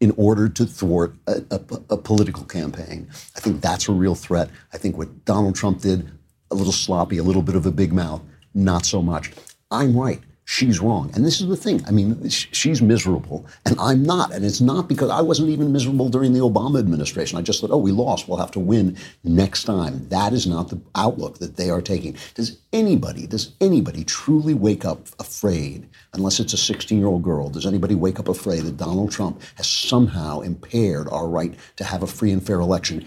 in 0.00 0.12
order 0.16 0.48
to 0.48 0.66
thwart 0.66 1.14
a, 1.26 1.42
a, 1.50 1.60
a, 1.90 1.96
political 1.96 2.44
campaign. 2.44 3.08
I 3.36 3.40
think 3.40 3.60
that's 3.60 3.88
a 3.88 3.92
real 3.92 4.14
threat. 4.14 4.50
I 4.72 4.78
think 4.78 4.98
what 4.98 5.24
Donald 5.24 5.54
Trump 5.54 5.80
did, 5.80 6.10
a 6.50 6.54
little 6.54 6.72
sloppy, 6.72 7.16
a 7.18 7.22
little 7.22 7.42
bit 7.42 7.54
of 7.54 7.64
a 7.64 7.70
big 7.70 7.92
mouth, 7.92 8.20
not 8.54 8.84
so 8.84 9.00
much. 9.00 9.32
I'm 9.70 9.96
right. 9.96 10.20
She's 10.44 10.80
wrong. 10.80 11.10
And 11.14 11.24
this 11.24 11.40
is 11.40 11.48
the 11.48 11.56
thing. 11.56 11.82
I 11.86 11.90
mean, 11.90 12.28
she's 12.28 12.82
miserable, 12.82 13.46
and 13.64 13.76
I'm 13.78 14.02
not. 14.02 14.32
And 14.32 14.44
it's 14.44 14.60
not 14.60 14.88
because 14.88 15.10
I 15.10 15.20
wasn't 15.20 15.50
even 15.50 15.72
miserable 15.72 16.08
during 16.08 16.32
the 16.32 16.40
Obama 16.40 16.78
administration. 16.78 17.38
I 17.38 17.42
just 17.42 17.60
thought, 17.60 17.70
oh, 17.70 17.78
we 17.78 17.92
lost. 17.92 18.28
We'll 18.28 18.38
have 18.38 18.50
to 18.52 18.60
win 18.60 18.96
next 19.22 19.64
time. 19.64 20.08
That 20.08 20.32
is 20.32 20.46
not 20.46 20.68
the 20.68 20.80
outlook 20.94 21.38
that 21.38 21.56
they 21.56 21.70
are 21.70 21.82
taking. 21.82 22.16
Does 22.34 22.58
anybody, 22.72 23.26
does 23.26 23.52
anybody 23.60 24.04
truly 24.04 24.54
wake 24.54 24.84
up 24.84 25.08
afraid, 25.18 25.88
unless 26.12 26.40
it's 26.40 26.52
a 26.52 26.58
16 26.58 26.98
year 26.98 27.08
old 27.08 27.22
girl, 27.22 27.48
does 27.48 27.66
anybody 27.66 27.94
wake 27.94 28.20
up 28.20 28.28
afraid 28.28 28.62
that 28.64 28.76
Donald 28.76 29.10
Trump 29.10 29.40
has 29.56 29.68
somehow 29.68 30.40
impaired 30.40 31.08
our 31.08 31.28
right 31.28 31.54
to 31.76 31.84
have 31.84 32.02
a 32.02 32.06
free 32.06 32.32
and 32.32 32.44
fair 32.44 32.60
election? 32.60 33.06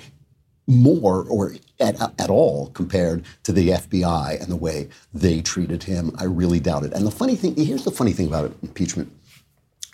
More 0.68 1.24
or 1.30 1.54
at, 1.80 2.00
at 2.20 2.30
all 2.30 2.68
compared 2.72 3.26
to 3.44 3.52
the 3.52 3.70
FBI 3.70 4.42
and 4.42 4.52
the 4.52 4.58
way 4.58 4.90
they 5.14 5.42
treated 5.42 5.84
him. 5.84 6.12
I 6.18 6.26
really 6.26 6.60
doubt 6.60 6.84
it. 6.84 6.94
And 6.94 7.06
the 7.06 7.12
funny 7.12 7.36
thing, 7.36 7.56
here's 7.56 7.86
the 7.86 7.92
funny 7.92 8.14
thing 8.14 8.28
about 8.28 8.54
impeachment. 8.62 9.12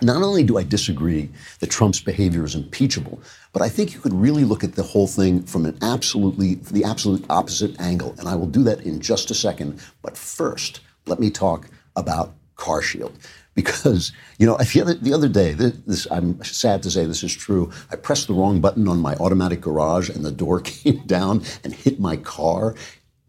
Not 0.02 0.24
only 0.24 0.44
do 0.44 0.58
I 0.58 0.64
disagree 0.64 1.30
that 1.60 1.70
Trump's 1.70 2.02
behavior 2.02 2.44
is 2.44 2.56
impeachable, 2.56 3.22
but 3.54 3.62
I 3.62 3.70
think 3.70 3.94
you 3.94 4.00
could 4.00 4.14
really 4.14 4.44
look 4.44 4.64
at 4.64 4.74
the 4.74 4.84
whole 4.84 5.08
thing 5.08 5.44
from 5.44 5.66
an 5.66 5.78
absolutely 5.82 6.56
the 6.56 6.84
absolute 6.84 7.24
opposite 7.30 7.80
angle, 7.80 8.16
and 8.18 8.28
I 8.28 8.36
will 8.36 8.48
do 8.48 8.64
that 8.64 8.82
in 8.82 9.00
just 9.00 9.32
a 9.32 9.36
second. 9.36 9.80
But 10.02 10.18
first, 10.18 10.82
let 11.06 11.20
me 11.20 11.30
talk 11.30 11.70
about 11.96 12.34
CarShield 12.58 13.14
because 13.56 14.12
you 14.40 14.48
know 14.48 14.58
the 14.58 14.82
other, 14.82 14.94
the 14.96 15.14
other 15.14 15.28
day 15.28 15.54
this, 15.54 15.74
this, 15.86 16.08
i'm 16.12 16.44
sad 16.44 16.82
to 16.82 16.90
say 16.90 17.06
this 17.06 17.24
is 17.24 17.36
true 17.36 17.72
i 17.92 17.96
pressed 17.96 18.28
the 18.28 18.34
wrong 18.34 18.60
button 18.60 18.88
on 18.88 19.00
my 19.00 19.16
automatic 19.16 19.62
garage 19.62 20.10
and 20.10 20.26
the 20.26 20.32
door 20.32 20.60
came 20.84 21.00
down 21.06 21.44
and 21.64 21.74
hit 21.74 22.00
my 22.00 22.18
car. 22.18 22.76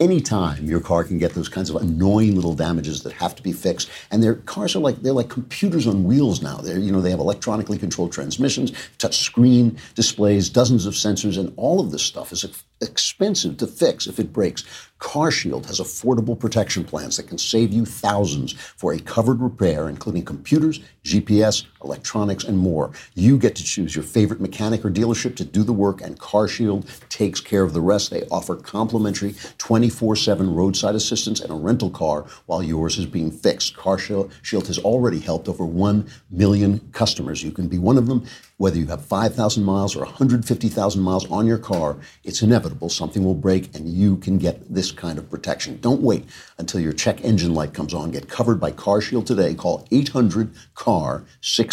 Anytime 0.01 0.65
your 0.65 0.81
car 0.81 1.05
can 1.05 1.19
get 1.19 1.35
those 1.35 1.49
kinds 1.49 1.71
of 1.71 1.77
annoying 1.77 2.35
little 2.35 2.53
damages 2.53 3.05
that 3.05 3.13
have 3.13 3.37
to 3.37 3.43
be 3.45 3.53
fixed 3.53 3.89
and 4.11 4.23
their 4.23 4.35
cars 4.35 4.75
are 4.75 4.81
like 4.81 4.97
they're 5.03 5.13
like 5.13 5.29
computers 5.29 5.87
on 5.87 6.03
wheels 6.03 6.43
now. 6.43 6.57
They're 6.57 6.79
you 6.79 6.91
know 6.91 7.01
they 7.01 7.13
have 7.13 7.21
electronically 7.21 7.79
controlled 7.79 8.13
transmissions 8.13 8.73
touch 8.99 9.19
screen 9.19 9.79
displays 9.95 10.51
dozens 10.51 10.85
of 10.85 10.95
sensors 10.95 11.39
and 11.39 11.55
all 11.57 11.79
of 11.79 11.93
this 11.93 12.03
stuff 12.03 12.33
is 12.33 12.45
expensive 12.81 13.57
to 13.59 13.69
fix 13.69 14.09
if 14.09 14.19
it 14.19 14.33
breaks 14.33 14.65
CarShield 15.05 15.67
has 15.67 15.81
affordable 15.81 16.37
protection 16.37 16.83
plans 16.83 17.19
that 17.19 17.29
can 17.29 17.37
save 17.37 17.75
you 17.75 17.85
thousands 17.85 18.53
for 18.55 18.95
a 18.95 18.99
covered 18.99 19.39
repair, 19.39 19.91
including 19.91 20.25
computers, 20.25 20.81
GPS, 21.05 21.67
electronics, 21.85 22.45
and 22.45 22.59
more. 22.59 22.91
You 23.15 23.39
get 23.39 23.55
to 23.57 23.65
choose 23.65 23.95
your 23.95 24.05
favorite 24.05 24.41
mechanic 24.41 24.85
or 24.85 24.91
dealership 24.91 25.37
to 25.37 25.45
do 25.45 25.63
the 25.63 25.73
work, 25.73 26.01
and 26.01 26.19
CarShield 26.19 26.89
takes 27.09 27.41
care 27.41 27.63
of 27.63 27.73
the 27.73 27.81
rest. 27.81 28.11
They 28.11 28.23
offer 28.31 28.57
complimentary 28.57 29.35
24 29.59 30.17
7 30.17 30.55
roadside 30.55 30.95
assistance 30.95 31.41
and 31.41 31.51
a 31.51 31.55
rental 31.55 31.91
car 31.91 32.25
while 32.47 32.63
yours 32.63 32.99
is 32.99 33.07
being 33.07 33.31
fixed. 33.31 33.77
CarShield 33.77 34.67
has 34.67 34.79
already 34.79 35.21
helped 35.21 35.49
over 35.49 35.65
1 35.65 36.07
million 36.31 36.81
customers. 36.93 37.43
You 37.43 37.53
can 37.53 37.69
be 37.69 37.79
one 37.79 37.99
of 37.99 38.07
them. 38.07 38.27
Whether 38.57 38.79
you 38.79 38.87
have 38.87 39.05
5,000 39.05 39.65
miles 39.65 39.97
or 39.97 40.05
150,000 40.05 41.03
miles 41.03 41.29
on 41.29 41.45
your 41.45 41.59
car, 41.59 41.97
it's 42.23 42.41
inevitable 42.41 42.89
something 42.89 43.25
will 43.25 43.35
break 43.35 43.75
and 43.75 43.89
you 43.89 44.17
can 44.19 44.39
get 44.39 44.73
this 44.73 44.93
kind 44.93 45.19
of 45.19 45.29
protection. 45.29 45.81
Don't 45.81 46.01
wait 46.03 46.25
until 46.59 46.81
your 46.81 46.93
check 46.93 47.25
engine 47.25 47.53
light 47.53 47.75
comes 47.75 47.93
on. 47.93 48.13
Get 48.13 48.29
covered 48.29 48.61
by 48.61 48.71
CarShield 48.71 49.27
today. 49.27 49.55
Call 49.55 49.87
800 49.91 50.55
CAR 50.75 51.25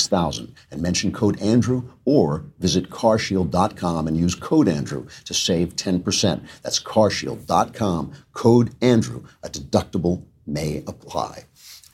6000 0.02 0.54
and 0.72 0.82
mention 0.82 1.12
code 1.12 1.40
Andrew 1.42 1.84
or 2.06 2.46
visit 2.60 2.90
carshield.com 2.90 4.08
and 4.08 4.18
use 4.18 4.36
code 4.36 4.68
Andrew 4.68 5.08
to 5.26 5.34
save 5.34 5.76
10%. 5.76 6.42
That's 6.64 6.82
carshield.com, 6.82 8.12
code 8.34 8.76
Andrew. 8.82 9.24
A 9.44 9.50
deductible 9.50 10.24
may 10.46 10.84
apply. 10.88 11.46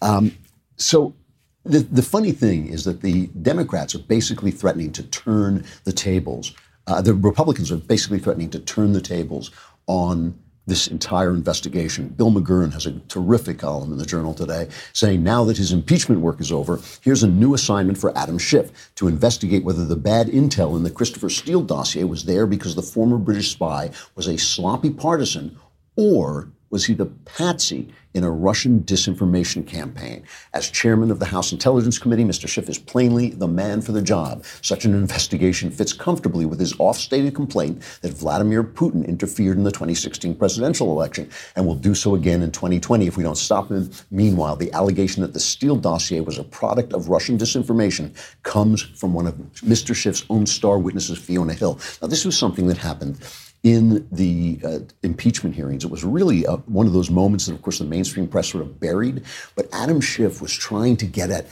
Um, 0.02 0.38
so 0.78 1.15
the, 1.63 1.80
the 1.80 2.02
funny 2.02 2.32
thing 2.32 2.67
is 2.67 2.86
that 2.86 3.02
the 3.02 3.28
Democrats 3.28 3.93
are 3.93 4.00
basically 4.00 4.52
threatening 4.52 4.91
to 4.93 5.04
turn 5.04 5.65
the 5.84 5.91
tables. 5.91 6.54
Uh, 6.86 7.02
the 7.02 7.13
Republicans 7.13 7.72
are 7.72 7.78
basically 7.78 8.20
threatening 8.20 8.50
to 8.52 8.60
turn 8.60 8.93
the 8.93 9.02
tables 9.02 9.52
on 9.88 10.39
this 10.67 10.88
entire 10.88 11.32
investigation. 11.32 12.10
Bill 12.10 12.30
McGurn 12.30 12.73
has 12.73 12.86
a 12.86 12.99
terrific 13.08 13.58
column 13.58 13.91
in 13.91 13.97
the 13.97 14.06
Journal 14.06 14.34
today 14.34 14.67
saying 14.93 15.23
now 15.23 15.43
that 15.45 15.58
his 15.58 15.71
impeachment 15.71 16.21
work 16.21 16.39
is 16.39 16.51
over, 16.51 16.80
here's 17.01 17.23
a 17.23 17.27
new 17.27 17.53
assignment 17.53 17.97
for 17.97 18.15
Adam 18.17 18.38
Schiff 18.38 18.91
to 18.95 19.08
investigate 19.08 19.63
whether 19.63 19.86
the 19.86 19.95
bad 19.95 20.27
intel 20.27 20.75
in 20.75 20.84
the 20.84 20.91
Christopher 20.91 21.30
Steele 21.30 21.63
dossier 21.63 22.03
was 22.03 22.25
there 22.25 22.45
because 22.45 22.75
the 22.75 22.82
former 22.82 23.17
British 23.17 23.51
spy 23.51 23.89
was 24.15 24.27
a 24.27 24.38
sloppy 24.38 24.89
partisan 24.89 25.58
or 25.95 26.51
was 26.69 26.86
he 26.86 26.93
the 26.93 27.06
patsy 27.06 27.93
in 28.13 28.23
a 28.23 28.32
Russian 28.32 28.82
disinformation 28.82 29.65
campaign? 29.65 30.23
As 30.53 30.69
chairman 30.69 31.12
of 31.12 31.19
the 31.19 31.25
House 31.25 31.51
Intelligence 31.51 31.99
Committee, 31.99 32.23
Mr. 32.23 32.47
Schiff 32.47 32.67
is 32.67 32.77
plainly 32.77 33.30
the 33.30 33.47
man 33.47 33.82
for 33.82 33.91
the 33.91 34.01
job. 34.01 34.43
Such 34.62 34.86
an 34.86 34.93
investigation 34.93 35.71
fits 35.71 35.93
comfortably 35.93 36.45
with 36.45 36.60
his 36.60 36.73
off-stated 36.80 37.36
complaint 37.36 37.84
that 38.01 38.13
Vladimir 38.13 38.63
Putin 38.63 39.08
interfered 39.08 39.58
in 39.58 39.63
the 39.63 39.71
2016 39.71 40.36
presidential 40.36 40.91
election 40.91 41.30
and 41.56 41.65
will 41.65 41.75
do 41.75 41.93
so 41.93 42.15
again 42.15 42.41
in 42.41 42.51
2020 42.51 43.08
if 43.08 43.17
we 43.17 43.23
don't 43.23 43.38
stop 43.38 43.69
him. 43.69 43.89
Meanwhile, 44.12 44.56
the 44.56 44.73
allegation 44.73 45.21
that 45.21 45.34
the 45.34 45.39
Steele 45.39 45.77
dossier 45.77 46.19
was 46.19 46.38
a 46.38 46.43
product 46.43 46.93
of 46.93 47.10
Russian 47.10 47.38
disinformation 47.38 48.15
comes 48.43 48.82
from 48.82 49.13
one 49.13 49.27
of 49.27 49.36
Mr. 49.36 49.95
Schiff's 49.95 50.25
own 50.30 50.45
star 50.45 50.80
witnesses, 50.80 51.17
Fiona 51.17 51.53
Hill. 51.53 51.80
Now, 52.01 52.08
this 52.08 52.25
was 52.25 52.38
something 52.38 52.67
that 52.67 52.77
happened 52.77 53.19
in 53.63 54.08
the 54.12 54.60
uh, 54.63 54.80
impeachment 55.04 55.56
hearings. 55.56 55.84
It 55.84 55.91
was 55.91 56.04
really 56.04 56.46
uh, 56.46 56.58
one 56.67 56.88
of 56.88 56.93
those 56.93 57.10
moments 57.10 57.48
that, 57.48 57.54
of 57.54 57.62
course, 57.62 57.80
the 57.80 57.86
mainstream 57.86 58.28
press 58.28 58.50
sort 58.50 58.63
of 58.63 58.80
buried. 58.80 59.24
But 59.56 59.67
Adam 59.74 60.00
Schiff 60.00 60.41
was 60.41 60.54
trying 60.54 60.98
to 60.98 61.06
get 61.06 61.32
at, 61.32 61.48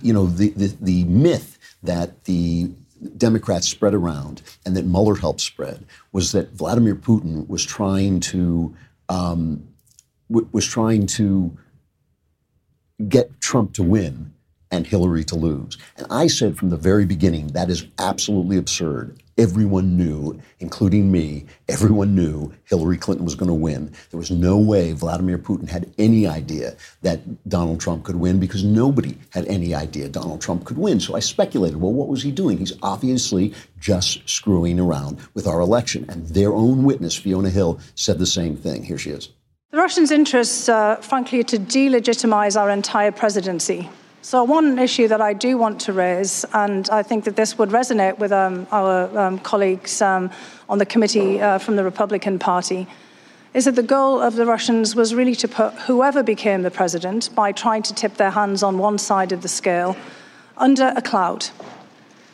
you 0.00 0.12
know, 0.12 0.26
the, 0.26 0.50
the, 0.50 0.74
the 0.80 1.04
myth 1.04 1.58
that 1.82 2.24
the 2.24 2.70
Democrats 3.16 3.68
spread 3.68 3.94
around 3.94 4.42
and 4.64 4.76
that 4.76 4.84
Mueller 4.84 5.16
helped 5.16 5.40
spread 5.40 5.84
was 6.12 6.32
that 6.32 6.52
Vladimir 6.52 6.94
Putin 6.94 7.48
was 7.48 7.64
trying 7.64 8.20
to 8.20 8.74
um, 9.08 9.66
w- 10.30 10.48
was 10.52 10.66
trying 10.66 11.06
to 11.06 11.56
get 13.08 13.40
Trump 13.40 13.74
to 13.74 13.82
win 13.82 14.32
and 14.70 14.86
Hillary 14.86 15.24
to 15.24 15.34
lose. 15.34 15.76
And 15.96 16.06
I 16.10 16.28
said 16.28 16.56
from 16.56 16.70
the 16.70 16.76
very 16.76 17.04
beginning 17.04 17.48
that 17.48 17.68
is 17.68 17.86
absolutely 17.98 18.56
absurd 18.56 19.21
everyone 19.38 19.96
knew, 19.96 20.40
including 20.60 21.10
me, 21.10 21.46
everyone 21.68 22.14
knew 22.14 22.52
Hillary 22.64 22.96
Clinton 22.96 23.24
was 23.24 23.34
going 23.34 23.48
to 23.48 23.54
win. 23.54 23.92
There 24.10 24.18
was 24.18 24.30
no 24.30 24.58
way 24.58 24.92
Vladimir 24.92 25.38
Putin 25.38 25.68
had 25.68 25.92
any 25.98 26.26
idea 26.26 26.76
that 27.02 27.20
Donald 27.48 27.80
Trump 27.80 28.04
could 28.04 28.16
win 28.16 28.38
because 28.38 28.64
nobody 28.64 29.16
had 29.30 29.46
any 29.46 29.74
idea 29.74 30.08
Donald 30.08 30.40
Trump 30.40 30.64
could 30.64 30.78
win. 30.78 31.00
So 31.00 31.14
I 31.16 31.20
speculated, 31.20 31.80
well, 31.80 31.92
what 31.92 32.08
was 32.08 32.22
he 32.22 32.30
doing? 32.30 32.58
He's 32.58 32.72
obviously 32.82 33.54
just 33.78 34.28
screwing 34.28 34.78
around 34.78 35.18
with 35.34 35.46
our 35.46 35.60
election. 35.60 36.06
And 36.08 36.26
their 36.28 36.52
own 36.52 36.84
witness, 36.84 37.16
Fiona 37.16 37.50
Hill, 37.50 37.80
said 37.94 38.18
the 38.18 38.26
same 38.26 38.56
thing. 38.56 38.84
Here 38.84 38.98
she 38.98 39.10
is. 39.10 39.30
The 39.70 39.78
Russians' 39.78 40.10
interests, 40.10 40.68
uh, 40.68 40.96
frankly, 40.96 41.40
are 41.40 41.44
to 41.44 41.58
delegitimize 41.58 42.60
our 42.60 42.68
entire 42.68 43.10
presidency. 43.10 43.88
So, 44.24 44.44
one 44.44 44.78
issue 44.78 45.08
that 45.08 45.20
I 45.20 45.32
do 45.32 45.58
want 45.58 45.80
to 45.80 45.92
raise, 45.92 46.44
and 46.52 46.88
I 46.90 47.02
think 47.02 47.24
that 47.24 47.34
this 47.34 47.58
would 47.58 47.70
resonate 47.70 48.18
with 48.18 48.30
um, 48.30 48.68
our 48.70 49.18
um, 49.18 49.40
colleagues 49.40 50.00
um, 50.00 50.30
on 50.68 50.78
the 50.78 50.86
committee 50.86 51.40
uh, 51.40 51.58
from 51.58 51.74
the 51.74 51.82
Republican 51.82 52.38
Party, 52.38 52.86
is 53.52 53.64
that 53.64 53.74
the 53.74 53.82
goal 53.82 54.20
of 54.20 54.36
the 54.36 54.46
Russians 54.46 54.94
was 54.94 55.12
really 55.12 55.34
to 55.34 55.48
put 55.48 55.74
whoever 55.74 56.22
became 56.22 56.62
the 56.62 56.70
president 56.70 57.34
by 57.34 57.50
trying 57.50 57.82
to 57.82 57.92
tip 57.94 58.14
their 58.14 58.30
hands 58.30 58.62
on 58.62 58.78
one 58.78 58.96
side 58.96 59.32
of 59.32 59.42
the 59.42 59.48
scale 59.48 59.96
under 60.56 60.92
a 60.94 61.02
cloud. 61.02 61.48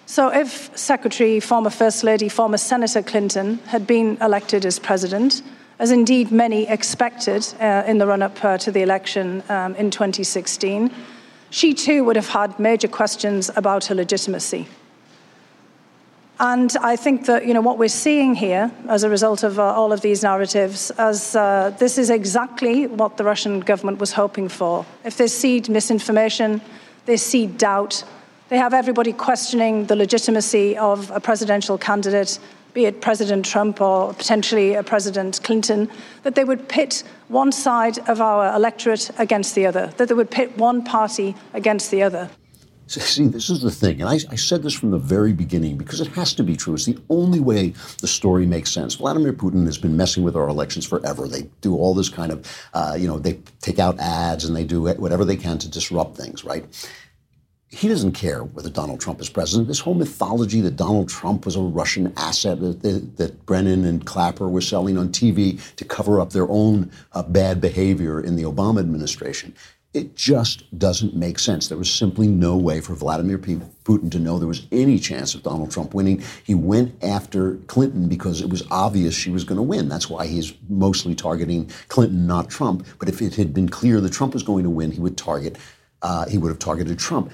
So, 0.04 0.28
if 0.28 0.76
Secretary, 0.76 1.40
former 1.40 1.70
First 1.70 2.04
Lady, 2.04 2.28
former 2.28 2.58
Senator 2.58 3.02
Clinton 3.02 3.60
had 3.68 3.86
been 3.86 4.18
elected 4.20 4.66
as 4.66 4.78
president, 4.78 5.40
as 5.78 5.90
indeed 5.90 6.30
many 6.30 6.68
expected 6.68 7.46
uh, 7.58 7.84
in 7.86 7.96
the 7.96 8.06
run 8.06 8.20
up 8.20 8.44
uh, 8.44 8.58
to 8.58 8.70
the 8.70 8.82
election 8.82 9.42
um, 9.48 9.74
in 9.76 9.90
2016, 9.90 10.90
she 11.50 11.74
too 11.74 12.04
would 12.04 12.16
have 12.16 12.28
had 12.28 12.58
major 12.58 12.88
questions 12.88 13.50
about 13.56 13.86
her 13.86 13.94
legitimacy. 13.94 14.66
And 16.40 16.76
I 16.80 16.94
think 16.94 17.26
that 17.26 17.46
you 17.46 17.52
know 17.52 17.60
what 17.60 17.78
we're 17.78 17.88
seeing 17.88 18.36
here, 18.36 18.70
as 18.88 19.02
a 19.02 19.10
result 19.10 19.42
of 19.42 19.58
uh, 19.58 19.62
all 19.62 19.92
of 19.92 20.02
these 20.02 20.22
narratives, 20.22 20.92
as 20.92 21.34
uh, 21.34 21.74
this 21.78 21.98
is 21.98 22.10
exactly 22.10 22.86
what 22.86 23.16
the 23.16 23.24
Russian 23.24 23.58
government 23.58 23.98
was 23.98 24.12
hoping 24.12 24.48
for. 24.48 24.86
If 25.04 25.16
they 25.16 25.26
seed 25.26 25.68
misinformation, 25.68 26.60
they 27.06 27.16
seed 27.16 27.58
doubt. 27.58 28.04
They 28.50 28.56
have 28.56 28.72
everybody 28.72 29.12
questioning 29.12 29.86
the 29.86 29.96
legitimacy 29.96 30.76
of 30.76 31.10
a 31.10 31.18
presidential 31.18 31.76
candidate 31.76 32.38
be 32.78 32.84
it 32.84 33.00
President 33.00 33.44
Trump 33.44 33.80
or 33.80 34.14
potentially 34.14 34.74
a 34.74 34.84
President 34.84 35.40
Clinton, 35.42 35.90
that 36.22 36.36
they 36.36 36.44
would 36.44 36.68
pit 36.68 37.02
one 37.26 37.50
side 37.50 37.98
of 38.08 38.20
our 38.20 38.54
electorate 38.54 39.10
against 39.18 39.56
the 39.56 39.66
other, 39.66 39.88
that 39.96 40.06
they 40.06 40.14
would 40.14 40.30
pit 40.30 40.56
one 40.56 40.84
party 40.84 41.34
against 41.54 41.90
the 41.90 42.04
other. 42.04 42.30
See, 42.86 43.26
this 43.26 43.50
is 43.50 43.60
the 43.62 43.70
thing, 43.72 44.00
and 44.00 44.08
I, 44.08 44.14
I, 44.30 44.36
said 44.36 44.62
this 44.62 44.72
from 44.72 44.92
the 44.92 44.98
very 44.98 45.32
beginning 45.32 45.76
because 45.76 46.00
it 46.00 46.06
has 46.12 46.32
to 46.34 46.44
be 46.44 46.56
true. 46.56 46.74
It's 46.74 46.86
the 46.86 46.98
only 47.10 47.40
way 47.40 47.74
the 48.00 48.06
story 48.06 48.46
makes 48.46 48.70
sense. 48.70 48.94
Vladimir 48.94 49.32
Putin 49.32 49.66
has 49.66 49.76
been 49.76 49.96
messing 49.96 50.22
with 50.22 50.36
our 50.36 50.48
elections 50.48 50.86
forever. 50.86 51.28
They 51.28 51.50
do 51.60 51.76
all 51.76 51.94
this 51.94 52.08
kind 52.08 52.32
of, 52.32 52.46
uh, 52.72 52.96
you 52.98 53.08
know, 53.08 53.18
they 53.18 53.40
take 53.60 53.78
out 53.78 53.98
ads 53.98 54.44
and 54.44 54.56
they 54.56 54.64
do 54.64 54.80
whatever 54.80 55.24
they 55.26 55.36
can 55.36 55.58
to 55.58 55.68
disrupt 55.68 56.16
things, 56.16 56.44
right? 56.44 56.64
He 57.70 57.86
doesn't 57.86 58.12
care 58.12 58.44
whether 58.44 58.70
Donald 58.70 59.00
Trump 59.00 59.20
is 59.20 59.28
president. 59.28 59.68
This 59.68 59.80
whole 59.80 59.94
mythology 59.94 60.62
that 60.62 60.76
Donald 60.76 61.08
Trump 61.08 61.44
was 61.44 61.54
a 61.54 61.60
Russian 61.60 62.12
asset 62.16 62.60
that, 62.60 62.82
that, 62.82 63.16
that 63.18 63.46
Brennan 63.46 63.84
and 63.84 64.06
Clapper 64.06 64.48
were 64.48 64.62
selling 64.62 64.96
on 64.96 65.10
TV 65.10 65.60
to 65.76 65.84
cover 65.84 66.18
up 66.18 66.30
their 66.30 66.48
own 66.48 66.90
uh, 67.12 67.22
bad 67.22 67.60
behavior 67.60 68.20
in 68.20 68.36
the 68.36 68.44
Obama 68.44 68.80
administration 68.80 69.54
it 69.94 70.14
just 70.14 70.78
doesn't 70.78 71.16
make 71.16 71.38
sense. 71.38 71.68
There 71.68 71.78
was 71.78 71.90
simply 71.90 72.28
no 72.28 72.56
way 72.56 72.80
for 72.80 72.94
Vladimir 72.94 73.38
Putin 73.38 74.10
to 74.10 74.18
know 74.18 74.38
there 74.38 74.46
was 74.46 74.66
any 74.70 74.98
chance 74.98 75.34
of 75.34 75.42
Donald 75.42 75.70
Trump 75.70 75.94
winning. 75.94 76.22
He 76.44 76.54
went 76.54 77.02
after 77.02 77.56
Clinton 77.68 78.06
because 78.06 78.42
it 78.42 78.50
was 78.50 78.62
obvious 78.70 79.14
she 79.14 79.30
was 79.30 79.44
going 79.44 79.56
to 79.56 79.62
win. 79.62 79.88
That's 79.88 80.10
why 80.10 80.26
he's 80.26 80.52
mostly 80.68 81.14
targeting 81.14 81.70
Clinton, 81.88 82.26
not 82.26 82.50
Trump. 82.50 82.86
But 82.98 83.08
if 83.08 83.22
it 83.22 83.34
had 83.36 83.54
been 83.54 83.68
clear 83.68 84.00
that 84.00 84.12
Trump 84.12 84.34
was 84.34 84.42
going 84.42 84.64
to 84.64 84.70
win, 84.70 84.90
he 84.90 85.00
would 85.00 85.16
target. 85.16 85.56
Uh, 86.02 86.28
he 86.28 86.36
would 86.36 86.50
have 86.50 86.58
targeted 86.58 86.98
Trump. 86.98 87.32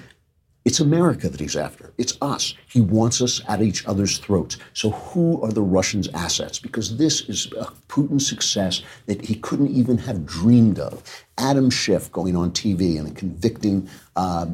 It's 0.65 0.79
America 0.79 1.29
that 1.29 1.39
he's 1.39 1.55
after. 1.55 1.93
It's 1.97 2.17
us. 2.21 2.53
He 2.67 2.81
wants 2.81 3.21
us 3.21 3.41
at 3.47 3.61
each 3.61 3.85
other's 3.85 4.17
throats. 4.17 4.57
So 4.73 4.91
who 4.91 5.41
are 5.41 5.51
the 5.51 5.61
Russians' 5.61 6.09
assets? 6.09 6.59
Because 6.59 6.97
this 6.97 7.21
is 7.29 7.47
a 7.57 7.65
Putin 7.87 8.21
success 8.21 8.81
that 9.05 9.25
he 9.25 9.35
couldn't 9.35 9.71
even 9.71 9.97
have 9.99 10.25
dreamed 10.25 10.79
of. 10.79 11.03
Adam 11.37 11.69
Schiff 11.69 12.11
going 12.11 12.35
on 12.35 12.51
TV 12.51 12.97
and 12.97 13.15
convicting 13.15 13.89
uh, 14.15 14.47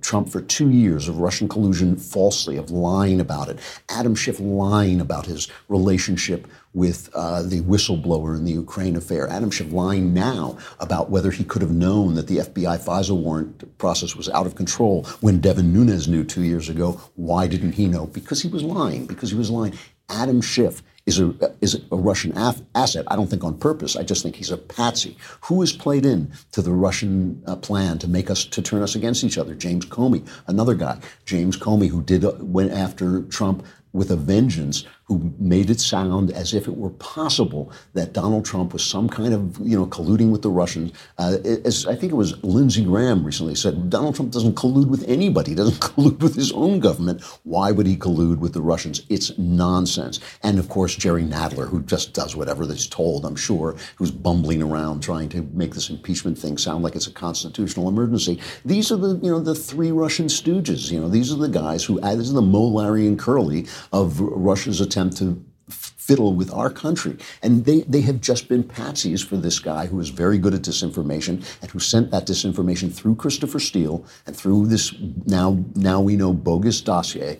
Trump 0.00 0.30
for 0.30 0.40
two 0.40 0.70
years 0.70 1.06
of 1.08 1.18
Russian 1.18 1.46
collusion 1.46 1.96
falsely, 1.96 2.56
of 2.56 2.70
lying 2.70 3.20
about 3.20 3.48
it. 3.48 3.58
Adam 3.90 4.14
Schiff 4.14 4.40
lying 4.40 5.00
about 5.00 5.26
his 5.26 5.48
relationship 5.68 6.46
with 6.74 7.10
uh, 7.14 7.42
the 7.42 7.60
whistleblower 7.60 8.34
in 8.34 8.44
the 8.44 8.52
Ukraine 8.52 8.96
affair. 8.96 9.28
Adam 9.28 9.50
Schiff 9.50 9.70
lying 9.72 10.14
now 10.14 10.56
about 10.80 11.10
whether 11.10 11.30
he 11.30 11.44
could 11.44 11.60
have 11.60 11.70
known 11.70 12.14
that 12.14 12.28
the 12.28 12.38
FBI 12.38 12.82
FISA 12.82 13.14
warrant 13.14 13.76
process 13.76 14.16
was 14.16 14.30
out 14.30 14.46
of 14.46 14.54
control 14.54 15.04
when 15.20 15.38
Devin 15.38 15.70
Nunes 15.72 16.08
knew 16.08 16.24
two 16.24 16.44
years 16.44 16.70
ago. 16.70 16.81
Why 16.90 17.46
didn't 17.46 17.72
he 17.72 17.86
know? 17.86 18.06
Because 18.06 18.42
he 18.42 18.48
was 18.48 18.62
lying. 18.62 19.06
Because 19.06 19.30
he 19.30 19.36
was 19.36 19.50
lying. 19.50 19.74
Adam 20.08 20.40
Schiff 20.40 20.82
is 21.06 21.18
a 21.20 21.34
is 21.60 21.80
a 21.90 21.96
Russian 21.96 22.36
af- 22.36 22.62
asset. 22.74 23.04
I 23.08 23.16
don't 23.16 23.28
think 23.28 23.44
on 23.44 23.58
purpose. 23.58 23.96
I 23.96 24.02
just 24.02 24.22
think 24.22 24.36
he's 24.36 24.50
a 24.50 24.56
patsy. 24.56 25.16
Who 25.42 25.60
has 25.60 25.72
played 25.72 26.04
in 26.04 26.32
to 26.52 26.62
the 26.62 26.72
Russian 26.72 27.42
uh, 27.46 27.56
plan 27.56 27.98
to 27.98 28.08
make 28.08 28.30
us 28.30 28.44
to 28.44 28.62
turn 28.62 28.82
us 28.82 28.94
against 28.94 29.24
each 29.24 29.38
other? 29.38 29.54
James 29.54 29.86
Comey, 29.86 30.26
another 30.46 30.74
guy. 30.74 30.98
James 31.24 31.56
Comey, 31.56 31.88
who 31.88 32.02
did 32.02 32.24
uh, 32.24 32.32
went 32.40 32.72
after 32.72 33.22
Trump 33.22 33.64
with 33.92 34.10
a 34.10 34.16
vengeance 34.16 34.84
who 35.12 35.34
made 35.38 35.68
it 35.68 35.78
sound 35.78 36.30
as 36.32 36.54
if 36.54 36.66
it 36.66 36.74
were 36.74 36.90
possible 36.90 37.70
that 37.92 38.14
Donald 38.14 38.46
Trump 38.46 38.72
was 38.72 38.82
some 38.82 39.08
kind 39.10 39.34
of, 39.34 39.58
you 39.60 39.76
know, 39.76 39.86
colluding 39.86 40.32
with 40.32 40.40
the 40.40 40.48
Russians. 40.48 40.90
Uh, 41.18 41.36
as 41.44 41.86
I 41.86 41.94
think 41.94 42.12
it 42.12 42.16
was 42.16 42.42
Lindsey 42.42 42.84
Graham 42.84 43.22
recently 43.24 43.54
said, 43.54 43.90
Donald 43.90 44.14
Trump 44.14 44.32
doesn't 44.32 44.54
collude 44.54 44.88
with 44.88 45.06
anybody. 45.06 45.50
He 45.50 45.54
doesn't 45.54 45.80
collude 45.80 46.20
with 46.20 46.34
his 46.34 46.50
own 46.52 46.80
government. 46.80 47.22
Why 47.42 47.72
would 47.72 47.86
he 47.86 47.96
collude 47.96 48.38
with 48.38 48.54
the 48.54 48.62
Russians? 48.62 49.02
It's 49.10 49.36
nonsense. 49.36 50.18
And 50.42 50.58
of 50.58 50.70
course, 50.70 50.96
Jerry 50.96 51.24
Nadler, 51.24 51.68
who 51.68 51.82
just 51.82 52.14
does 52.14 52.34
whatever 52.34 52.64
he's 52.64 52.86
told, 52.86 53.26
I'm 53.26 53.36
sure, 53.36 53.76
who's 53.96 54.10
bumbling 54.10 54.62
around 54.62 55.02
trying 55.02 55.28
to 55.30 55.42
make 55.52 55.74
this 55.74 55.90
impeachment 55.90 56.38
thing 56.38 56.56
sound 56.56 56.82
like 56.84 56.96
it's 56.96 57.06
a 57.06 57.12
constitutional 57.12 57.88
emergency. 57.88 58.40
These 58.64 58.90
are 58.90 58.96
the, 58.96 59.20
you 59.22 59.30
know, 59.30 59.40
the 59.40 59.54
three 59.54 59.90
Russian 59.90 60.26
stooges. 60.26 60.90
You 60.90 61.00
know, 61.00 61.08
these 61.08 61.30
are 61.32 61.36
the 61.36 61.48
guys 61.48 61.84
who, 61.84 62.00
uh, 62.00 62.14
this 62.14 62.28
is 62.28 62.32
the 62.32 62.42
and 62.42 63.18
Curly 63.18 63.66
of 63.92 64.20
Russia's 64.20 64.80
attempt 64.80 65.01
to 65.10 65.44
fiddle 65.68 66.34
with 66.34 66.52
our 66.52 66.68
country. 66.68 67.16
And 67.42 67.64
they, 67.64 67.82
they 67.82 68.00
have 68.02 68.20
just 68.20 68.48
been 68.48 68.64
patsies 68.64 69.24
for 69.24 69.36
this 69.36 69.58
guy 69.58 69.86
who 69.86 70.00
is 70.00 70.08
very 70.08 70.38
good 70.38 70.54
at 70.54 70.62
disinformation 70.62 71.44
and 71.62 71.70
who 71.70 71.78
sent 71.78 72.10
that 72.10 72.26
disinformation 72.26 72.92
through 72.92 73.14
Christopher 73.16 73.60
Steele 73.60 74.04
and 74.26 74.36
through 74.36 74.66
this 74.66 74.94
now, 75.26 75.64
now 75.76 76.00
we 76.00 76.16
know 76.16 76.32
bogus 76.32 76.80
dossier. 76.80 77.38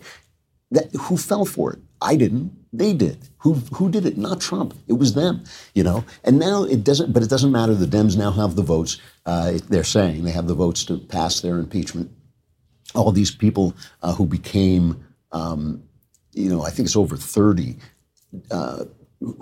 That, 0.70 0.94
who 0.94 1.16
fell 1.16 1.44
for 1.44 1.72
it? 1.72 1.80
I 2.00 2.16
didn't. 2.16 2.52
They 2.72 2.94
did. 2.94 3.28
Who 3.38 3.54
who 3.74 3.90
did 3.90 4.06
it? 4.06 4.16
Not 4.16 4.40
Trump. 4.40 4.74
It 4.88 4.94
was 4.94 5.12
them. 5.12 5.44
You 5.74 5.84
know. 5.84 6.04
And 6.24 6.38
now 6.38 6.64
it 6.64 6.82
doesn't. 6.82 7.12
But 7.12 7.22
it 7.22 7.28
doesn't 7.28 7.52
matter. 7.52 7.74
The 7.74 7.86
Dems 7.86 8.16
now 8.16 8.30
have 8.30 8.56
the 8.56 8.62
votes. 8.62 8.98
Uh, 9.26 9.58
they're 9.68 9.84
saying 9.84 10.24
they 10.24 10.30
have 10.30 10.48
the 10.48 10.54
votes 10.54 10.84
to 10.86 10.96
pass 10.96 11.42
their 11.42 11.58
impeachment. 11.58 12.10
All 12.94 13.12
these 13.12 13.30
people 13.30 13.74
uh, 14.02 14.14
who 14.14 14.24
became 14.26 15.04
um, 15.32 15.82
you 16.32 16.48
know, 16.48 16.62
I 16.62 16.70
think 16.70 16.86
it's 16.86 16.96
over 16.96 17.16
30, 17.16 17.76
uh, 18.50 18.84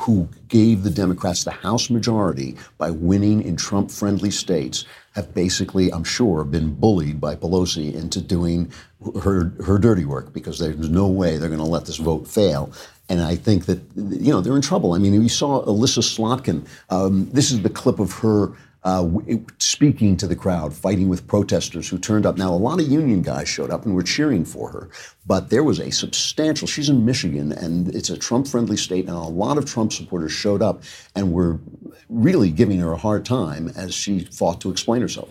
who 0.01 0.29
gave 0.49 0.83
the 0.83 0.91
Democrats 0.91 1.45
the 1.45 1.51
House 1.51 1.91
majority 1.91 2.57
by 2.79 2.91
winning 2.91 3.43
in 3.43 3.57
Trump 3.57 3.91
friendly 3.91 4.31
states 4.31 4.85
have 5.13 5.35
basically, 5.35 5.93
I'm 5.93 6.05
sure, 6.05 6.45
been 6.45 6.75
bullied 6.75 7.21
by 7.21 7.35
Pelosi 7.35 7.95
into 7.95 8.21
doing 8.21 8.71
her, 9.23 9.53
her 9.65 9.79
dirty 9.79 10.05
work 10.05 10.33
because 10.33 10.59
there's 10.59 10.91
no 10.91 11.09
way 11.09 11.37
they're 11.37 11.49
going 11.49 11.61
to 11.61 11.67
let 11.67 11.87
this 11.87 11.97
vote 11.97 12.29
fail. 12.29 12.73
And 13.09 13.21
I 13.21 13.35
think 13.35 13.67
that, 13.67 13.81
you 13.97 14.31
know, 14.31 14.41
they're 14.41 14.55
in 14.55 14.63
trouble. 14.63 14.93
I 14.93 14.99
mean, 14.99 15.19
we 15.19 15.29
saw 15.29 15.63
Elissa 15.65 16.01
Slotkin. 16.01 16.67
Um, 16.91 17.29
this 17.31 17.51
is 17.51 17.63
the 17.63 17.71
clip 17.71 17.99
of 17.99 18.13
her 18.19 18.53
uh, 18.83 19.09
speaking 19.59 20.17
to 20.17 20.27
the 20.27 20.37
crowd, 20.37 20.73
fighting 20.73 21.09
with 21.09 21.27
protesters 21.27 21.89
who 21.89 21.99
turned 21.99 22.25
up. 22.25 22.39
Now, 22.39 22.53
a 22.53 22.57
lot 22.57 22.81
of 22.81 22.89
union 22.89 23.23
guys 23.23 23.49
showed 23.49 23.71
up 23.71 23.85
and 23.85 23.95
were 23.95 24.03
cheering 24.03 24.45
for 24.45 24.71
her, 24.71 24.89
but 25.27 25.51
there 25.51 25.63
was 25.63 25.79
a 25.81 25.91
substantial, 25.91 26.67
she's 26.67 26.89
in 26.89 27.05
Michigan, 27.05 27.53
and 27.53 27.95
it's 27.95 28.11
a 28.11 28.17
Trump 28.17 28.49
friendly 28.49 28.77
state, 28.77 29.07
and 29.07 29.17
a 29.17 29.21
lot 29.21 29.59
of 29.59 29.67
Trump 29.67 29.93
supporters 29.93 30.33
showed 30.33 30.63
up 30.63 30.83
and 31.15 31.33
were 31.33 31.61
really 32.09 32.51
giving 32.51 32.79
her 32.81 32.93
a 32.93 32.97
hard 32.97 33.25
time 33.25 33.71
as 33.77 33.95
she 33.95 34.25
fought 34.25 34.61
to 34.63 34.71
explain 34.71 35.03
herself. 35.03 35.31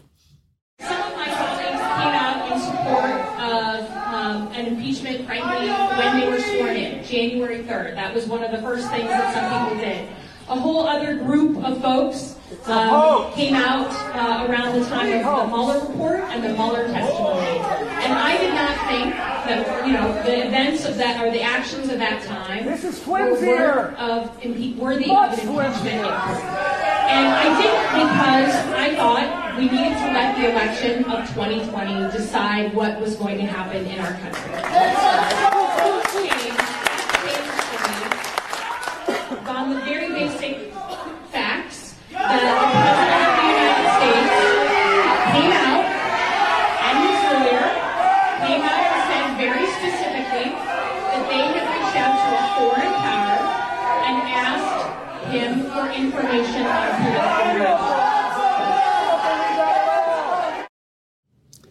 Some 0.79 1.11
of 1.11 1.15
my 1.15 1.25
colleagues 1.25 1.79
came 1.79 2.13
out 2.13 2.51
in 2.51 2.61
support 2.61 3.11
of 3.39 3.91
um, 4.13 4.47
an 4.53 4.65
impeachment, 4.67 5.25
frankly, 5.25 5.69
when 5.69 6.19
they 6.19 6.29
were 6.29 6.39
sworn 6.39 6.75
in, 6.75 7.03
January 7.03 7.63
3rd. 7.63 7.95
That 7.95 8.13
was 8.13 8.27
one 8.27 8.43
of 8.43 8.51
the 8.51 8.59
first 8.59 8.89
things 8.91 9.07
that 9.07 9.33
some 9.33 9.69
people 9.69 9.83
did. 9.83 10.07
A 10.49 10.59
whole 10.59 10.87
other 10.87 11.15
group 11.15 11.63
of 11.63 11.79
folks 11.79 12.35
um, 12.65 13.31
came 13.33 13.53
out 13.53 13.87
uh, 14.15 14.47
around 14.49 14.79
the 14.79 14.85
time 14.89 15.23
of 15.23 15.41
the 15.41 15.55
Mueller 15.55 15.79
report 15.87 16.21
and 16.21 16.43
the 16.43 16.49
Mueller 16.49 16.87
testimony. 16.87 17.59
And 18.03 18.13
I 18.13 18.35
did 18.37 18.53
not 18.55 18.75
think 18.89 19.13
that, 19.13 19.85
you 19.85 19.93
know, 19.93 20.11
the 20.23 20.47
events 20.47 20.85
of 20.85 20.97
that 20.97 21.23
or 21.23 21.31
the 21.31 21.41
actions 21.43 21.89
of 21.89 21.99
that 21.99 22.23
time 22.23 22.65
this 22.65 22.83
is 22.83 23.05
were 23.05 23.93
of 23.97 24.41
impe- 24.41 24.75
worthy 24.77 25.05
Much 25.07 25.37
of 25.37 25.49
an 25.49 25.49
impeachment. 25.49 25.97
And 27.09 27.27
I 27.27 27.47
think 27.61 27.73
because 27.93 28.55
I 28.73 28.95
thought 28.95 29.57
we 29.57 29.65
needed 29.65 29.97
to 29.97 30.11
let 30.13 30.35
the 30.35 30.49
election 30.51 31.03
of 31.05 31.27
2020 31.29 32.11
decide 32.17 32.73
what 32.73 32.99
was 32.99 33.15
going 33.15 33.37
to 33.37 33.45
happen 33.45 33.85
in 33.85 33.99
our 33.99 34.13
country. 34.13 34.49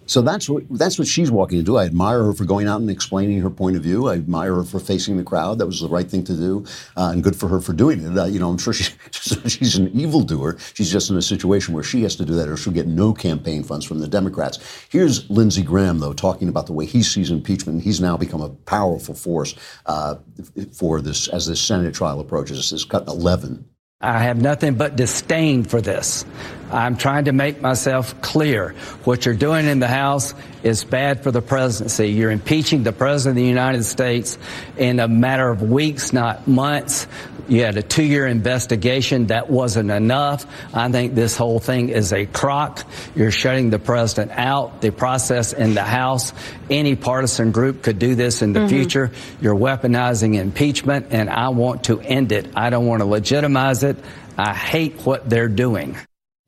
So 0.08 0.22
that's 0.22 0.48
what 0.48 0.64
that's 0.70 0.98
what 0.98 1.06
she's 1.06 1.30
walking 1.30 1.58
into. 1.58 1.76
I 1.76 1.84
admire 1.84 2.24
her 2.24 2.32
for 2.32 2.46
going 2.46 2.66
out 2.66 2.80
and 2.80 2.88
explaining 2.88 3.40
her 3.42 3.50
point 3.50 3.76
of 3.76 3.82
view. 3.82 4.08
I 4.08 4.14
admire 4.14 4.54
her 4.54 4.64
for 4.64 4.80
facing 4.80 5.18
the 5.18 5.22
crowd. 5.22 5.58
That 5.58 5.66
was 5.66 5.80
the 5.80 5.88
right 5.88 6.10
thing 6.10 6.24
to 6.24 6.34
do, 6.34 6.64
uh, 6.96 7.10
and 7.12 7.22
good 7.22 7.36
for 7.36 7.46
her 7.48 7.60
for 7.60 7.74
doing 7.74 8.02
it. 8.02 8.18
Uh, 8.18 8.24
you 8.24 8.40
know, 8.40 8.48
I'm 8.48 8.56
sure 8.56 8.72
she, 8.72 8.94
she's 9.12 9.76
an 9.76 9.88
evildoer. 9.88 10.56
She's 10.72 10.90
just 10.90 11.10
in 11.10 11.16
a 11.18 11.22
situation 11.22 11.74
where 11.74 11.84
she 11.84 12.02
has 12.02 12.16
to 12.16 12.24
do 12.24 12.34
that, 12.36 12.48
or 12.48 12.56
she'll 12.56 12.72
get 12.72 12.86
no 12.86 13.12
campaign 13.12 13.62
funds 13.62 13.84
from 13.84 13.98
the 14.00 14.08
Democrats. 14.08 14.58
Here's 14.88 15.28
Lindsey 15.28 15.62
Graham, 15.62 15.98
though, 15.98 16.14
talking 16.14 16.48
about 16.48 16.66
the 16.66 16.72
way 16.72 16.86
he 16.86 17.02
sees 17.02 17.30
impeachment. 17.30 17.82
He's 17.82 18.00
now 18.00 18.16
become 18.16 18.40
a 18.40 18.48
powerful 18.48 19.14
force 19.14 19.54
uh, 19.84 20.16
for 20.72 21.02
this 21.02 21.28
as 21.28 21.46
this 21.46 21.60
Senate 21.60 21.94
trial 21.94 22.20
approaches. 22.20 22.70
This 22.70 22.84
cut 22.84 23.06
11 23.06 23.68
I 24.00 24.20
have 24.20 24.40
nothing 24.40 24.76
but 24.76 24.94
disdain 24.94 25.64
for 25.64 25.80
this. 25.80 26.24
I'm 26.70 26.96
trying 26.96 27.24
to 27.24 27.32
make 27.32 27.60
myself 27.60 28.20
clear. 28.20 28.76
What 29.02 29.26
you're 29.26 29.34
doing 29.34 29.66
in 29.66 29.80
the 29.80 29.88
House 29.88 30.34
is 30.62 30.84
bad 30.84 31.24
for 31.24 31.32
the 31.32 31.42
presidency. 31.42 32.10
You're 32.10 32.30
impeaching 32.30 32.84
the 32.84 32.92
President 32.92 33.36
of 33.36 33.42
the 33.42 33.48
United 33.48 33.82
States 33.82 34.38
in 34.76 35.00
a 35.00 35.08
matter 35.08 35.48
of 35.48 35.62
weeks, 35.62 36.12
not 36.12 36.46
months. 36.46 37.08
You 37.48 37.64
had 37.64 37.76
a 37.76 37.82
two 37.82 38.04
year 38.04 38.26
investigation. 38.28 39.28
That 39.28 39.50
wasn't 39.50 39.90
enough. 39.90 40.46
I 40.72 40.88
think 40.92 41.16
this 41.16 41.36
whole 41.36 41.58
thing 41.58 41.88
is 41.88 42.12
a 42.12 42.26
crock. 42.26 42.86
You're 43.16 43.32
shutting 43.32 43.70
the 43.70 43.80
president 43.80 44.30
out. 44.32 44.80
The 44.80 44.92
process 44.92 45.52
in 45.52 45.74
the 45.74 45.82
House, 45.82 46.32
any 46.70 46.96
partisan 46.96 47.52
group 47.52 47.82
could 47.82 47.98
do 47.98 48.14
this 48.14 48.42
in 48.42 48.52
the 48.52 48.60
mm-hmm. 48.60 48.68
future. 48.68 49.10
You're 49.40 49.54
weaponizing 49.54 50.34
impeachment, 50.36 51.06
and 51.10 51.30
I 51.30 51.48
want 51.50 51.84
to 51.84 52.00
end 52.00 52.32
it. 52.32 52.48
I 52.54 52.70
don't 52.70 52.86
want 52.86 53.00
to 53.00 53.06
legitimize 53.06 53.82
it. 53.82 53.96
I 54.36 54.54
hate 54.54 54.94
what 55.02 55.28
they're 55.28 55.48
doing. 55.48 55.96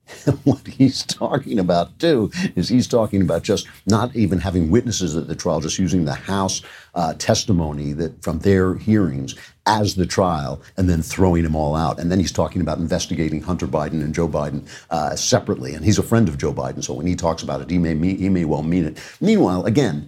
what 0.45 0.67
he's 0.67 1.05
talking 1.05 1.59
about 1.59 1.99
too 1.99 2.31
is 2.57 2.69
he's 2.69 2.89
talking 2.89 3.23
about 3.23 3.43
just 3.43 3.67
not 3.87 4.15
even 4.17 4.39
having 4.39 4.71
witnesses 4.71 5.17
at 5.17 5.29
the 5.29 5.35
trial, 5.35 5.61
just 5.61 5.79
using 5.79 6.05
the 6.05 6.15
House 6.15 6.63
uh, 6.95 7.15
testimony 7.15 7.93
that 7.93 8.23
from 8.23 8.41
their 8.41 8.75
hearings 8.75 9.35
as 9.79 9.95
the 9.95 10.07
trial, 10.19 10.53
and 10.77 10.89
then 10.91 11.03
throwing 11.03 11.45
them 11.45 11.57
all 11.57 11.75
out. 11.85 11.97
And 12.01 12.07
then 12.11 12.21
he's 12.23 12.37
talking 12.41 12.61
about 12.63 12.79
investigating 12.79 13.41
Hunter 13.43 13.69
Biden 13.79 14.01
and 14.05 14.15
Joe 14.19 14.29
Biden 14.29 14.61
uh, 14.97 15.15
separately. 15.17 15.75
And 15.75 15.85
he's 15.85 16.01
a 16.01 16.09
friend 16.11 16.27
of 16.29 16.37
Joe 16.43 16.55
Biden, 16.63 16.83
so 16.83 16.95
when 16.95 17.07
he 17.07 17.17
talks 17.17 17.43
about 17.43 17.61
it, 17.63 17.71
he 17.71 17.79
may 17.79 17.95
he 18.25 18.29
may 18.29 18.45
well 18.53 18.65
mean 18.75 18.85
it. 18.91 18.95
Meanwhile, 19.21 19.63
again. 19.75 19.99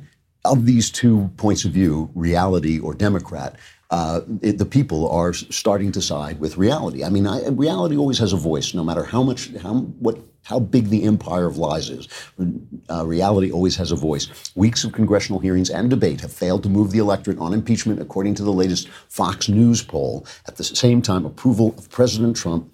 Of 0.45 0.67
these 0.67 0.91
two 0.91 1.31
points 1.37 1.65
of 1.65 1.71
view, 1.71 2.11
reality 2.17 2.81
or 2.81 2.95
Democrat, 2.95 3.55
uh, 3.93 4.23
it, 4.49 4.59
the 4.59 4.67
people 4.79 5.09
are 5.09 5.33
starting 5.33 5.93
to 5.93 6.03
side 6.03 6.41
with 6.41 6.57
reality. 6.57 7.05
I 7.05 7.11
mean, 7.11 7.27
I, 7.29 7.47
reality 7.67 7.97
always 7.97 8.19
has 8.19 8.33
a 8.33 8.37
voice, 8.37 8.75
no 8.75 8.83
matter 8.83 9.05
how 9.05 9.23
much, 9.23 9.55
how 9.65 9.75
what, 10.05 10.19
how 10.43 10.59
big 10.59 10.89
the 10.89 11.05
empire 11.05 11.47
of 11.47 11.57
lies 11.57 11.89
is. 11.91 12.09
Uh, 12.91 13.07
reality 13.07 13.51
always 13.51 13.77
has 13.77 13.93
a 13.93 13.97
voice. 13.97 14.29
Weeks 14.55 14.85
of 14.85 14.93
congressional 14.93 15.41
hearings 15.41 15.71
and 15.71 15.89
debate 15.89 16.21
have 16.21 16.33
failed 16.33 16.63
to 16.65 16.69
move 16.69 16.91
the 16.91 16.99
electorate 16.99 17.39
on 17.39 17.53
impeachment, 17.53 18.01
according 18.01 18.35
to 18.35 18.43
the 18.43 18.53
latest 18.53 18.89
Fox 19.09 19.49
News 19.49 19.83
poll. 19.83 20.27
At 20.47 20.57
the 20.57 20.65
same 20.65 21.03
time, 21.03 21.25
approval 21.25 21.75
of 21.79 21.91
President 21.91 22.37
Trump, 22.37 22.73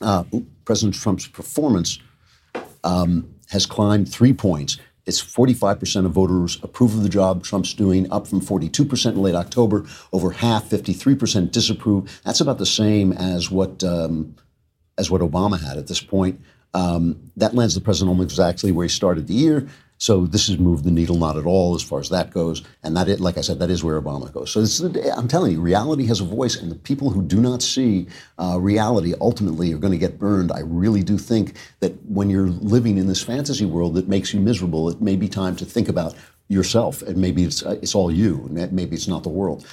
uh, 0.00 0.24
President 0.64 0.94
Trump's 0.94 1.26
performance 1.26 1.98
um, 2.84 3.34
has 3.50 3.64
climbed 3.66 4.08
three 4.12 4.32
points 4.32 4.78
it's 5.06 5.22
45% 5.22 6.04
of 6.04 6.10
voters 6.10 6.58
approve 6.64 6.94
of 6.94 7.04
the 7.04 7.08
job 7.08 7.44
Trump's 7.44 7.72
doing, 7.72 8.10
up 8.12 8.26
from 8.26 8.40
42% 8.40 9.12
in 9.12 9.22
late 9.22 9.36
October. 9.36 9.86
Over 10.12 10.32
half, 10.32 10.68
53% 10.68 11.52
disapprove. 11.52 12.20
That's 12.24 12.40
about 12.40 12.58
the 12.58 12.66
same 12.66 13.12
as 13.12 13.50
what 13.50 13.84
um, 13.84 14.34
as 14.98 15.10
what 15.10 15.20
Obama 15.20 15.60
had 15.60 15.76
at 15.78 15.86
this 15.86 16.00
point. 16.00 16.40
Um, 16.76 17.02
that 17.36 17.54
lands 17.54 17.74
the 17.74 17.80
president 17.80 18.10
almost 18.10 18.32
exactly 18.32 18.70
where 18.72 18.84
he 18.84 18.90
started 18.90 19.26
the 19.26 19.34
year. 19.46 19.66
So 19.98 20.26
this 20.26 20.46
has 20.48 20.58
moved 20.58 20.84
the 20.84 20.90
needle 20.90 21.16
not 21.16 21.38
at 21.38 21.46
all 21.46 21.74
as 21.74 21.82
far 21.82 22.00
as 22.00 22.10
that 22.10 22.30
goes, 22.30 22.62
and 22.82 22.94
that, 22.96 23.08
it, 23.08 23.18
like 23.18 23.38
I 23.38 23.40
said, 23.40 23.58
that 23.60 23.70
is 23.70 23.82
where 23.82 23.98
Obama 23.98 24.30
goes. 24.30 24.50
So 24.50 24.60
is, 24.60 24.80
I'm 24.80 25.26
telling 25.26 25.52
you, 25.52 25.60
reality 25.60 26.04
has 26.06 26.20
a 26.20 26.24
voice, 26.24 26.54
and 26.60 26.70
the 26.70 26.80
people 26.90 27.08
who 27.08 27.22
do 27.22 27.40
not 27.40 27.62
see 27.62 28.06
uh, 28.38 28.58
reality 28.60 29.14
ultimately 29.20 29.72
are 29.72 29.78
going 29.78 29.98
to 29.98 30.06
get 30.06 30.18
burned. 30.18 30.52
I 30.52 30.60
really 30.82 31.02
do 31.02 31.16
think 31.16 31.56
that 31.80 31.94
when 32.04 32.28
you're 32.28 32.52
living 32.76 32.98
in 32.98 33.06
this 33.06 33.22
fantasy 33.22 33.64
world 33.64 33.94
that 33.94 34.06
makes 34.06 34.34
you 34.34 34.40
miserable, 34.40 34.90
it 34.90 35.00
may 35.00 35.16
be 35.16 35.28
time 35.28 35.56
to 35.56 35.64
think 35.64 35.88
about 35.88 36.14
yourself, 36.48 37.00
and 37.00 37.16
maybe 37.16 37.44
it's 37.44 37.62
uh, 37.64 37.78
it's 37.82 37.94
all 37.94 38.10
you, 38.12 38.44
and 38.46 38.72
maybe 38.72 38.94
it's 38.94 39.08
not 39.08 39.22
the 39.22 39.30
world. 39.40 39.66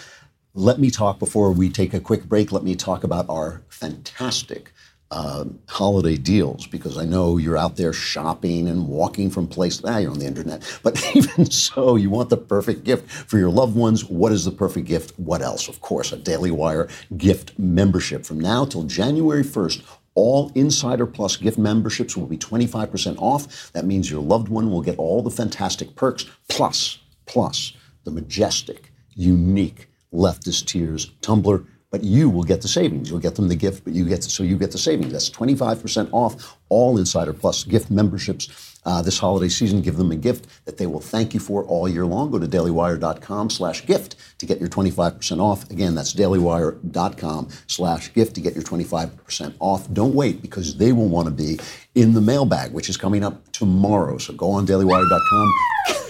Let 0.56 0.80
me 0.80 0.90
talk 0.90 1.20
before 1.20 1.52
we 1.52 1.70
take 1.70 1.94
a 1.94 2.00
quick 2.00 2.24
break. 2.24 2.52
Let 2.52 2.64
me 2.64 2.76
talk 2.76 3.04
about 3.04 3.26
our 3.28 3.62
fantastic 3.68 4.73
uh, 5.14 5.46
holiday 5.70 6.18
deals 6.18 6.66
because 6.66 6.98
I 6.98 7.06
know 7.06 7.38
you're 7.38 7.58
out 7.58 7.76
there 7.76 7.94
shopping 7.94 8.68
and 8.68 8.88
walking 8.88 9.30
from 9.30 9.48
place. 9.48 9.80
Ah, 9.86 10.00
you're 10.00 10.10
on 10.10 10.18
the 10.18 10.26
internet. 10.26 10.64
But 10.82 11.00
even 11.16 11.52
so, 11.52 11.96
you 11.96 12.10
want 12.10 12.32
the 12.32 12.38
perfect 12.38 12.84
gift 12.84 13.12
for 13.12 13.38
your 13.38 13.52
loved 13.52 13.76
ones. 13.76 14.06
What 14.06 14.32
is 14.32 14.44
the 14.44 14.52
perfect 14.52 14.88
gift? 14.88 15.18
What 15.20 15.44
else? 15.44 15.68
Of 15.68 15.82
course, 15.82 16.12
a 16.12 16.18
Daily 16.18 16.50
Wire 16.50 16.88
gift 17.16 17.58
membership. 17.60 18.26
From 18.26 18.40
now 18.40 18.66
till 18.66 18.84
January 18.84 19.44
1st, 19.44 19.84
all 20.16 20.52
Insider 20.56 21.06
Plus 21.06 21.38
gift 21.38 21.60
memberships 21.60 22.18
will 22.18 22.26
be 22.26 22.38
25% 22.38 23.16
off. 23.20 23.72
That 23.74 23.86
means 23.86 24.10
your 24.10 24.22
loved 24.22 24.50
one 24.50 24.72
will 24.72 24.82
get 24.82 24.98
all 24.98 25.22
the 25.22 25.30
fantastic 25.30 25.96
perks, 25.96 26.26
plus, 26.50 26.98
plus 27.28 27.74
the 28.04 28.12
majestic, 28.12 28.92
unique 29.14 29.90
leftist 30.12 30.66
tears 30.66 31.12
tumbler 31.22 31.66
but 31.94 32.04
you 32.04 32.28
will 32.28 32.44
get 32.44 32.64
the 32.64 32.68
savings. 32.68 33.12
You'll 33.12 33.20
get 33.20 33.36
them 33.36 33.50
the 33.50 33.56
gift, 33.56 33.84
but 33.84 33.94
you 33.94 34.04
get 34.06 34.24
so 34.24 34.42
you 34.42 34.58
get 34.58 34.72
the 34.72 34.80
savings. 34.80 35.12
That's 35.12 35.30
25% 35.30 36.10
off 36.12 36.58
all 36.70 36.98
Insider 36.98 37.34
Plus 37.34 37.64
gift 37.64 37.92
memberships 37.92 38.80
uh, 38.84 39.04
this 39.04 39.20
holiday 39.20 39.48
season. 39.48 39.80
Give 39.84 39.96
them 39.96 40.12
a 40.12 40.16
gift 40.16 40.66
that 40.66 40.78
they 40.80 40.88
will 40.88 41.00
thank 41.00 41.36
you 41.36 41.40
for 41.40 41.64
all 41.66 41.88
year 41.88 42.04
long. 42.04 42.32
Go 42.32 42.40
to 42.40 42.48
dailywire.com 42.48 43.52
slash 43.52 43.86
gift 43.86 44.16
to 44.40 44.48
get 44.48 44.60
your 44.60 44.70
25% 44.70 45.40
off. 45.40 45.70
Again, 45.70 45.94
that's 45.94 46.16
dailywire.com 46.16 47.50
slash 47.68 48.12
gift 48.12 48.34
to 48.36 48.42
get 48.42 48.56
your 48.56 48.64
25% 48.64 49.54
off. 49.60 49.94
Don't 49.94 50.16
wait 50.16 50.42
because 50.42 50.78
they 50.78 50.94
will 50.94 51.10
want 51.10 51.28
to 51.28 51.32
be 51.32 51.60
in 51.94 52.14
the 52.14 52.22
mailbag, 52.22 52.74
which 52.74 52.90
is 52.90 52.98
coming 52.98 53.24
up 53.24 53.52
tomorrow. 53.52 54.18
So 54.18 54.34
go 54.34 54.50
on 54.50 54.66
dailywire.com 54.66 56.03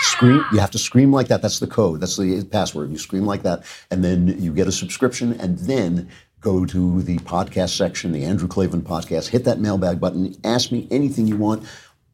scream. 0.00 0.44
You 0.52 0.58
have 0.58 0.70
to 0.72 0.78
scream 0.78 1.12
like 1.12 1.28
that. 1.28 1.42
That's 1.42 1.58
the 1.58 1.66
code. 1.66 2.00
That's 2.00 2.16
the 2.16 2.44
password. 2.44 2.90
You 2.90 2.98
scream 2.98 3.24
like 3.24 3.42
that, 3.42 3.64
and 3.90 4.04
then 4.04 4.40
you 4.42 4.52
get 4.52 4.66
a 4.66 4.72
subscription, 4.72 5.32
and 5.40 5.58
then 5.58 6.08
go 6.40 6.64
to 6.66 7.02
the 7.02 7.18
podcast 7.18 7.76
section, 7.76 8.12
the 8.12 8.24
Andrew 8.24 8.48
Klavan 8.48 8.82
podcast. 8.82 9.28
Hit 9.28 9.44
that 9.44 9.60
mailbag 9.60 10.00
button. 10.00 10.34
Ask 10.44 10.72
me 10.72 10.88
anything 10.90 11.26
you 11.26 11.36
want. 11.36 11.64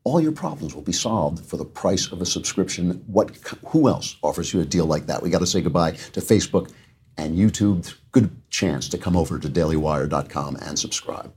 All 0.05 0.21
your 0.21 0.33
problems 0.33 0.75
will 0.75 0.83
be 0.83 0.93
solved 0.93 1.45
for 1.45 1.57
the 1.57 1.65
price 1.65 2.11
of 2.13 2.23
a 2.23 2.27
subscription. 2.27 3.03
What? 3.07 3.37
Who 3.69 3.89
else 3.89 4.17
offers 4.23 4.53
you 4.53 4.61
a 4.61 4.65
deal 4.65 4.87
like 4.87 5.07
that? 5.07 5.23
We 5.23 5.31
got 5.31 5.41
to 5.41 5.47
say 5.47 5.61
goodbye 5.61 5.93
to 5.93 6.21
Facebook 6.21 6.71
and 7.17 7.37
YouTube. 7.37 7.95
Good 8.13 8.31
chance 8.51 8.89
to 8.91 8.99
come 8.99 9.17
over 9.17 9.39
to 9.39 9.49
dailywire.com 9.49 10.57
and 10.57 10.79
subscribe. 10.79 11.33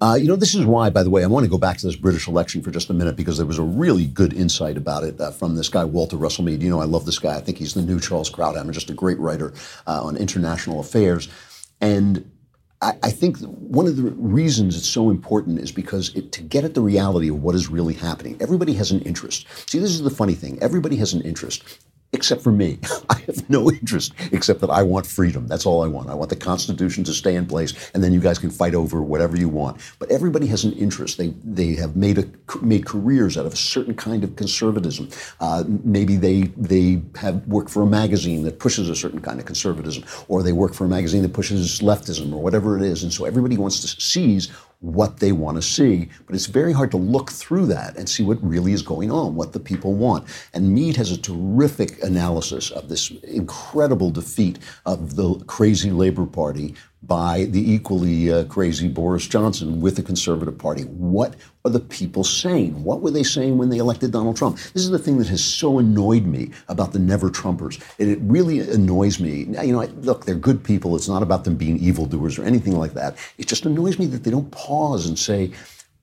Uh, 0.00 0.14
you 0.14 0.26
know, 0.26 0.36
this 0.36 0.54
is 0.54 0.64
why, 0.64 0.88
by 0.88 1.02
the 1.02 1.10
way, 1.10 1.22
I 1.22 1.26
want 1.26 1.44
to 1.44 1.50
go 1.50 1.58
back 1.58 1.76
to 1.78 1.86
this 1.86 1.96
British 1.96 2.26
election 2.26 2.62
for 2.62 2.70
just 2.70 2.88
a 2.88 2.94
minute 2.94 3.16
because 3.16 3.36
there 3.36 3.46
was 3.46 3.58
a 3.58 3.62
really 3.62 4.06
good 4.06 4.32
insight 4.32 4.78
about 4.78 5.04
it 5.04 5.20
uh, 5.20 5.30
from 5.30 5.56
this 5.56 5.68
guy, 5.68 5.84
Walter 5.84 6.16
Russell 6.16 6.44
Mead. 6.44 6.62
You 6.62 6.70
know, 6.70 6.80
I 6.80 6.86
love 6.86 7.04
this 7.04 7.18
guy. 7.18 7.36
I 7.36 7.40
think 7.40 7.58
he's 7.58 7.74
the 7.74 7.82
new 7.82 8.00
Charles 8.00 8.30
Krauthammer, 8.30 8.72
just 8.72 8.88
a 8.88 8.94
great 8.94 9.18
writer 9.18 9.52
uh, 9.86 10.02
on 10.02 10.16
international 10.16 10.80
affairs. 10.80 11.28
And 11.82 12.30
I, 12.80 12.94
I, 13.02 13.10
think 13.10 13.38
one 13.40 13.86
of 13.86 13.96
the 13.96 14.04
reasons 14.12 14.76
it's 14.76 14.88
so 14.88 15.10
important 15.10 15.58
is 15.58 15.70
because 15.70 16.14
it, 16.14 16.32
to 16.32 16.42
get 16.42 16.64
at 16.64 16.72
the 16.72 16.80
reality 16.80 17.28
of 17.28 17.42
what 17.42 17.54
is 17.54 17.68
really 17.68 17.94
happening, 17.94 18.38
everybody 18.40 18.72
has 18.74 18.90
an 18.90 19.02
interest. 19.02 19.46
See, 19.68 19.78
this 19.78 19.90
is 19.90 20.02
the 20.02 20.10
funny 20.10 20.34
thing 20.34 20.58
everybody 20.62 20.96
has 20.96 21.12
an 21.12 21.20
interest 21.22 21.62
except 22.12 22.42
for 22.42 22.52
me. 22.52 22.78
I 23.10 23.20
have 23.26 23.48
no 23.48 23.70
interest 23.70 24.12
except 24.32 24.60
that 24.60 24.70
I 24.70 24.82
want 24.82 25.06
freedom. 25.06 25.46
That's 25.46 25.66
all 25.66 25.82
I 25.82 25.88
want. 25.88 26.10
I 26.10 26.14
want 26.14 26.30
the 26.30 26.36
Constitution 26.36 27.04
to 27.04 27.12
stay 27.12 27.34
in 27.36 27.46
place, 27.46 27.90
and 27.94 28.02
then 28.02 28.12
you 28.12 28.20
guys 28.20 28.38
can 28.38 28.50
fight 28.50 28.74
over 28.74 29.02
whatever 29.02 29.36
you 29.36 29.48
want. 29.48 29.80
But 29.98 30.10
everybody 30.10 30.46
has 30.48 30.64
an 30.64 30.72
interest. 30.72 31.18
They 31.18 31.28
they 31.44 31.74
have 31.74 31.96
made 31.96 32.18
a 32.18 32.24
made 32.62 32.86
careers 32.86 33.36
out 33.38 33.46
of 33.46 33.52
a 33.52 33.56
certain 33.56 33.94
kind 33.94 34.24
of 34.24 34.36
conservatism. 34.36 35.08
Uh, 35.40 35.64
maybe 35.84 36.16
they 36.16 36.42
they 36.56 37.02
have 37.16 37.46
worked 37.46 37.70
for 37.70 37.82
a 37.82 37.86
magazine 37.86 38.42
that 38.44 38.58
pushes 38.58 38.88
a 38.88 38.96
certain 38.96 39.20
kind 39.20 39.38
of 39.38 39.46
conservatism, 39.46 40.04
or 40.28 40.42
they 40.42 40.52
work 40.52 40.74
for 40.74 40.84
a 40.84 40.88
magazine 40.88 41.22
that 41.22 41.32
pushes 41.32 41.80
leftism, 41.80 42.32
or 42.32 42.42
whatever 42.42 42.76
it 42.76 42.82
is. 42.82 43.02
And 43.02 43.12
so 43.12 43.24
everybody 43.24 43.56
wants 43.56 43.80
to 43.80 44.00
seize 44.00 44.48
what 44.80 45.18
they 45.18 45.30
want 45.30 45.56
to 45.56 45.62
see. 45.62 46.08
But 46.26 46.34
it's 46.34 46.46
very 46.46 46.72
hard 46.72 46.90
to 46.92 46.96
look 46.96 47.30
through 47.30 47.66
that 47.66 47.96
and 47.96 48.08
see 48.08 48.22
what 48.22 48.42
really 48.42 48.72
is 48.72 48.82
going 48.82 49.10
on, 49.10 49.34
what 49.34 49.52
the 49.52 49.60
people 49.60 49.94
want. 49.94 50.26
And 50.52 50.74
Mead 50.74 50.96
has 50.96 51.12
a 51.12 51.20
terrific 51.20 52.02
analysis 52.02 52.70
of 52.70 52.88
this 52.88 53.10
incredible 53.10 54.10
defeat 54.10 54.58
of 54.86 55.16
the 55.16 55.34
crazy 55.46 55.90
Labour 55.90 56.26
Party 56.26 56.74
by 57.02 57.44
the 57.44 57.72
equally 57.72 58.30
uh, 58.30 58.44
crazy 58.44 58.86
Boris 58.86 59.26
Johnson 59.26 59.80
with 59.80 59.96
the 59.96 60.02
Conservative 60.02 60.58
Party. 60.58 60.82
What 60.82 61.34
are 61.64 61.70
the 61.70 61.80
people 61.80 62.24
saying? 62.24 62.84
What 62.84 63.00
were 63.00 63.10
they 63.10 63.22
saying 63.22 63.56
when 63.56 63.70
they 63.70 63.78
elected 63.78 64.12
Donald 64.12 64.36
Trump? 64.36 64.58
This 64.74 64.82
is 64.82 64.90
the 64.90 64.98
thing 64.98 65.16
that 65.18 65.28
has 65.28 65.42
so 65.42 65.78
annoyed 65.78 66.24
me 66.24 66.50
about 66.68 66.92
the 66.92 66.98
never 66.98 67.30
Trumpers. 67.30 67.82
And 67.98 68.10
it 68.10 68.18
really 68.22 68.60
annoys 68.60 69.18
me. 69.18 69.44
You 69.64 69.72
know, 69.72 69.84
look, 70.02 70.26
they're 70.26 70.34
good 70.34 70.62
people. 70.62 70.94
It's 70.94 71.08
not 71.08 71.22
about 71.22 71.44
them 71.44 71.56
being 71.56 71.78
evildoers 71.78 72.38
or 72.38 72.44
anything 72.44 72.76
like 72.76 72.92
that. 72.94 73.16
It 73.38 73.46
just 73.46 73.64
annoys 73.64 73.98
me 73.98 74.06
that 74.06 74.24
they 74.24 74.30
don't 74.30 74.50
pause 74.50 75.06
and 75.06 75.18
say, 75.18 75.52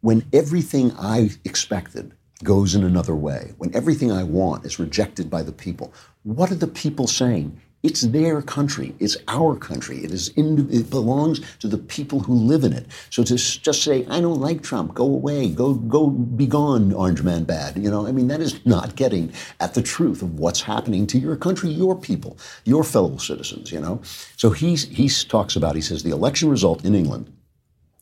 when 0.02 0.26
everything 0.34 0.92
I 0.98 1.30
expected 1.46 2.14
goes 2.44 2.76
in 2.76 2.84
another 2.84 3.16
way, 3.16 3.54
when 3.58 3.76
everything 3.76 4.12
I 4.12 4.24
want 4.24 4.66
is 4.66 4.80
rejected 4.80 5.30
by 5.30 5.44
the 5.44 5.52
people, 5.52 5.94
what 6.24 6.52
are 6.52 6.56
the 6.56 6.68
people 6.68 7.08
saying? 7.08 7.60
It's 7.88 8.02
their 8.02 8.41
country. 8.41 8.93
It's 9.00 9.15
our 9.30 9.56
country. 9.56 10.04
It 10.04 10.12
is. 10.12 10.28
In, 10.39 10.67
it 10.69 10.89
belongs 10.89 11.39
to 11.60 11.69
the 11.69 11.78
people 11.78 12.19
who 12.19 12.34
live 12.34 12.65
in 12.65 12.73
it. 12.73 12.86
So 13.10 13.23
to 13.23 13.36
just 13.38 13.82
say, 13.82 14.06
"I 14.10 14.19
don't 14.19 14.41
like 14.41 14.62
Trump. 14.62 14.93
Go 14.93 15.06
away. 15.06 15.50
Go 15.50 15.73
go 15.73 16.10
be 16.10 16.47
gone, 16.47 16.91
Orange 16.91 17.23
Man 17.23 17.45
bad." 17.45 17.78
You 17.78 17.89
know, 17.89 18.06
I 18.06 18.12
mean, 18.12 18.28
that 18.28 18.41
is 18.41 18.54
not 18.65 18.97
getting 18.97 19.32
at 19.62 19.73
the 19.73 19.82
truth 19.82 20.21
of 20.21 20.38
what's 20.38 20.62
happening 20.62 21.08
to 21.08 21.17
your 21.17 21.38
country, 21.38 21.69
your 21.69 21.95
people, 21.95 22.38
your 22.65 22.84
fellow 22.84 23.15
citizens. 23.15 23.71
You 23.71 23.80
know. 23.80 24.02
So 24.36 24.50
he's 24.50 24.84
he 24.89 25.08
talks 25.08 25.56
about. 25.56 25.76
He 25.76 25.82
says 25.82 26.04
the 26.04 26.12
election 26.12 26.50
result 26.50 26.83
in 26.83 26.94
England 26.94 27.31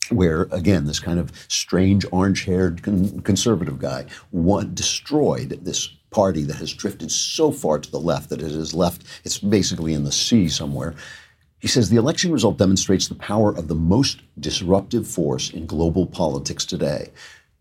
where 0.09 0.43
again 0.51 0.85
this 0.85 0.99
kind 0.99 1.19
of 1.19 1.31
strange 1.47 2.05
orange-haired 2.11 2.83
con- 2.83 3.19
conservative 3.21 3.79
guy 3.79 4.05
won, 4.31 4.73
destroyed 4.73 5.49
this 5.63 5.89
party 6.15 6.43
that 6.43 6.55
has 6.63 6.73
drifted 6.73 7.11
so 7.11 7.51
far 7.51 7.77
to 7.77 7.91
the 7.91 7.99
left 8.11 8.29
that 8.29 8.41
it 8.41 8.51
has 8.51 8.73
left 8.73 9.03
it's 9.25 9.39
basically 9.39 9.93
in 9.93 10.05
the 10.05 10.11
sea 10.11 10.47
somewhere 10.47 10.93
he 11.59 11.67
says 11.67 11.89
the 11.89 11.97
election 12.03 12.31
result 12.31 12.57
demonstrates 12.57 13.07
the 13.07 13.21
power 13.31 13.49
of 13.59 13.67
the 13.67 13.81
most 13.95 14.21
disruptive 14.39 15.05
force 15.07 15.49
in 15.49 15.65
global 15.65 16.05
politics 16.05 16.65
today 16.65 17.11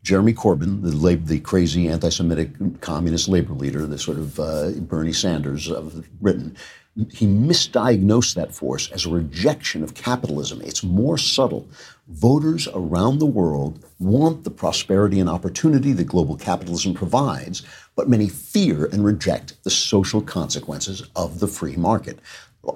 Jeremy 0.04 0.34
Corbyn, 0.34 0.82
the, 0.82 0.94
lab, 0.94 1.26
the 1.28 1.40
crazy 1.40 1.88
anti-Semitic 1.88 2.82
communist 2.82 3.26
labor 3.26 3.54
leader, 3.54 3.86
the 3.86 3.98
sort 3.98 4.18
of 4.18 4.38
uh, 4.38 4.72
Bernie 4.72 5.14
Sanders 5.14 5.70
of 5.70 6.06
Britain, 6.20 6.54
he 7.10 7.26
misdiagnosed 7.26 8.34
that 8.34 8.54
force 8.54 8.90
as 8.92 9.04
a 9.04 9.10
rejection 9.10 9.82
of 9.82 9.94
capitalism. 9.94 10.60
It's 10.60 10.84
more 10.84 11.18
subtle. 11.18 11.66
Voters 12.08 12.68
around 12.74 13.18
the 13.18 13.26
world 13.26 13.82
want 13.98 14.44
the 14.44 14.50
prosperity 14.50 15.20
and 15.20 15.28
opportunity 15.28 15.92
that 15.94 16.04
global 16.04 16.36
capitalism 16.36 16.92
provides, 16.92 17.62
but 17.96 18.10
many 18.10 18.28
fear 18.28 18.84
and 18.84 19.02
reject 19.06 19.54
the 19.64 19.70
social 19.70 20.20
consequences 20.20 21.08
of 21.16 21.40
the 21.40 21.48
free 21.48 21.76
market. 21.76 22.18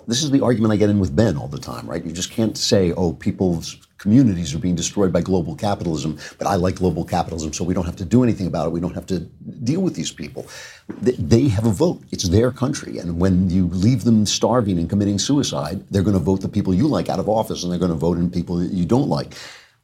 This 0.06 0.22
is 0.22 0.30
the 0.30 0.42
argument 0.42 0.72
I 0.72 0.76
get 0.76 0.88
in 0.88 0.98
with 0.98 1.14
Ben 1.14 1.36
all 1.36 1.48
the 1.48 1.58
time, 1.58 1.86
right? 1.86 2.04
You 2.04 2.12
just 2.12 2.30
can't 2.30 2.56
say, 2.56 2.92
oh, 2.92 3.12
people's 3.12 3.76
communities 3.98 4.54
are 4.54 4.58
being 4.58 4.76
destroyed 4.76 5.12
by 5.12 5.20
global 5.20 5.54
capitalism, 5.54 6.18
but 6.38 6.46
I 6.46 6.54
like 6.54 6.76
global 6.76 7.04
capitalism, 7.04 7.52
so 7.52 7.64
we 7.64 7.74
don't 7.74 7.84
have 7.84 7.96
to 7.96 8.04
do 8.04 8.22
anything 8.22 8.46
about 8.46 8.66
it. 8.66 8.70
We 8.70 8.80
don't 8.80 8.94
have 8.94 9.06
to 9.06 9.20
deal 9.64 9.80
with 9.80 9.94
these 9.94 10.12
people. 10.12 10.46
They 10.88 11.48
have 11.48 11.66
a 11.66 11.70
vote. 11.70 12.02
It's 12.10 12.28
their 12.28 12.50
country. 12.50 12.98
And 12.98 13.20
when 13.20 13.50
you 13.50 13.66
leave 13.68 14.04
them 14.04 14.24
starving 14.24 14.78
and 14.78 14.88
committing 14.88 15.18
suicide, 15.18 15.84
they're 15.90 16.02
going 16.02 16.14
to 16.14 16.20
vote 16.20 16.40
the 16.40 16.48
people 16.48 16.72
you 16.72 16.86
like 16.86 17.08
out 17.08 17.18
of 17.18 17.28
office, 17.28 17.62
and 17.62 17.72
they're 17.72 17.78
going 17.78 17.90
to 17.90 17.96
vote 17.96 18.18
in 18.18 18.30
people 18.30 18.56
that 18.56 18.72
you 18.72 18.86
don't 18.86 19.08
like. 19.08 19.34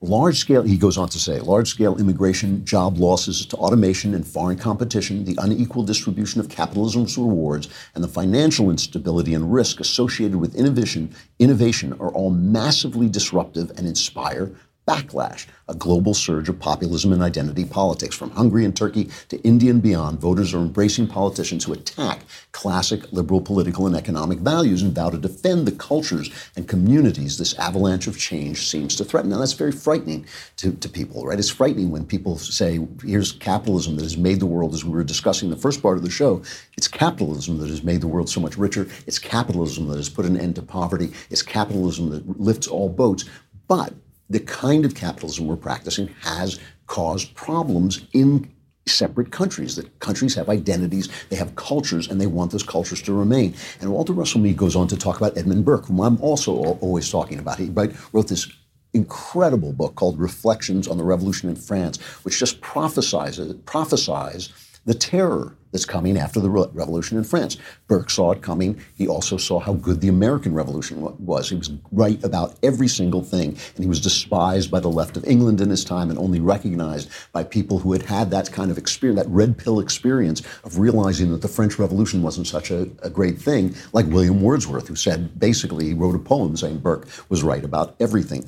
Large 0.05 0.37
scale, 0.39 0.63
he 0.63 0.77
goes 0.77 0.99
on 0.99 1.09
to 1.09 1.19
say, 1.19 1.41
large 1.41 1.71
scale 1.71 1.97
immigration, 1.97 2.63
job 2.67 2.99
losses 2.99 3.47
to 3.47 3.57
automation 3.57 4.13
and 4.15 4.27
foreign 4.27 4.59
competition, 4.59 5.25
the 5.25 5.39
unequal 5.41 5.83
distribution 5.83 6.41
of 6.41 6.51
capitalism's 6.51 7.17
rewards, 7.17 7.71
and 7.95 8.05
the 8.05 8.09
financial 8.09 8.69
instability 8.69 9.33
and 9.33 9.51
risk 9.51 9.81
associated 9.81 10.37
with 10.37 10.57
innovation, 10.57 11.15
innovation 11.39 11.95
are 11.95 12.11
all 12.11 12.29
massively 12.29 13.09
disruptive 13.09 13.71
and 13.79 13.87
inspire 13.87 14.55
backlash, 14.87 15.47
a 15.69 15.75
global 15.75 16.13
surge 16.13 16.49
of 16.49 16.59
populism 16.59 17.13
and 17.13 17.23
identity 17.23 17.65
politics. 17.65 18.15
From 18.15 18.31
Hungary 18.31 18.65
and 18.65 18.77
Turkey 18.77 19.09
to 19.29 19.41
India 19.41 19.71
and 19.71 19.83
beyond, 19.83 20.21
voters 20.21 20.53
are 20.53 20.59
embracing 20.59 21.07
politicians 21.07 21.65
who 21.65 21.73
attack 21.73 22.21
classic 22.53 23.11
liberal 23.13 23.41
political 23.41 23.87
and 23.87 23.97
economic 23.97 24.41
values 24.41 24.83
and 24.83 24.95
vow 24.95 25.11
to 25.11 25.19
defend 25.19 25.67
the 25.67 25.73
cultures 25.73 26.31
and 26.57 26.69
communities 26.69 27.39
this 27.39 27.59
avalanche 27.59 28.07
of 28.07 28.19
change 28.19 28.69
seems 28.69 28.95
to 28.97 29.05
threaten. 29.05 29.31
Now, 29.31 29.39
that's 29.39 29.55
very 29.55 29.73
frightening 29.73 30.27
to, 30.57 30.73
to 30.73 30.89
people, 30.89 31.25
right? 31.25 31.39
It's 31.39 31.51
frightening 31.51 31.91
when 31.91 32.05
people 32.05 32.37
say, 32.37 32.87
here's 33.03 33.33
capitalism 33.33 33.97
that 33.97 34.03
has 34.03 34.19
made 34.19 34.41
the 34.41 34.47
world, 34.47 34.75
as 34.75 34.85
we 34.85 34.93
were 34.93 35.05
discussing 35.05 35.51
the 35.51 35.57
first 35.57 35.83
part 35.83 35.97
of 35.97 36.05
the 36.05 36.11
show, 36.11 36.43
it's 36.77 36.89
capitalism 36.89 37.59
that 37.59 37.71
has 37.71 37.83
made 37.83 38.03
the 38.03 38.09
world 38.09 38.29
so 38.29 38.41
much 38.41 38.59
richer. 38.59 38.87
It's 39.07 39.19
capitalism 39.19 39.89
that 39.89 39.97
has 39.97 40.09
put 40.09 40.27
an 40.27 40.39
end 40.39 40.57
to 40.57 40.63
poverty. 40.63 41.13
It's 41.31 41.43
capitalism 41.43 42.11
that 42.11 42.41
lifts 42.41 42.67
all 42.67 42.89
boats. 42.89 43.25
But 43.67 43.95
the 44.31 44.41
kind 44.41 44.85
of 44.85 44.95
capitalism 44.95 45.47
we're 45.47 45.57
practicing 45.57 46.09
has 46.23 46.59
caused 46.87 47.35
problems 47.35 48.07
in 48.13 48.51
separate 48.87 49.31
countries. 49.31 49.77
That 49.77 49.99
countries 50.01 50.35
have 50.35 50.49
identities, 50.49 51.09
they 51.31 51.37
have 51.37 51.57
cultures, 51.57 52.09
and 52.09 52.21
they 52.21 52.27
want 52.27 52.53
those 52.53 52.63
cultures 52.63 53.01
to 53.03 53.13
remain. 53.13 53.55
And 53.81 53.93
Walter 53.93 54.13
Russell 54.13 54.41
Mead 54.41 54.57
goes 54.57 54.77
on 54.77 54.89
to 54.89 54.97
talk 54.97 55.17
about 55.17 55.37
Edmund 55.37 55.65
Burke, 55.65 55.87
whom 55.87 56.01
I'm 56.01 56.21
also 56.21 56.53
always 56.55 57.11
talking 57.11 57.39
about. 57.39 57.59
He 57.59 57.71
wrote 57.71 58.29
this 58.29 58.51
incredible 58.93 59.73
book 59.73 59.97
called 59.97 60.19
Reflections 60.19 60.87
on 60.87 60.99
the 60.99 61.05
Revolution 61.05 61.49
in 61.49 61.57
France, 61.57 62.01
which 62.23 62.39
just 62.39 62.61
prophesies, 62.61 63.41
prophesies 63.67 64.51
the 64.85 64.95
terror 64.95 65.57
that's 65.75 65.85
coming 65.85 66.17
after 66.17 66.39
the 66.39 66.49
re- 66.49 66.67
revolution 66.73 67.19
in 67.19 67.25
France. 67.25 67.57
Burke 67.89 68.09
saw 68.09 68.31
it 68.31 68.43
coming. 68.43 68.81
He 68.95 69.09
also 69.09 69.37
saw 69.37 69.59
how 69.59 69.73
good 69.73 70.01
the 70.01 70.07
American 70.07 70.55
Revolution 70.55 71.01
was. 71.19 71.49
He 71.49 71.57
was 71.57 71.73
right 71.91 72.23
about 72.23 72.55
every 72.63 72.87
single 72.87 73.25
thing, 73.25 73.59
and 73.75 73.85
he 73.85 73.89
was 73.89 74.01
despised 74.01 74.71
by 74.71 74.79
the 74.79 74.89
left 74.89 75.17
of 75.17 75.25
England 75.25 75.61
in 75.61 75.71
his 75.71 75.85
time 75.85 76.11
and 76.11 76.19
only 76.19 76.39
recognized 76.39 77.11
by 77.33 77.43
people 77.43 77.81
who 77.81 77.93
had 77.93 78.03
had 78.03 78.31
that 78.31 78.53
kind 78.53 78.71
of 78.71 78.79
experience, 78.79 79.21
that 79.21 79.29
red 79.29 79.59
pill 79.59 79.81
experience 79.81 80.43
of 80.63 80.79
realizing 80.79 81.33
that 81.33 81.43
the 81.43 81.49
French 81.49 81.77
Revolution 81.77 82.23
wasn't 82.23 82.47
such 82.47 82.71
a, 82.71 82.83
a 83.03 83.11
great 83.11 83.39
thing, 83.39 83.75
like 83.93 84.07
William 84.07 84.41
Wordsworth, 84.41 84.87
who 84.87 84.95
said 84.95 85.41
basically, 85.41 85.87
he 85.87 85.95
wrote 85.95 86.15
a 86.15 86.21
poem 86.21 86.57
saying 86.57 86.79
Burke 86.79 87.09
was 87.29 87.43
right 87.43 87.65
about 87.65 87.97
everything. 87.99 88.45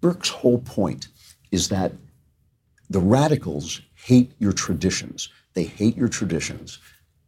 Burke's 0.00 0.30
whole 0.30 0.58
point 0.58 1.06
is 1.52 1.68
that 1.68 1.92
the 2.90 2.98
radicals 2.98 3.82
hate 3.94 4.32
your 4.40 4.52
traditions. 4.52 5.28
They 5.56 5.64
hate 5.64 5.96
your 5.96 6.08
traditions 6.08 6.78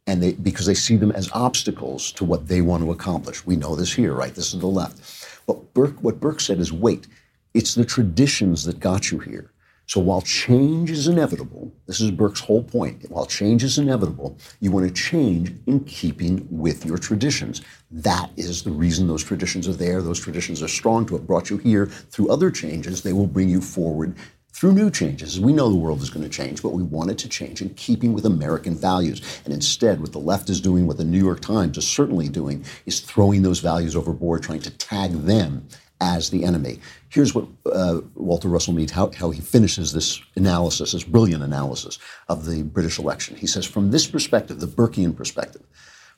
and 0.07 0.23
they 0.23 0.35
because 0.35 0.67
they 0.67 0.75
see 0.75 0.97
them 0.97 1.11
as 1.13 1.31
obstacles 1.33 2.13
to 2.13 2.25
what 2.27 2.47
they 2.47 2.61
want 2.61 2.85
to 2.85 2.93
accomplish. 2.93 3.45
We 3.47 3.57
know 3.57 3.75
this 3.75 3.95
here, 3.95 4.13
right? 4.13 4.35
This 4.35 4.53
is 4.53 4.61
the 4.61 4.67
left. 4.67 5.27
But 5.47 5.73
Burke, 5.73 5.99
what 6.03 6.21
Burke 6.21 6.41
said 6.41 6.61
is 6.61 6.71
wait, 6.71 7.07
it's 7.55 7.75
the 7.75 7.87
traditions 7.87 8.65
that 8.65 8.81
got 8.81 9.11
you 9.11 9.19
here. 9.19 9.51
So 9.87 9.99
while 10.01 10.21
change 10.21 10.91
is 10.91 11.09
inevitable, 11.09 11.73
this 11.87 12.03
is 12.03 12.11
Burke's 12.11 12.41
whole 12.41 12.63
point. 12.63 13.11
While 13.11 13.25
change 13.25 13.65
is 13.65 13.79
inevitable, 13.79 14.37
you 14.61 14.71
want 14.71 14.87
to 14.87 14.93
change 14.93 15.51
in 15.67 15.81
keeping 15.85 16.47
with 16.51 16.85
your 16.85 16.99
traditions. 16.99 17.63
That 17.91 18.31
is 18.37 18.63
the 18.63 18.71
reason 18.71 19.09
those 19.09 19.25
traditions 19.25 19.67
are 19.67 19.73
there. 19.73 20.03
Those 20.03 20.21
traditions 20.21 20.63
are 20.63 20.69
strong 20.69 21.07
to 21.07 21.15
have 21.15 21.27
brought 21.27 21.49
you 21.49 21.57
here. 21.57 21.87
Through 21.87 22.29
other 22.29 22.51
changes, 22.51 23.03
they 23.03 23.15
will 23.15 23.27
bring 23.27 23.49
you 23.49 23.63
forward 23.63 24.15
through 24.53 24.73
new 24.73 24.91
changes. 24.91 25.39
We 25.39 25.53
know 25.53 25.69
the 25.69 25.77
world 25.77 26.03
is 26.03 26.11
going 26.11 26.25
to 26.25 26.29
change, 26.29 26.63
but 26.63 26.71
we 26.71 26.83
want 26.83 27.11
it 27.11 27.19
to 27.19 27.29
change 27.29 27.63
in 27.63 27.71
keeping 27.75 28.13
with 28.13 28.27
American 28.27 28.75
values. 28.75 29.23
And 29.45 29.55
instead, 29.55 30.01
what 30.01 30.13
the 30.13 30.19
left 30.19 30.49
is 30.51 30.61
doing, 30.61 30.87
what 30.87 30.97
the 30.97 31.05
New 31.05 31.23
York 31.23 31.41
Times 31.41 31.79
is 31.79 31.87
certainly 31.87 32.29
doing, 32.29 32.65
is 32.87 33.01
throwing 33.01 33.43
those 33.43 33.61
values 33.61 33.95
overboard, 33.95 34.43
trying 34.43 34.63
to 34.63 34.71
tag 34.71 35.13
them 35.13 35.69
as 36.01 36.31
the 36.31 36.45
enemy. 36.45 36.79
Here's 37.09 37.35
what 37.35 37.47
uh, 37.73 38.01
Walter 38.15 38.49
Russell 38.49 38.73
Mead, 38.73 38.91
how, 38.91 39.11
how 39.13 39.31
he 39.31 39.41
finishes 39.41 39.93
this 39.93 40.21
analysis, 40.37 40.93
this 40.93 41.05
brilliant 41.05 41.43
analysis 41.43 41.99
of 42.29 42.47
the 42.47 42.63
British 42.63 42.99
election. 42.99 43.37
He 43.37 43.47
says, 43.47 43.65
from 43.65 43.91
this 43.91 44.07
perspective, 44.07 44.61
the 44.61 44.67
Burkean 44.67 45.17
perspective, 45.17 45.63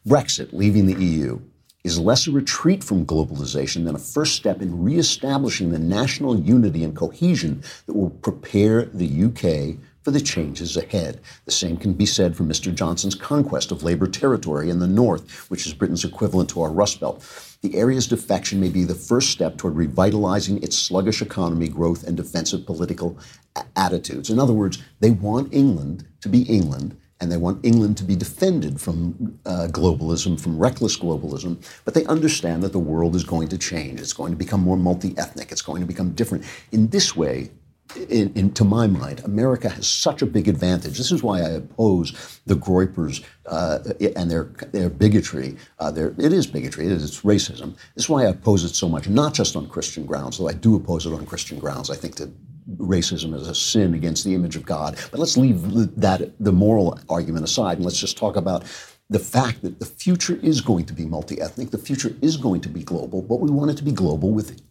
Brexit, 0.07 0.53
leaving 0.53 0.87
the 0.87 1.03
EU, 1.03 1.41
is 1.85 1.99
less 1.99 2.26
a 2.26 2.31
retreat 2.31 2.85
from 2.85 3.07
globalization 3.07 3.85
than 3.85 3.95
a 3.95 3.99
first 3.99 4.35
step 4.35 4.61
in 4.61 4.83
reestablishing 4.83 5.70
the 5.70 5.78
national 5.78 6.39
unity 6.39 6.85
and 6.85 6.95
cohesion 6.95 7.62
that 7.87 7.97
will 7.97 8.11
prepare 8.11 8.85
the 8.85 9.24
UK 9.24 9.78
for 10.03 10.11
the 10.11 10.20
changes 10.20 10.76
ahead. 10.76 11.20
The 11.45 11.53
same 11.53 11.76
can 11.76 11.93
be 11.93 12.07
said 12.07 12.37
for 12.37 12.45
Mr. 12.45 12.74
Johnson's 12.74 13.14
conquest 13.14 13.70
of 13.70 13.83
Labour 13.83 14.07
territory 14.07 14.70
in 14.70 14.78
the 14.78 14.87
north, 14.87 15.51
which 15.51 15.66
is 15.66 15.74
Britain's 15.74 16.05
equivalent 16.05 16.49
to 16.51 16.62
our 16.62 16.70
Rust 16.70 17.01
Belt. 17.01 17.22
The 17.62 17.76
area's 17.76 18.07
defection 18.07 18.61
may 18.61 18.70
be 18.70 18.85
the 18.85 18.95
first 18.95 19.31
step 19.31 19.59
toward 19.59 19.76
revitalizing 19.76 20.62
its 20.62 20.78
sluggish 20.78 21.20
economy 21.20 21.68
growth 21.68 22.07
and 22.07 22.16
defensive 22.16 22.64
political 22.64 23.18
attitudes. 23.76 24.31
In 24.31 24.39
other 24.39 24.55
words, 24.55 24.83
they 25.01 25.11
want 25.11 25.53
England 25.53 26.07
to 26.22 26.28
be 26.28 26.43
England 26.43 26.97
and 27.20 27.30
they 27.30 27.36
want 27.36 27.64
England 27.64 27.96
to 27.98 28.04
be 28.04 28.16
defended 28.16 28.80
from 28.80 29.38
uh, 29.44 29.68
globalism, 29.70 30.40
from 30.40 30.58
reckless 30.58 30.96
globalism. 30.96 31.62
But 31.84 31.94
they 31.94 32.04
understand 32.06 32.62
that 32.62 32.72
the 32.72 32.78
world 32.78 33.14
is 33.14 33.24
going 33.24 33.48
to 33.48 33.58
change. 33.58 34.00
It's 34.00 34.12
going 34.12 34.32
to 34.32 34.38
become 34.38 34.60
more 34.60 34.76
multi 34.76 35.14
ethnic. 35.18 35.52
It's 35.52 35.62
going 35.62 35.80
to 35.80 35.86
become 35.86 36.12
different. 36.12 36.44
In 36.72 36.88
this 36.88 37.14
way, 37.14 37.50
in, 38.08 38.32
in, 38.34 38.52
to 38.52 38.64
my 38.64 38.86
mind, 38.86 39.20
America 39.24 39.68
has 39.68 39.86
such 39.86 40.22
a 40.22 40.26
big 40.26 40.48
advantage. 40.48 40.96
This 40.96 41.10
is 41.10 41.22
why 41.22 41.40
I 41.40 41.50
oppose 41.50 42.40
the 42.46 42.54
Groypers 42.54 43.24
uh, 43.46 43.80
and 44.16 44.30
their 44.30 44.44
their 44.72 44.88
bigotry. 44.88 45.56
Uh, 45.78 45.90
their, 45.90 46.14
it 46.18 46.32
is 46.32 46.46
bigotry. 46.46 46.86
It 46.86 46.92
is 46.92 47.04
it's 47.04 47.22
racism. 47.22 47.74
This 47.94 48.04
is 48.04 48.08
why 48.08 48.24
I 48.24 48.30
oppose 48.30 48.64
it 48.64 48.74
so 48.74 48.88
much, 48.88 49.08
not 49.08 49.34
just 49.34 49.56
on 49.56 49.68
Christian 49.68 50.06
grounds, 50.06 50.38
though 50.38 50.48
I 50.48 50.52
do 50.52 50.76
oppose 50.76 51.06
it 51.06 51.12
on 51.12 51.26
Christian 51.26 51.58
grounds. 51.58 51.90
I 51.90 51.96
think 51.96 52.16
that 52.16 52.30
racism 52.76 53.34
is 53.34 53.48
a 53.48 53.54
sin 53.54 53.94
against 53.94 54.24
the 54.24 54.34
image 54.34 54.56
of 54.56 54.64
God. 54.64 54.98
But 55.10 55.20
let's 55.20 55.36
leave 55.36 55.62
that 56.00 56.32
the 56.38 56.52
moral 56.52 56.98
argument 57.08 57.44
aside 57.44 57.76
and 57.78 57.84
let's 57.84 58.00
just 58.00 58.16
talk 58.16 58.36
about 58.36 58.64
the 59.10 59.18
fact 59.18 59.62
that 59.62 59.80
the 59.80 59.86
future 59.86 60.38
is 60.40 60.60
going 60.60 60.84
to 60.84 60.94
be 60.94 61.04
multi-ethnic, 61.04 61.70
the 61.70 61.78
future 61.78 62.14
is 62.22 62.36
going 62.36 62.60
to 62.60 62.68
be 62.68 62.84
global, 62.84 63.22
but 63.22 63.40
we 63.40 63.50
want 63.50 63.68
it 63.68 63.76
to 63.76 63.82
be 63.82 63.90
global 63.90 64.30
with 64.30 64.62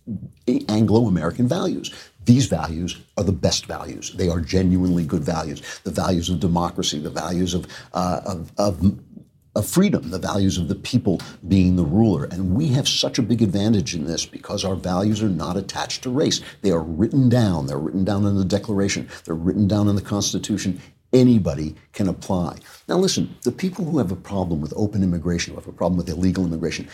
Anglo-American 0.69 1.45
values. 1.45 1.93
These 2.23 2.45
values 2.45 3.01
are 3.17 3.23
the 3.25 3.33
best 3.33 3.65
values. 3.65 4.13
They 4.13 4.29
are 4.29 4.39
genuinely 4.39 5.03
good 5.03 5.23
values. 5.23 5.81
The 5.83 5.91
values 5.91 6.29
of 6.29 6.39
democracy, 6.39 6.99
the 6.99 7.09
values 7.09 7.53
of, 7.53 7.67
uh, 7.93 8.21
of, 8.25 8.51
of 8.57 9.09
of 9.55 9.67
freedom, 9.67 10.11
the 10.11 10.19
values 10.19 10.57
of 10.57 10.67
the 10.67 10.75
people 10.75 11.19
being 11.47 11.75
the 11.75 11.83
ruler. 11.83 12.25
And 12.25 12.55
we 12.55 12.69
have 12.69 12.87
such 12.87 13.17
a 13.17 13.23
big 13.23 13.41
advantage 13.41 13.95
in 13.95 14.05
this 14.05 14.25
because 14.25 14.63
our 14.63 14.75
values 14.75 15.23
are 15.23 15.29
not 15.29 15.57
attached 15.57 16.03
to 16.03 16.09
race. 16.09 16.41
They 16.61 16.71
are 16.71 16.83
written 16.83 17.29
down. 17.29 17.65
They're 17.65 17.79
written 17.79 18.05
down 18.05 18.25
in 18.25 18.35
the 18.35 18.45
Declaration. 18.45 19.09
They're 19.25 19.35
written 19.35 19.67
down 19.67 19.87
in 19.87 19.95
the 19.95 20.01
Constitution. 20.01 20.79
Anybody 21.12 21.76
can 21.93 22.07
apply. 22.07 22.60
Now, 22.88 22.97
listen, 22.97 23.36
the 23.41 23.51
people 23.51 23.84
who 23.84 23.97
have 23.97 24.12
a 24.12 24.16
problem 24.16 24.62
with 24.62 24.74
open 24.76 25.01
immigration, 25.01 25.53
who 25.53 25.60
have 25.60 25.68
a 25.68 25.72
problem 25.72 25.97
with 25.97 26.07
illegal 26.07 26.45
immigration, 26.45 26.88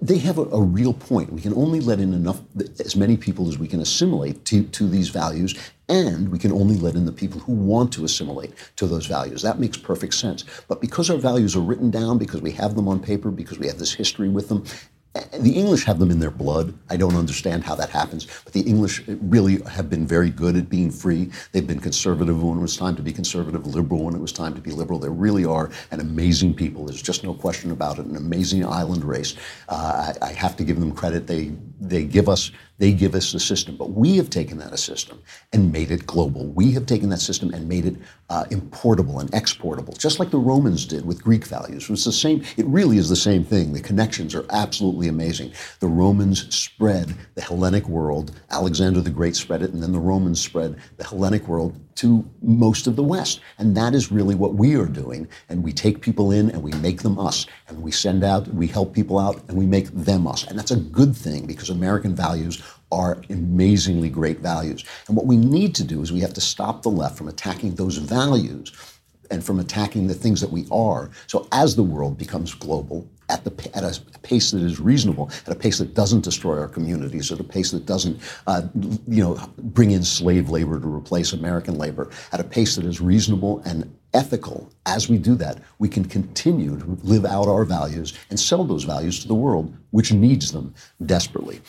they 0.00 0.16
have 0.18 0.38
a, 0.38 0.42
a 0.44 0.62
real 0.62 0.94
point. 0.94 1.32
We 1.32 1.42
can 1.42 1.52
only 1.54 1.80
let 1.80 2.00
in 2.00 2.14
enough, 2.14 2.40
as 2.80 2.96
many 2.96 3.18
people 3.18 3.48
as 3.48 3.58
we 3.58 3.68
can 3.68 3.80
assimilate 3.80 4.46
to, 4.46 4.62
to 4.64 4.88
these 4.88 5.10
values, 5.10 5.54
and 5.88 6.30
we 6.30 6.38
can 6.38 6.52
only 6.52 6.76
let 6.76 6.94
in 6.94 7.04
the 7.04 7.12
people 7.12 7.40
who 7.40 7.52
want 7.52 7.92
to 7.92 8.06
assimilate 8.06 8.54
to 8.76 8.86
those 8.86 9.04
values. 9.04 9.42
That 9.42 9.60
makes 9.60 9.76
perfect 9.76 10.14
sense. 10.14 10.44
But 10.66 10.80
because 10.80 11.10
our 11.10 11.18
values 11.18 11.54
are 11.54 11.60
written 11.60 11.90
down, 11.90 12.16
because 12.16 12.40
we 12.40 12.52
have 12.52 12.74
them 12.74 12.88
on 12.88 13.00
paper, 13.00 13.30
because 13.30 13.58
we 13.58 13.66
have 13.66 13.78
this 13.78 13.92
history 13.92 14.30
with 14.30 14.48
them, 14.48 14.64
the 15.14 15.52
English 15.52 15.84
have 15.84 15.98
them 15.98 16.10
in 16.10 16.20
their 16.20 16.30
blood. 16.30 16.72
I 16.88 16.96
don't 16.96 17.16
understand 17.16 17.64
how 17.64 17.74
that 17.74 17.90
happens, 17.90 18.26
but 18.44 18.52
the 18.52 18.62
English 18.62 19.02
really 19.06 19.60
have 19.62 19.90
been 19.90 20.06
very 20.06 20.30
good 20.30 20.56
at 20.56 20.70
being 20.70 20.90
free. 20.90 21.30
They've 21.52 21.66
been 21.66 21.80
conservative 21.80 22.42
when 22.42 22.58
it 22.58 22.62
was 22.62 22.76
time 22.76 22.96
to 22.96 23.02
be 23.02 23.12
conservative, 23.12 23.66
liberal 23.66 24.04
when 24.04 24.14
it 24.14 24.20
was 24.20 24.32
time 24.32 24.54
to 24.54 24.60
be 24.60 24.70
liberal. 24.70 24.98
They 24.98 25.10
really 25.10 25.44
are 25.44 25.70
an 25.90 26.00
amazing 26.00 26.54
people. 26.54 26.86
There's 26.86 27.02
just 27.02 27.24
no 27.24 27.34
question 27.34 27.72
about 27.72 27.98
it. 27.98 28.06
An 28.06 28.16
amazing 28.16 28.64
island 28.64 29.04
race. 29.04 29.36
Uh, 29.68 30.14
I, 30.22 30.26
I 30.26 30.32
have 30.32 30.56
to 30.56 30.64
give 30.64 30.80
them 30.80 30.92
credit. 30.92 31.26
They 31.26 31.52
they 31.80 32.04
give 32.04 32.28
us 32.28 32.52
they 32.82 32.92
give 32.92 33.14
us 33.14 33.30
the 33.30 33.38
system, 33.38 33.76
but 33.76 33.92
we 33.92 34.16
have 34.16 34.28
taken 34.28 34.58
that 34.58 34.76
system 34.76 35.22
and 35.52 35.70
made 35.70 35.92
it 35.92 36.04
global. 36.04 36.48
We 36.48 36.72
have 36.72 36.84
taken 36.84 37.10
that 37.10 37.20
system 37.20 37.54
and 37.54 37.68
made 37.68 37.86
it 37.86 37.94
uh, 38.28 38.42
importable 38.50 39.20
and 39.20 39.32
exportable, 39.32 39.92
just 39.92 40.18
like 40.18 40.32
the 40.32 40.38
Romans 40.38 40.84
did 40.84 41.06
with 41.06 41.22
Greek 41.22 41.44
values. 41.44 41.84
It 41.84 41.90
was 41.90 42.04
the 42.04 42.10
same. 42.10 42.42
It 42.56 42.66
really 42.66 42.98
is 42.98 43.08
the 43.08 43.14
same 43.14 43.44
thing. 43.44 43.72
The 43.72 43.80
connections 43.80 44.34
are 44.34 44.44
absolutely 44.50 45.06
amazing. 45.06 45.52
The 45.78 45.86
Romans 45.86 46.52
spread 46.52 47.14
the 47.36 47.42
Hellenic 47.42 47.86
world. 47.88 48.32
Alexander 48.50 49.00
the 49.00 49.10
Great 49.10 49.36
spread 49.36 49.62
it, 49.62 49.72
and 49.72 49.80
then 49.80 49.92
the 49.92 50.00
Romans 50.00 50.40
spread 50.40 50.74
the 50.96 51.04
Hellenic 51.04 51.46
world 51.46 51.78
to 51.96 52.28
most 52.42 52.86
of 52.86 52.96
the 52.96 53.02
West. 53.02 53.40
And 53.58 53.76
that 53.76 53.94
is 53.94 54.12
really 54.12 54.34
what 54.34 54.54
we 54.54 54.74
are 54.76 54.86
doing. 54.86 55.28
And 55.48 55.62
we 55.62 55.72
take 55.72 56.00
people 56.00 56.30
in 56.32 56.50
and 56.50 56.62
we 56.62 56.72
make 56.72 57.02
them 57.02 57.18
us. 57.18 57.46
And 57.68 57.82
we 57.82 57.90
send 57.90 58.24
out, 58.24 58.48
we 58.48 58.66
help 58.66 58.94
people 58.94 59.18
out, 59.18 59.42
and 59.48 59.56
we 59.56 59.66
make 59.66 59.88
them 59.92 60.26
us. 60.26 60.46
And 60.46 60.58
that's 60.58 60.70
a 60.70 60.76
good 60.76 61.16
thing 61.16 61.46
because 61.46 61.70
American 61.70 62.14
values 62.14 62.62
are 62.90 63.22
amazingly 63.30 64.10
great 64.10 64.40
values. 64.40 64.84
And 65.08 65.16
what 65.16 65.26
we 65.26 65.36
need 65.36 65.74
to 65.76 65.84
do 65.84 66.02
is 66.02 66.12
we 66.12 66.20
have 66.20 66.34
to 66.34 66.40
stop 66.40 66.82
the 66.82 66.90
left 66.90 67.16
from 67.16 67.28
attacking 67.28 67.74
those 67.74 67.96
values 67.96 68.72
and 69.30 69.42
from 69.42 69.58
attacking 69.58 70.06
the 70.06 70.14
things 70.14 70.40
that 70.42 70.52
we 70.52 70.66
are. 70.70 71.10
So 71.26 71.48
as 71.52 71.74
the 71.74 71.82
world 71.82 72.18
becomes 72.18 72.54
global, 72.54 73.08
at, 73.32 73.44
the, 73.44 73.70
at 73.76 73.82
a 73.82 74.18
pace 74.20 74.50
that 74.50 74.62
is 74.62 74.78
reasonable, 74.78 75.30
at 75.46 75.52
a 75.52 75.58
pace 75.58 75.78
that 75.78 75.94
doesn't 75.94 76.22
destroy 76.22 76.58
our 76.58 76.68
communities, 76.68 77.32
at 77.32 77.40
a 77.40 77.44
pace 77.44 77.70
that 77.70 77.86
doesn't, 77.86 78.20
uh, 78.46 78.62
you 79.08 79.22
know, 79.22 79.40
bring 79.58 79.90
in 79.90 80.04
slave 80.04 80.50
labor 80.50 80.78
to 80.78 80.94
replace 80.94 81.32
American 81.32 81.76
labor, 81.76 82.10
at 82.32 82.40
a 82.40 82.44
pace 82.44 82.76
that 82.76 82.84
is 82.84 83.00
reasonable 83.00 83.62
and 83.64 83.90
ethical. 84.12 84.70
As 84.84 85.08
we 85.08 85.16
do 85.16 85.34
that, 85.36 85.58
we 85.78 85.88
can 85.88 86.04
continue 86.04 86.78
to 86.78 86.98
live 87.02 87.24
out 87.24 87.48
our 87.48 87.64
values 87.64 88.12
and 88.28 88.38
sell 88.38 88.64
those 88.64 88.84
values 88.84 89.20
to 89.20 89.28
the 89.28 89.34
world, 89.34 89.74
which 89.90 90.12
needs 90.12 90.52
them 90.52 90.74
desperately. 91.06 91.60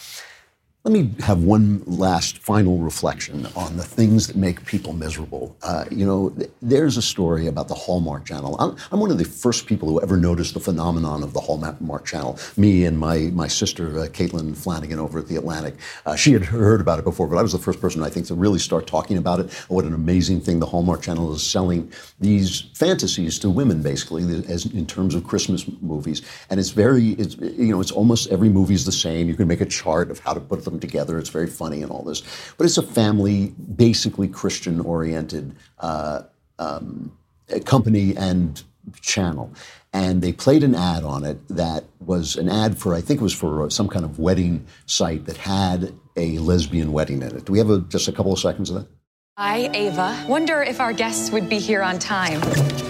Let 0.86 0.92
me 0.92 1.12
have 1.22 1.42
one 1.42 1.82
last 1.86 2.40
final 2.40 2.78
reflection 2.80 3.48
on 3.56 3.78
the 3.78 3.86
things 3.86 4.28
that 4.28 4.36
make 4.36 4.66
people 4.66 4.92
miserable. 4.92 5.56
Uh, 5.64 5.86
you 5.90 6.06
know, 6.06 6.32
th- 6.32 6.52
there's 6.62 6.98
a 6.98 7.02
story 7.02 7.48
about 7.48 7.70
the 7.70 7.74
Hallmark 7.74 8.26
Channel. 8.26 8.58
I'm, 8.60 8.76
I'm, 8.92 9.00
one 9.00 9.10
of 9.10 9.18
the 9.18 9.24
first 9.24 9.66
people 9.66 9.88
who 9.88 10.02
ever 10.02 10.18
noticed 10.18 10.56
the 10.56 10.60
phenomenon 10.60 11.24
of 11.24 11.32
the 11.32 11.40
Hallmark 11.40 12.04
Channel. 12.04 12.38
Me 12.58 12.84
and 12.84 13.00
my, 13.00 13.32
my 13.34 13.48
sister, 13.48 13.98
uh, 13.98 14.08
Caitlin 14.08 14.58
Flanagan, 14.58 15.00
over 15.00 15.20
at 15.20 15.30
The 15.30 15.38
Atlantic. 15.38 15.76
Uh, 16.06 16.18
she 16.18 16.34
had 16.34 16.44
heard 16.44 16.82
about 16.82 17.00
it 17.00 17.06
before, 17.06 17.28
but 17.28 17.38
I 17.38 17.42
was 17.42 17.54
the 17.54 17.60
first 17.60 17.80
person, 17.80 18.04
I 18.04 18.10
think, 18.10 18.28
to 18.28 18.36
really 18.36 18.60
start 18.60 18.86
talking 18.86 19.18
about 19.18 19.40
it. 19.40 19.54
What 19.70 19.86
an 19.86 19.94
amazing 19.94 20.42
thing 20.42 20.60
the 20.60 20.66
Hallmark 20.66 21.02
Channel 21.02 21.34
is 21.34 21.50
selling 21.50 21.90
these 22.20 22.60
fantasies 22.74 23.40
to 23.40 23.50
women, 23.50 23.82
basically, 23.82 24.24
as 24.50 24.66
in 24.66 24.86
terms 24.86 25.16
of 25.16 25.24
Christmas 25.24 25.66
movies. 25.80 26.24
And 26.50 26.60
it's 26.60 26.72
very, 26.72 27.12
it's, 27.12 27.38
you 27.38 27.72
know, 27.72 27.80
it's 27.80 27.92
almost 27.92 28.30
every 28.32 28.50
movie 28.50 28.74
is 28.74 28.84
the 28.84 28.92
same. 28.92 29.30
You 29.30 29.36
can 29.36 29.48
make 29.48 29.62
a 29.62 29.66
chart 29.66 30.12
of 30.12 30.20
how 30.20 30.34
to 30.34 30.42
put 30.42 30.66
them 30.66 30.72
them 30.74 30.80
together. 30.80 31.17
It's 31.17 31.30
very 31.30 31.47
funny 31.47 31.82
and 31.82 31.91
all 31.91 32.03
this. 32.03 32.21
But 32.57 32.65
it's 32.65 32.78
a 32.78 32.84
family, 32.84 33.53
basically 33.76 34.28
Christian 34.28 34.82
oriented 34.82 35.55
uh, 35.80 36.24
um, 36.59 37.17
company 37.65 38.15
and 38.17 38.61
channel. 39.01 39.51
And 39.93 40.21
they 40.21 40.34
played 40.34 40.63
an 40.63 40.76
ad 40.76 41.03
on 41.03 41.24
it 41.24 41.47
that 41.49 41.86
was 41.99 42.36
an 42.36 42.49
ad 42.49 42.78
for, 42.78 42.95
I 42.95 43.01
think 43.01 43.21
it 43.21 43.24
was 43.24 43.34
for 43.34 43.69
some 43.69 43.88
kind 43.88 44.03
of 44.03 44.19
wedding 44.19 44.65
site 44.88 45.26
that 45.26 45.38
had 45.38 45.93
a 46.17 46.39
lesbian 46.39 46.91
wedding 46.91 47.21
in 47.21 47.36
it. 47.36 47.45
Do 47.45 47.53
we 47.53 47.59
have 47.59 47.69
a, 47.69 47.80
just 47.80 48.07
a 48.07 48.11
couple 48.11 48.34
of 48.34 48.39
seconds 48.39 48.69
of 48.69 48.78
that? 48.78 48.88
Hi, 49.36 49.68
Ava. 49.74 50.26
Wonder 50.30 50.62
if 50.62 50.80
our 50.80 50.94
guests 50.94 51.32
would 51.32 51.50
be 51.50 51.58
here 51.58 51.82
on 51.82 51.98
time. 51.98 52.40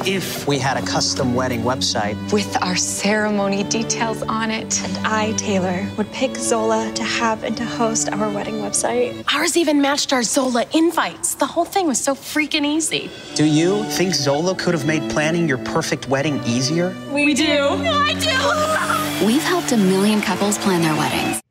If 0.05 0.45
we 0.45 0.59
had 0.59 0.75
a 0.75 0.85
custom 0.85 1.35
wedding 1.35 1.61
website 1.61 2.17
with 2.33 2.61
our 2.61 2.75
ceremony 2.75 3.63
details 3.63 4.21
on 4.23 4.51
it. 4.51 4.83
And 4.83 5.07
I, 5.07 5.31
Taylor, 5.37 5.89
would 5.95 6.11
pick 6.11 6.35
Zola 6.35 6.91
to 6.95 7.03
have 7.05 7.45
and 7.45 7.55
to 7.55 7.63
host 7.63 8.11
our 8.11 8.29
wedding 8.29 8.55
website. 8.55 9.23
Ours 9.33 9.55
even 9.55 9.81
matched 9.81 10.11
our 10.11 10.21
Zola 10.21 10.65
invites. 10.73 11.33
The 11.35 11.45
whole 11.45 11.63
thing 11.63 11.87
was 11.87 12.01
so 12.01 12.13
freaking 12.13 12.65
easy. 12.65 13.09
Do 13.35 13.45
you 13.45 13.85
think 13.85 14.13
Zola 14.13 14.53
could 14.53 14.73
have 14.73 14.85
made 14.85 15.09
planning 15.09 15.47
your 15.47 15.59
perfect 15.59 16.09
wedding 16.09 16.43
easier? 16.43 16.93
We, 17.13 17.23
we 17.23 17.33
do. 17.35 17.45
do. 17.45 17.69
I 17.69 19.19
do. 19.21 19.25
We've 19.25 19.43
helped 19.43 19.71
a 19.71 19.77
million 19.77 20.19
couples 20.19 20.57
plan 20.57 20.81
their 20.81 20.97
weddings. 20.97 21.41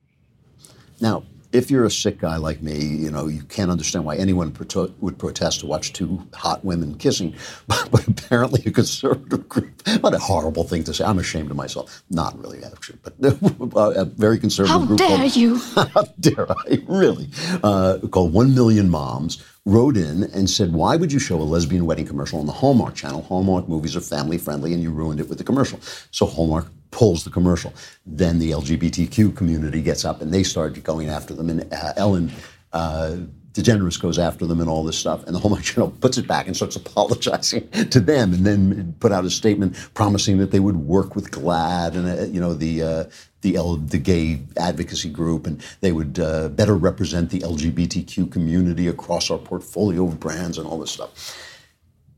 Now, 1.01 1.25
if 1.53 1.71
you're 1.71 1.85
a 1.85 1.91
sick 1.91 2.19
guy 2.19 2.37
like 2.37 2.63
me, 2.63 2.79
you 2.79 3.11
know, 3.11 3.27
you 3.27 3.43
can't 3.45 3.71
understand 3.71 4.05
why 4.05 4.17
anyone 4.17 4.51
proto- 4.51 4.95
would 5.01 5.19
protest 5.19 5.61
to 5.61 5.67
watch 5.67 5.93
two 5.93 6.27
hot 6.35 6.65
women 6.65 6.97
kissing. 6.97 7.35
But, 7.67 7.89
but, 7.93 8.07
apparently, 8.09 8.63
a 8.67 8.71
conservative 8.71 9.49
group, 9.49 9.71
what 10.01 10.15
a 10.15 10.19
horrible 10.19 10.65
thing 10.65 10.85
to 10.85 10.95
say. 10.95 11.05
I'm 11.05 11.19
ashamed 11.19 11.51
of 11.51 11.57
myself. 11.57 12.03
Not 12.11 12.39
really, 12.39 12.65
actually, 12.65 12.99
but 13.03 13.15
a 13.97 14.05
very 14.05 14.39
conservative 14.39 14.81
How 14.81 14.87
group. 14.87 14.99
dare 14.99 15.19
called, 15.19 15.37
you? 15.37 15.59
How 15.75 16.05
dare 16.21 16.51
I, 16.51 16.83
really? 16.89 17.29
Uh, 17.63 17.99
called 18.11 18.33
One 18.33 18.55
Million 18.55 18.89
Moms 18.89 19.43
wrote 19.65 19.97
in 19.97 20.25
and 20.25 20.51
said, 20.51 20.73
Why 20.73 20.97
would 20.97 21.13
you 21.13 21.19
show 21.19 21.41
a 21.41 21.45
lesbian 21.45 21.87
wedding 21.87 22.07
commercial 22.07 22.41
on 22.41 22.47
the 22.47 22.53
Hallmark 22.53 22.95
channel? 22.95 23.23
Hallmark 23.23 23.69
movies 23.69 23.95
are 23.97 24.01
family 24.01 24.39
friendly, 24.39 24.73
and 24.73 24.83
you 24.83 24.91
ruined 24.91 25.21
it 25.21 25.29
with 25.29 25.39
the 25.39 25.45
commercial. 25.45 25.79
So 26.11 26.27
Hallmark 26.27 26.67
pulls 26.93 27.25
the 27.25 27.31
commercial. 27.31 27.75
Then 28.07 28.39
the 28.39 28.53
LGBTQ 28.53 29.37
community 29.37 29.83
gets 29.83 30.05
up 30.05 30.23
and 30.23 30.33
they 30.33 30.45
start 30.45 30.81
going 30.85 31.09
after 31.09 31.35
them. 31.35 31.51
And 31.51 31.73
uh, 31.75 31.95
Ellen 31.97 32.31
uh, 32.73 33.17
DeGeneres 33.53 34.01
goes 34.01 34.19
after 34.19 34.47
them 34.47 34.61
and 34.61 34.69
all 34.69 34.85
this 34.85 34.97
stuff. 34.97 35.25
And 35.27 35.35
the 35.35 35.41
Hallmark 35.41 35.65
Channel 35.65 35.91
puts 36.01 36.17
it 36.19 36.29
back 36.29 36.47
and 36.47 36.57
starts 36.57 36.77
apologizing 36.77 37.69
to 37.91 38.01
them, 38.01 38.33
and 38.33 38.47
then 38.47 38.95
put 39.01 39.13
out 39.13 39.25
a 39.25 39.31
statement 39.31 39.77
promising 39.95 40.39
that 40.39 40.53
they 40.53 40.61
would 40.61 40.77
work 40.77 41.17
with 41.17 41.31
GLAAD 41.31 41.97
and 41.97 42.09
uh, 42.09 42.23
you 42.25 42.41
know 42.41 42.55
the. 42.55 42.83
Uh, 42.83 43.05
the, 43.43 43.57
L, 43.57 43.75
the 43.75 43.99
gay 43.99 44.41
advocacy 44.57 45.11
group, 45.11 45.49
and 45.49 45.61
they 45.81 45.91
would 45.91 46.21
uh, 46.21 46.49
better 46.51 46.77
represent 46.77 47.31
the 47.31 47.41
LGBTQ 47.41 48.31
community 48.31 48.87
across 48.87 49.33
our 49.33 49.39
portfolio 49.39 50.07
of 50.07 50.21
brands 50.21 50.59
and 50.59 50.67
all 50.69 50.79
this 50.79 50.93
stuff. 50.93 51.37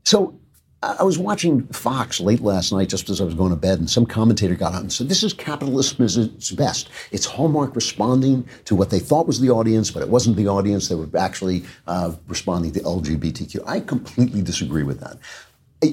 So 0.03 0.39
I 0.99 1.03
was 1.03 1.17
watching 1.17 1.65
Fox 1.67 2.19
late 2.19 2.41
last 2.41 2.71
night 2.71 2.89
just 2.89 3.09
as 3.09 3.19
I 3.19 3.23
was 3.23 3.33
going 3.33 3.49
to 3.49 3.55
bed, 3.55 3.79
and 3.79 3.89
some 3.89 4.05
commentator 4.05 4.55
got 4.55 4.73
out 4.73 4.81
and 4.81 4.93
said, 4.93 5.09
This 5.09 5.23
is 5.23 5.33
capitalism 5.33 6.05
at 6.05 6.17
its 6.17 6.51
best. 6.51 6.89
It's 7.11 7.25
Hallmark 7.25 7.75
responding 7.75 8.47
to 8.65 8.75
what 8.75 8.89
they 8.91 8.99
thought 8.99 9.27
was 9.27 9.39
the 9.39 9.49
audience, 9.49 9.89
but 9.89 10.03
it 10.03 10.09
wasn't 10.09 10.37
the 10.37 10.47
audience. 10.47 10.87
They 10.87 10.95
were 10.95 11.09
actually 11.17 11.63
uh, 11.87 12.13
responding 12.27 12.71
to 12.73 12.81
LGBTQ. 12.81 13.63
I 13.65 13.79
completely 13.79 14.41
disagree 14.41 14.83
with 14.83 14.99
that. 14.99 15.17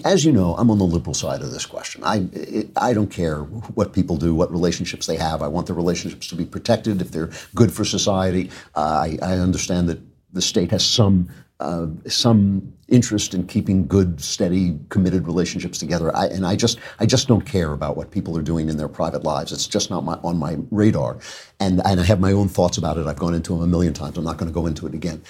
As 0.05 0.25
you 0.25 0.33
know, 0.33 0.55
I'm 0.57 0.71
on 0.71 0.79
the 0.79 0.85
liberal 0.85 1.15
side 1.15 1.43
of 1.43 1.51
this 1.51 1.67
question. 1.67 2.03
I, 2.05 2.29
I 2.77 2.93
don't 2.93 3.11
care 3.11 3.41
what 3.41 3.93
people 3.93 4.17
do, 4.17 4.35
what 4.35 4.51
relationships 4.51 5.07
they 5.07 5.17
have. 5.17 5.43
I 5.43 5.49
want 5.49 5.67
the 5.67 5.75
relationships 5.75 6.29
to 6.29 6.35
be 6.35 6.45
protected 6.45 7.01
if 7.01 7.11
they're 7.11 7.31
good 7.55 7.73
for 7.73 7.85
society. 7.85 8.51
Uh, 8.75 9.07
I, 9.07 9.19
I 9.23 9.33
understand 9.39 9.89
that 9.89 10.01
the 10.33 10.41
state 10.43 10.71
has 10.71 10.85
some 10.85 11.29
uh, 11.63 11.87
some 12.09 12.73
interest 12.89 13.35
in 13.35 13.47
keeping 13.47 13.87
good, 13.87 14.21
steady, 14.21 14.79
committed 14.89 15.27
relationships 15.27 15.79
together. 15.79 16.15
I, 16.15 16.27
and 16.27 16.45
I 16.45 16.57
just, 16.57 16.79
I 16.99 17.07
just 17.07 17.29
don't 17.29 17.47
care 17.47 17.73
about 17.73 17.97
what 17.97 18.11
people 18.11 18.37
are 18.37 18.43
doing 18.43 18.69
in 18.69 18.77
their 18.77 18.89
private 18.89 19.23
lives. 19.23 19.53
It's 19.53 19.67
just 19.67 19.89
not 19.89 20.05
my, 20.05 20.15
on 20.25 20.39
my 20.39 20.59
radar. 20.71 21.19
And, 21.61 21.81
and 21.87 22.01
I 22.01 22.05
have 22.05 22.21
my 22.21 22.33
own 22.33 22.49
thoughts 22.49 22.77
about 22.79 22.99
it. 22.99 23.07
I've 23.07 23.19
gone 23.19 23.35
into 23.35 23.53
them 23.55 23.63
a 23.63 23.67
million 23.67 23.95
times. 23.95 24.19
I'm 24.19 24.25
not 24.25 24.37
going 24.37 24.51
to 24.51 24.55
go 24.55 24.67
into 24.67 24.87
it 24.87 24.95
again. 24.95 25.23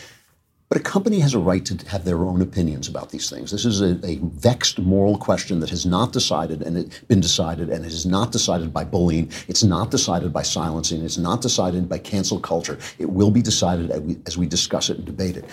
But 0.70 0.80
a 0.80 0.84
company 0.84 1.20
has 1.20 1.34
a 1.34 1.38
right 1.38 1.62
to 1.66 1.74
have 1.88 2.06
their 2.06 2.24
own 2.24 2.40
opinions 2.40 2.88
about 2.88 3.10
these 3.10 3.28
things. 3.28 3.50
This 3.50 3.66
is 3.66 3.82
a, 3.82 4.00
a 4.06 4.16
vexed 4.22 4.78
moral 4.78 5.18
question 5.18 5.60
that 5.60 5.68
has 5.68 5.84
not 5.84 6.14
decided 6.14 6.62
and 6.62 6.78
it, 6.78 7.06
been 7.08 7.20
decided, 7.20 7.68
and 7.68 7.84
it 7.84 7.92
is 7.92 8.06
not 8.06 8.32
decided 8.32 8.72
by 8.72 8.82
bullying. 8.82 9.30
It's 9.48 9.62
not 9.62 9.90
decided 9.90 10.32
by 10.32 10.40
silencing. 10.40 11.04
It's 11.04 11.18
not 11.18 11.42
decided 11.42 11.90
by 11.90 11.98
cancel 11.98 12.40
culture. 12.40 12.78
It 12.98 13.10
will 13.10 13.30
be 13.30 13.42
decided 13.42 13.90
as 13.90 14.00
we, 14.00 14.16
as 14.24 14.38
we 14.38 14.46
discuss 14.46 14.88
it 14.88 14.96
and 14.96 15.04
debate 15.04 15.36
it. 15.36 15.44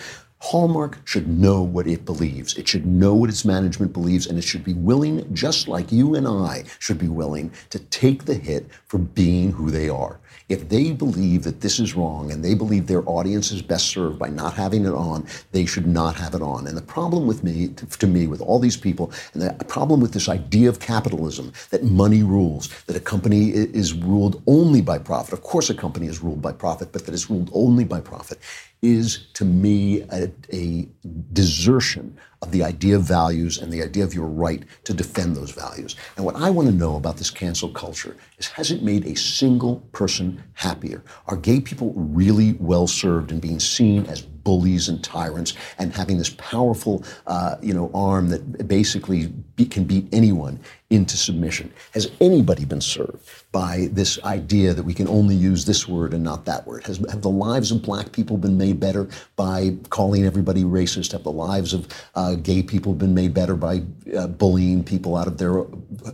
Hallmark 0.42 1.06
should 1.06 1.28
know 1.28 1.62
what 1.62 1.86
it 1.86 2.06
believes. 2.06 2.58
It 2.58 2.68
should 2.68 2.86
know 2.86 3.14
what 3.14 3.30
its 3.30 3.44
management 3.44 3.92
believes, 3.92 4.26
and 4.26 4.38
it 4.38 4.44
should 4.44 4.64
be 4.64 4.74
willing, 4.74 5.32
just 5.34 5.68
like 5.68 5.92
you 5.92 6.16
and 6.16 6.26
I 6.26 6.64
should 6.80 6.98
be 6.98 7.10
willing, 7.10 7.52
to 7.72 7.80
take 7.80 8.24
the 8.24 8.36
hit 8.36 8.68
for 8.88 9.00
being 9.00 9.52
who 9.52 9.70
they 9.70 9.90
are. 9.90 10.20
If 10.48 10.70
they 10.70 10.94
believe 10.94 11.44
that 11.44 11.62
this 11.62 11.80
is 11.80 11.94
wrong 11.94 12.32
and 12.32 12.44
they 12.44 12.56
believe 12.56 12.88
their 12.88 13.08
audience 13.08 13.52
is 13.52 13.62
best 13.62 13.88
served 13.88 14.18
by 14.18 14.30
not 14.30 14.54
having 14.54 14.86
it 14.86 14.94
on, 14.94 15.28
they 15.52 15.66
should 15.66 15.86
not 15.86 16.16
have 16.16 16.34
it 16.34 16.42
on. 16.42 16.66
And 16.66 16.76
the 16.76 16.82
problem 16.82 17.28
with 17.28 17.44
me, 17.44 17.68
to, 17.68 18.08
me, 18.08 18.26
with 18.26 18.42
all 18.42 18.58
these 18.58 18.78
people, 18.78 19.12
and 19.34 19.44
the 19.44 19.66
problem 19.66 20.00
with 20.00 20.14
this 20.14 20.30
idea 20.30 20.70
of 20.70 20.80
capitalism, 20.80 21.52
that 21.70 21.84
money 21.84 22.24
rules, 22.24 22.70
that 22.86 22.96
a 22.96 23.00
company 23.00 23.50
is 23.50 23.94
ruled 23.94 24.42
only 24.48 24.82
by 24.82 24.98
profit. 24.98 25.34
Of 25.34 25.44
course, 25.44 25.70
a 25.70 25.76
company 25.76 26.08
is 26.08 26.24
ruled 26.24 26.42
by 26.42 26.54
profit, 26.54 26.94
but 26.94 27.06
that 27.06 27.14
it's 27.14 27.30
ruled 27.30 27.52
only 27.54 27.84
by 27.84 28.00
profit 28.00 28.40
is 28.82 29.28
to 29.34 29.46
me 29.46 30.02
a, 30.12 30.32
a, 30.54 30.88
desertion 31.34 32.18
of 32.42 32.52
the 32.52 32.64
idea 32.64 32.96
of 32.96 33.04
values 33.04 33.58
and 33.58 33.72
the 33.72 33.84
idea 33.84 34.04
of 34.04 34.14
your 34.14 34.28
right 34.28 34.64
to 34.84 34.94
defend 34.94 35.36
those 35.36 35.52
values. 35.52 35.96
And 36.16 36.26
what 36.26 36.36
I 36.36 36.50
want 36.50 36.68
to 36.70 36.74
know 36.74 36.96
about 36.96 37.18
this 37.18 37.30
cancel 37.30 37.70
culture 37.70 38.16
is 38.38 38.48
has 38.48 38.72
it 38.72 38.82
made 38.82 39.06
a 39.06 39.16
single 39.16 39.78
person 39.92 40.42
happier? 40.54 41.04
Are 41.28 41.36
gay 41.36 41.60
people 41.60 41.94
really 41.96 42.54
well 42.54 42.88
served 42.88 43.32
in 43.32 43.40
being 43.40 43.60
seen 43.60 44.06
as 44.06 44.22
bullies 44.22 44.90
and 44.90 45.04
tyrants 45.04 45.54
and 45.78 45.94
having 45.94 46.18
this 46.18 46.32
powerful, 46.32 47.04
uh, 47.28 47.56
you 47.62 47.74
know, 47.74 47.92
arm 47.94 48.30
that 48.30 48.68
basically 48.68 49.34
be, 49.60 49.66
can 49.66 49.84
beat 49.84 50.08
anyone 50.14 50.60
into 50.90 51.18
submission. 51.18 51.72
Has 51.92 52.10
anybody 52.20 52.66
been 52.66 52.82
served 52.82 53.30
by 53.52 53.90
this 53.92 54.18
idea 54.24 54.74
that 54.74 54.84
we 54.84 54.94
can 54.94 55.08
only 55.08 55.36
use 55.36 55.66
this 55.66 55.88
word 55.88 56.14
and 56.14 56.24
not 56.24 56.46
that 56.46 56.66
word? 56.66 56.84
Has, 56.86 56.98
have 57.12 57.22
the 57.22 57.30
lives 57.30 57.70
of 57.72 57.84
black 57.84 58.12
people 58.12 58.38
been 58.38 58.58
made 58.58 58.80
better 58.80 59.08
by 59.36 59.76
calling 59.90 60.26
everybody 60.26 60.64
racist? 60.64 61.12
Have 61.12 61.24
the 61.24 61.32
lives 61.32 61.74
of 61.74 61.88
uh, 62.16 62.36
gay 62.36 62.64
people 62.64 62.94
been 62.94 63.14
made 63.14 63.34
better 63.36 63.56
by 63.56 63.84
uh, 64.18 64.28
bullying 64.28 64.84
people 64.84 65.16
out 65.16 65.28
of 65.28 65.38
their 65.38 65.66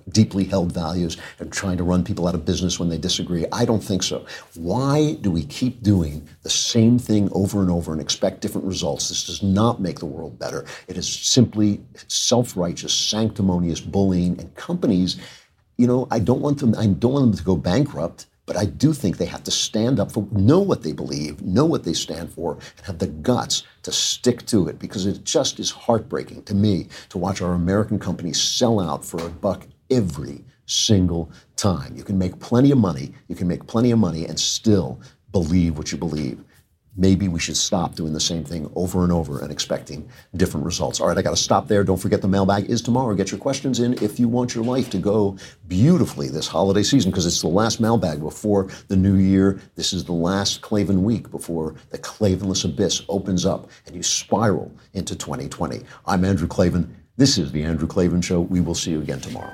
deeply 0.10 0.44
held 0.44 0.74
values 0.74 1.16
and 1.40 1.54
trying 1.54 1.78
to 1.78 1.84
run 1.84 2.04
people 2.04 2.28
out 2.28 2.36
of 2.36 2.44
business 2.44 2.80
when 2.80 2.90
they 2.90 2.98
disagree? 2.98 3.46
I 3.54 3.64
don't 3.64 3.84
think 3.84 4.04
so. 4.04 4.26
Why 4.56 5.14
do 5.22 5.32
we 5.32 5.46
keep 5.46 5.84
doing 5.84 6.28
the 6.42 6.50
same 6.50 7.00
thing 7.00 7.30
over 7.32 7.62
and 7.62 7.70
over 7.70 7.94
and 7.94 8.02
expect 8.02 8.42
different 8.42 8.68
results? 8.68 9.08
This 9.08 9.24
does 9.26 9.42
not 9.42 9.80
make 9.80 10.00
the 10.00 10.06
world 10.06 10.38
better. 10.38 10.66
It 10.90 10.98
is 10.98 11.08
simply 11.08 11.80
self-righteous, 12.08 12.94
sanctimonious 13.36 13.82
bullying 13.82 14.40
and 14.40 14.56
companies, 14.56 15.18
you 15.78 15.86
know, 15.86 16.08
I 16.10 16.20
don't 16.20 16.40
want 16.40 16.60
them, 16.60 16.74
I 16.78 16.88
don't 16.88 17.14
want 17.14 17.26
them 17.26 17.38
to 17.38 17.44
go 17.44 17.58
bankrupt, 17.58 18.28
but 18.46 18.56
I 18.56 18.64
do 18.66 18.94
think 18.94 19.18
they 19.18 19.26
have 19.26 19.44
to 19.44 19.52
stand 19.52 20.00
up 20.00 20.12
for, 20.12 20.26
know 20.32 20.60
what 20.60 20.84
they 20.84 20.94
believe, 20.94 21.42
know 21.42 21.66
what 21.66 21.84
they 21.84 21.94
stand 21.94 22.32
for, 22.32 22.54
and 22.54 22.86
have 22.86 23.00
the 23.00 23.08
guts 23.08 23.64
to 23.84 23.92
stick 23.92 24.46
to 24.46 24.70
it 24.70 24.80
because 24.80 25.06
it 25.06 25.26
just 25.26 25.60
is 25.60 25.70
heartbreaking 25.70 26.44
to 26.44 26.56
me 26.56 26.88
to 27.10 27.18
watch 27.18 27.42
our 27.42 27.54
American 27.54 28.00
companies 28.00 28.42
sell 28.42 28.80
out 28.80 29.04
for 29.04 29.20
a 29.26 29.30
buck 29.30 29.68
every 29.92 30.46
single 30.66 31.30
time. 31.58 31.94
You 31.98 32.04
can 32.04 32.18
make 32.18 32.40
plenty 32.40 32.72
of 32.72 32.78
money, 32.78 33.12
you 33.28 33.36
can 33.36 33.50
make 33.50 33.68
plenty 33.68 33.92
of 33.92 34.00
money 34.00 34.26
and 34.26 34.40
still 34.40 35.02
believe 35.34 35.78
what 35.78 35.92
you 35.92 35.98
believe 35.98 36.42
maybe 36.96 37.28
we 37.28 37.40
should 37.40 37.58
stop 37.58 37.96
doing 37.96 38.14
the 38.14 38.20
same 38.20 38.44
thing 38.44 38.70
over 38.76 39.04
and 39.04 39.12
over 39.12 39.42
and 39.42 39.52
expecting 39.52 40.08
different 40.36 40.66
results. 40.66 41.00
All 41.00 41.08
right, 41.08 41.18
I 41.18 41.22
got 41.22 41.32
to 41.32 41.36
stop 41.36 41.68
there. 41.68 41.84
Don't 41.84 42.00
forget 42.00 42.22
the 42.22 42.28
mailbag 42.28 42.70
is 42.70 42.82
tomorrow. 42.82 43.14
Get 43.16 43.32
your 43.32 43.40
questions 43.40 43.80
in 43.80 43.94
if 44.04 44.20
you 44.20 44.28
want 44.28 44.56
your 44.56 44.64
life 44.64 44.90
to 44.92 44.98
go 44.98 45.38
beautifully 45.68 46.30
this 46.30 46.48
holiday 46.48 46.84
season 46.84 47.12
because 47.12 47.26
it's 47.26 47.42
the 47.42 47.48
last 47.48 47.80
mailbag 47.80 48.22
before 48.22 48.70
the 48.88 48.96
new 48.96 49.16
year. 49.16 49.60
This 49.76 49.94
is 49.94 50.04
the 50.04 50.14
last 50.14 50.62
Klavan 50.62 51.04
week 51.04 51.32
before 51.32 51.76
the 51.90 51.98
Klavanless 51.98 52.66
abyss 52.66 53.04
opens 53.10 53.46
up 53.46 53.70
and 53.86 53.96
you 53.96 54.04
spiral 54.04 54.72
into 54.94 55.16
2020. 55.16 55.82
I'm 56.06 56.26
Andrew 56.26 56.48
Klavan. 56.48 56.96
This 57.18 57.38
is 57.38 57.52
the 57.52 57.64
Andrew 57.64 57.88
Klavan 57.88 58.22
Show. 58.22 58.42
We 58.42 58.62
will 58.62 58.76
see 58.76 58.92
you 58.92 59.00
again 59.00 59.22
tomorrow. 59.22 59.54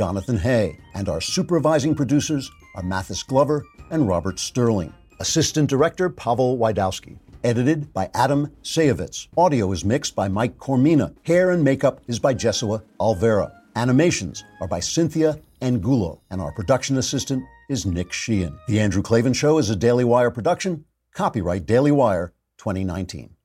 Jonathan 0.00 0.38
Hay, 0.38 0.78
and 0.94 1.10
our 1.10 1.20
supervising 1.20 1.94
producers 1.94 2.50
are 2.74 2.82
Mathis 2.82 3.22
Glover 3.22 3.66
and 3.90 4.08
Robert 4.08 4.38
Sterling. 4.38 4.94
Assistant 5.18 5.68
Director 5.68 6.08
Pavel 6.08 6.56
Wydowski. 6.56 7.18
Edited 7.44 7.92
by 7.92 8.08
Adam 8.14 8.50
Sayevitz. 8.62 9.28
Audio 9.36 9.70
is 9.72 9.84
mixed 9.84 10.16
by 10.16 10.26
Mike 10.26 10.56
Coromina. 10.56 11.14
Hair 11.24 11.50
and 11.50 11.62
makeup 11.62 12.00
is 12.06 12.18
by 12.18 12.32
Jesua 12.32 12.82
Alvera. 12.98 13.52
Animations 13.76 14.42
are 14.62 14.68
by 14.68 14.80
Cynthia 14.80 15.38
Angulo. 15.60 16.22
And 16.30 16.40
our 16.40 16.52
production 16.52 16.96
assistant 16.96 17.44
is 17.68 17.84
Nick 17.84 18.10
Sheehan. 18.10 18.58
The 18.68 18.80
Andrew 18.80 19.02
Klavan 19.02 19.34
Show 19.34 19.58
is 19.58 19.68
a 19.68 19.76
Daily 19.76 20.04
Wire 20.04 20.30
production. 20.30 20.86
Copyright 21.12 21.66
Daily 21.66 21.92
Wire 21.92 22.32
2019. 22.56 23.36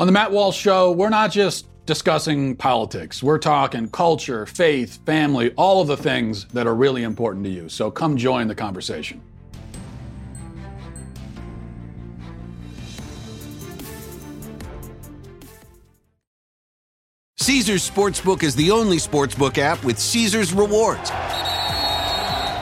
On 0.00 0.06
the 0.06 0.12
Matt 0.12 0.32
Walsh 0.32 0.58
Show, 0.58 0.92
we're 0.92 1.10
not 1.10 1.30
just 1.30 1.68
discussing 1.84 2.56
politics. 2.56 3.22
We're 3.22 3.38
talking 3.38 3.88
culture, 3.90 4.46
faith, 4.46 5.04
family, 5.04 5.52
all 5.56 5.82
of 5.82 5.88
the 5.88 5.96
things 5.96 6.46
that 6.46 6.66
are 6.66 6.74
really 6.74 7.02
important 7.02 7.44
to 7.44 7.50
you. 7.50 7.68
So 7.68 7.90
come 7.90 8.16
join 8.16 8.48
the 8.48 8.54
conversation. 8.54 9.20
Caesars 17.36 17.88
Sportsbook 17.88 18.44
is 18.44 18.54
the 18.54 18.70
only 18.70 18.98
sportsbook 18.98 19.58
app 19.58 19.82
with 19.84 19.98
Caesars 19.98 20.52
rewards. 20.54 21.10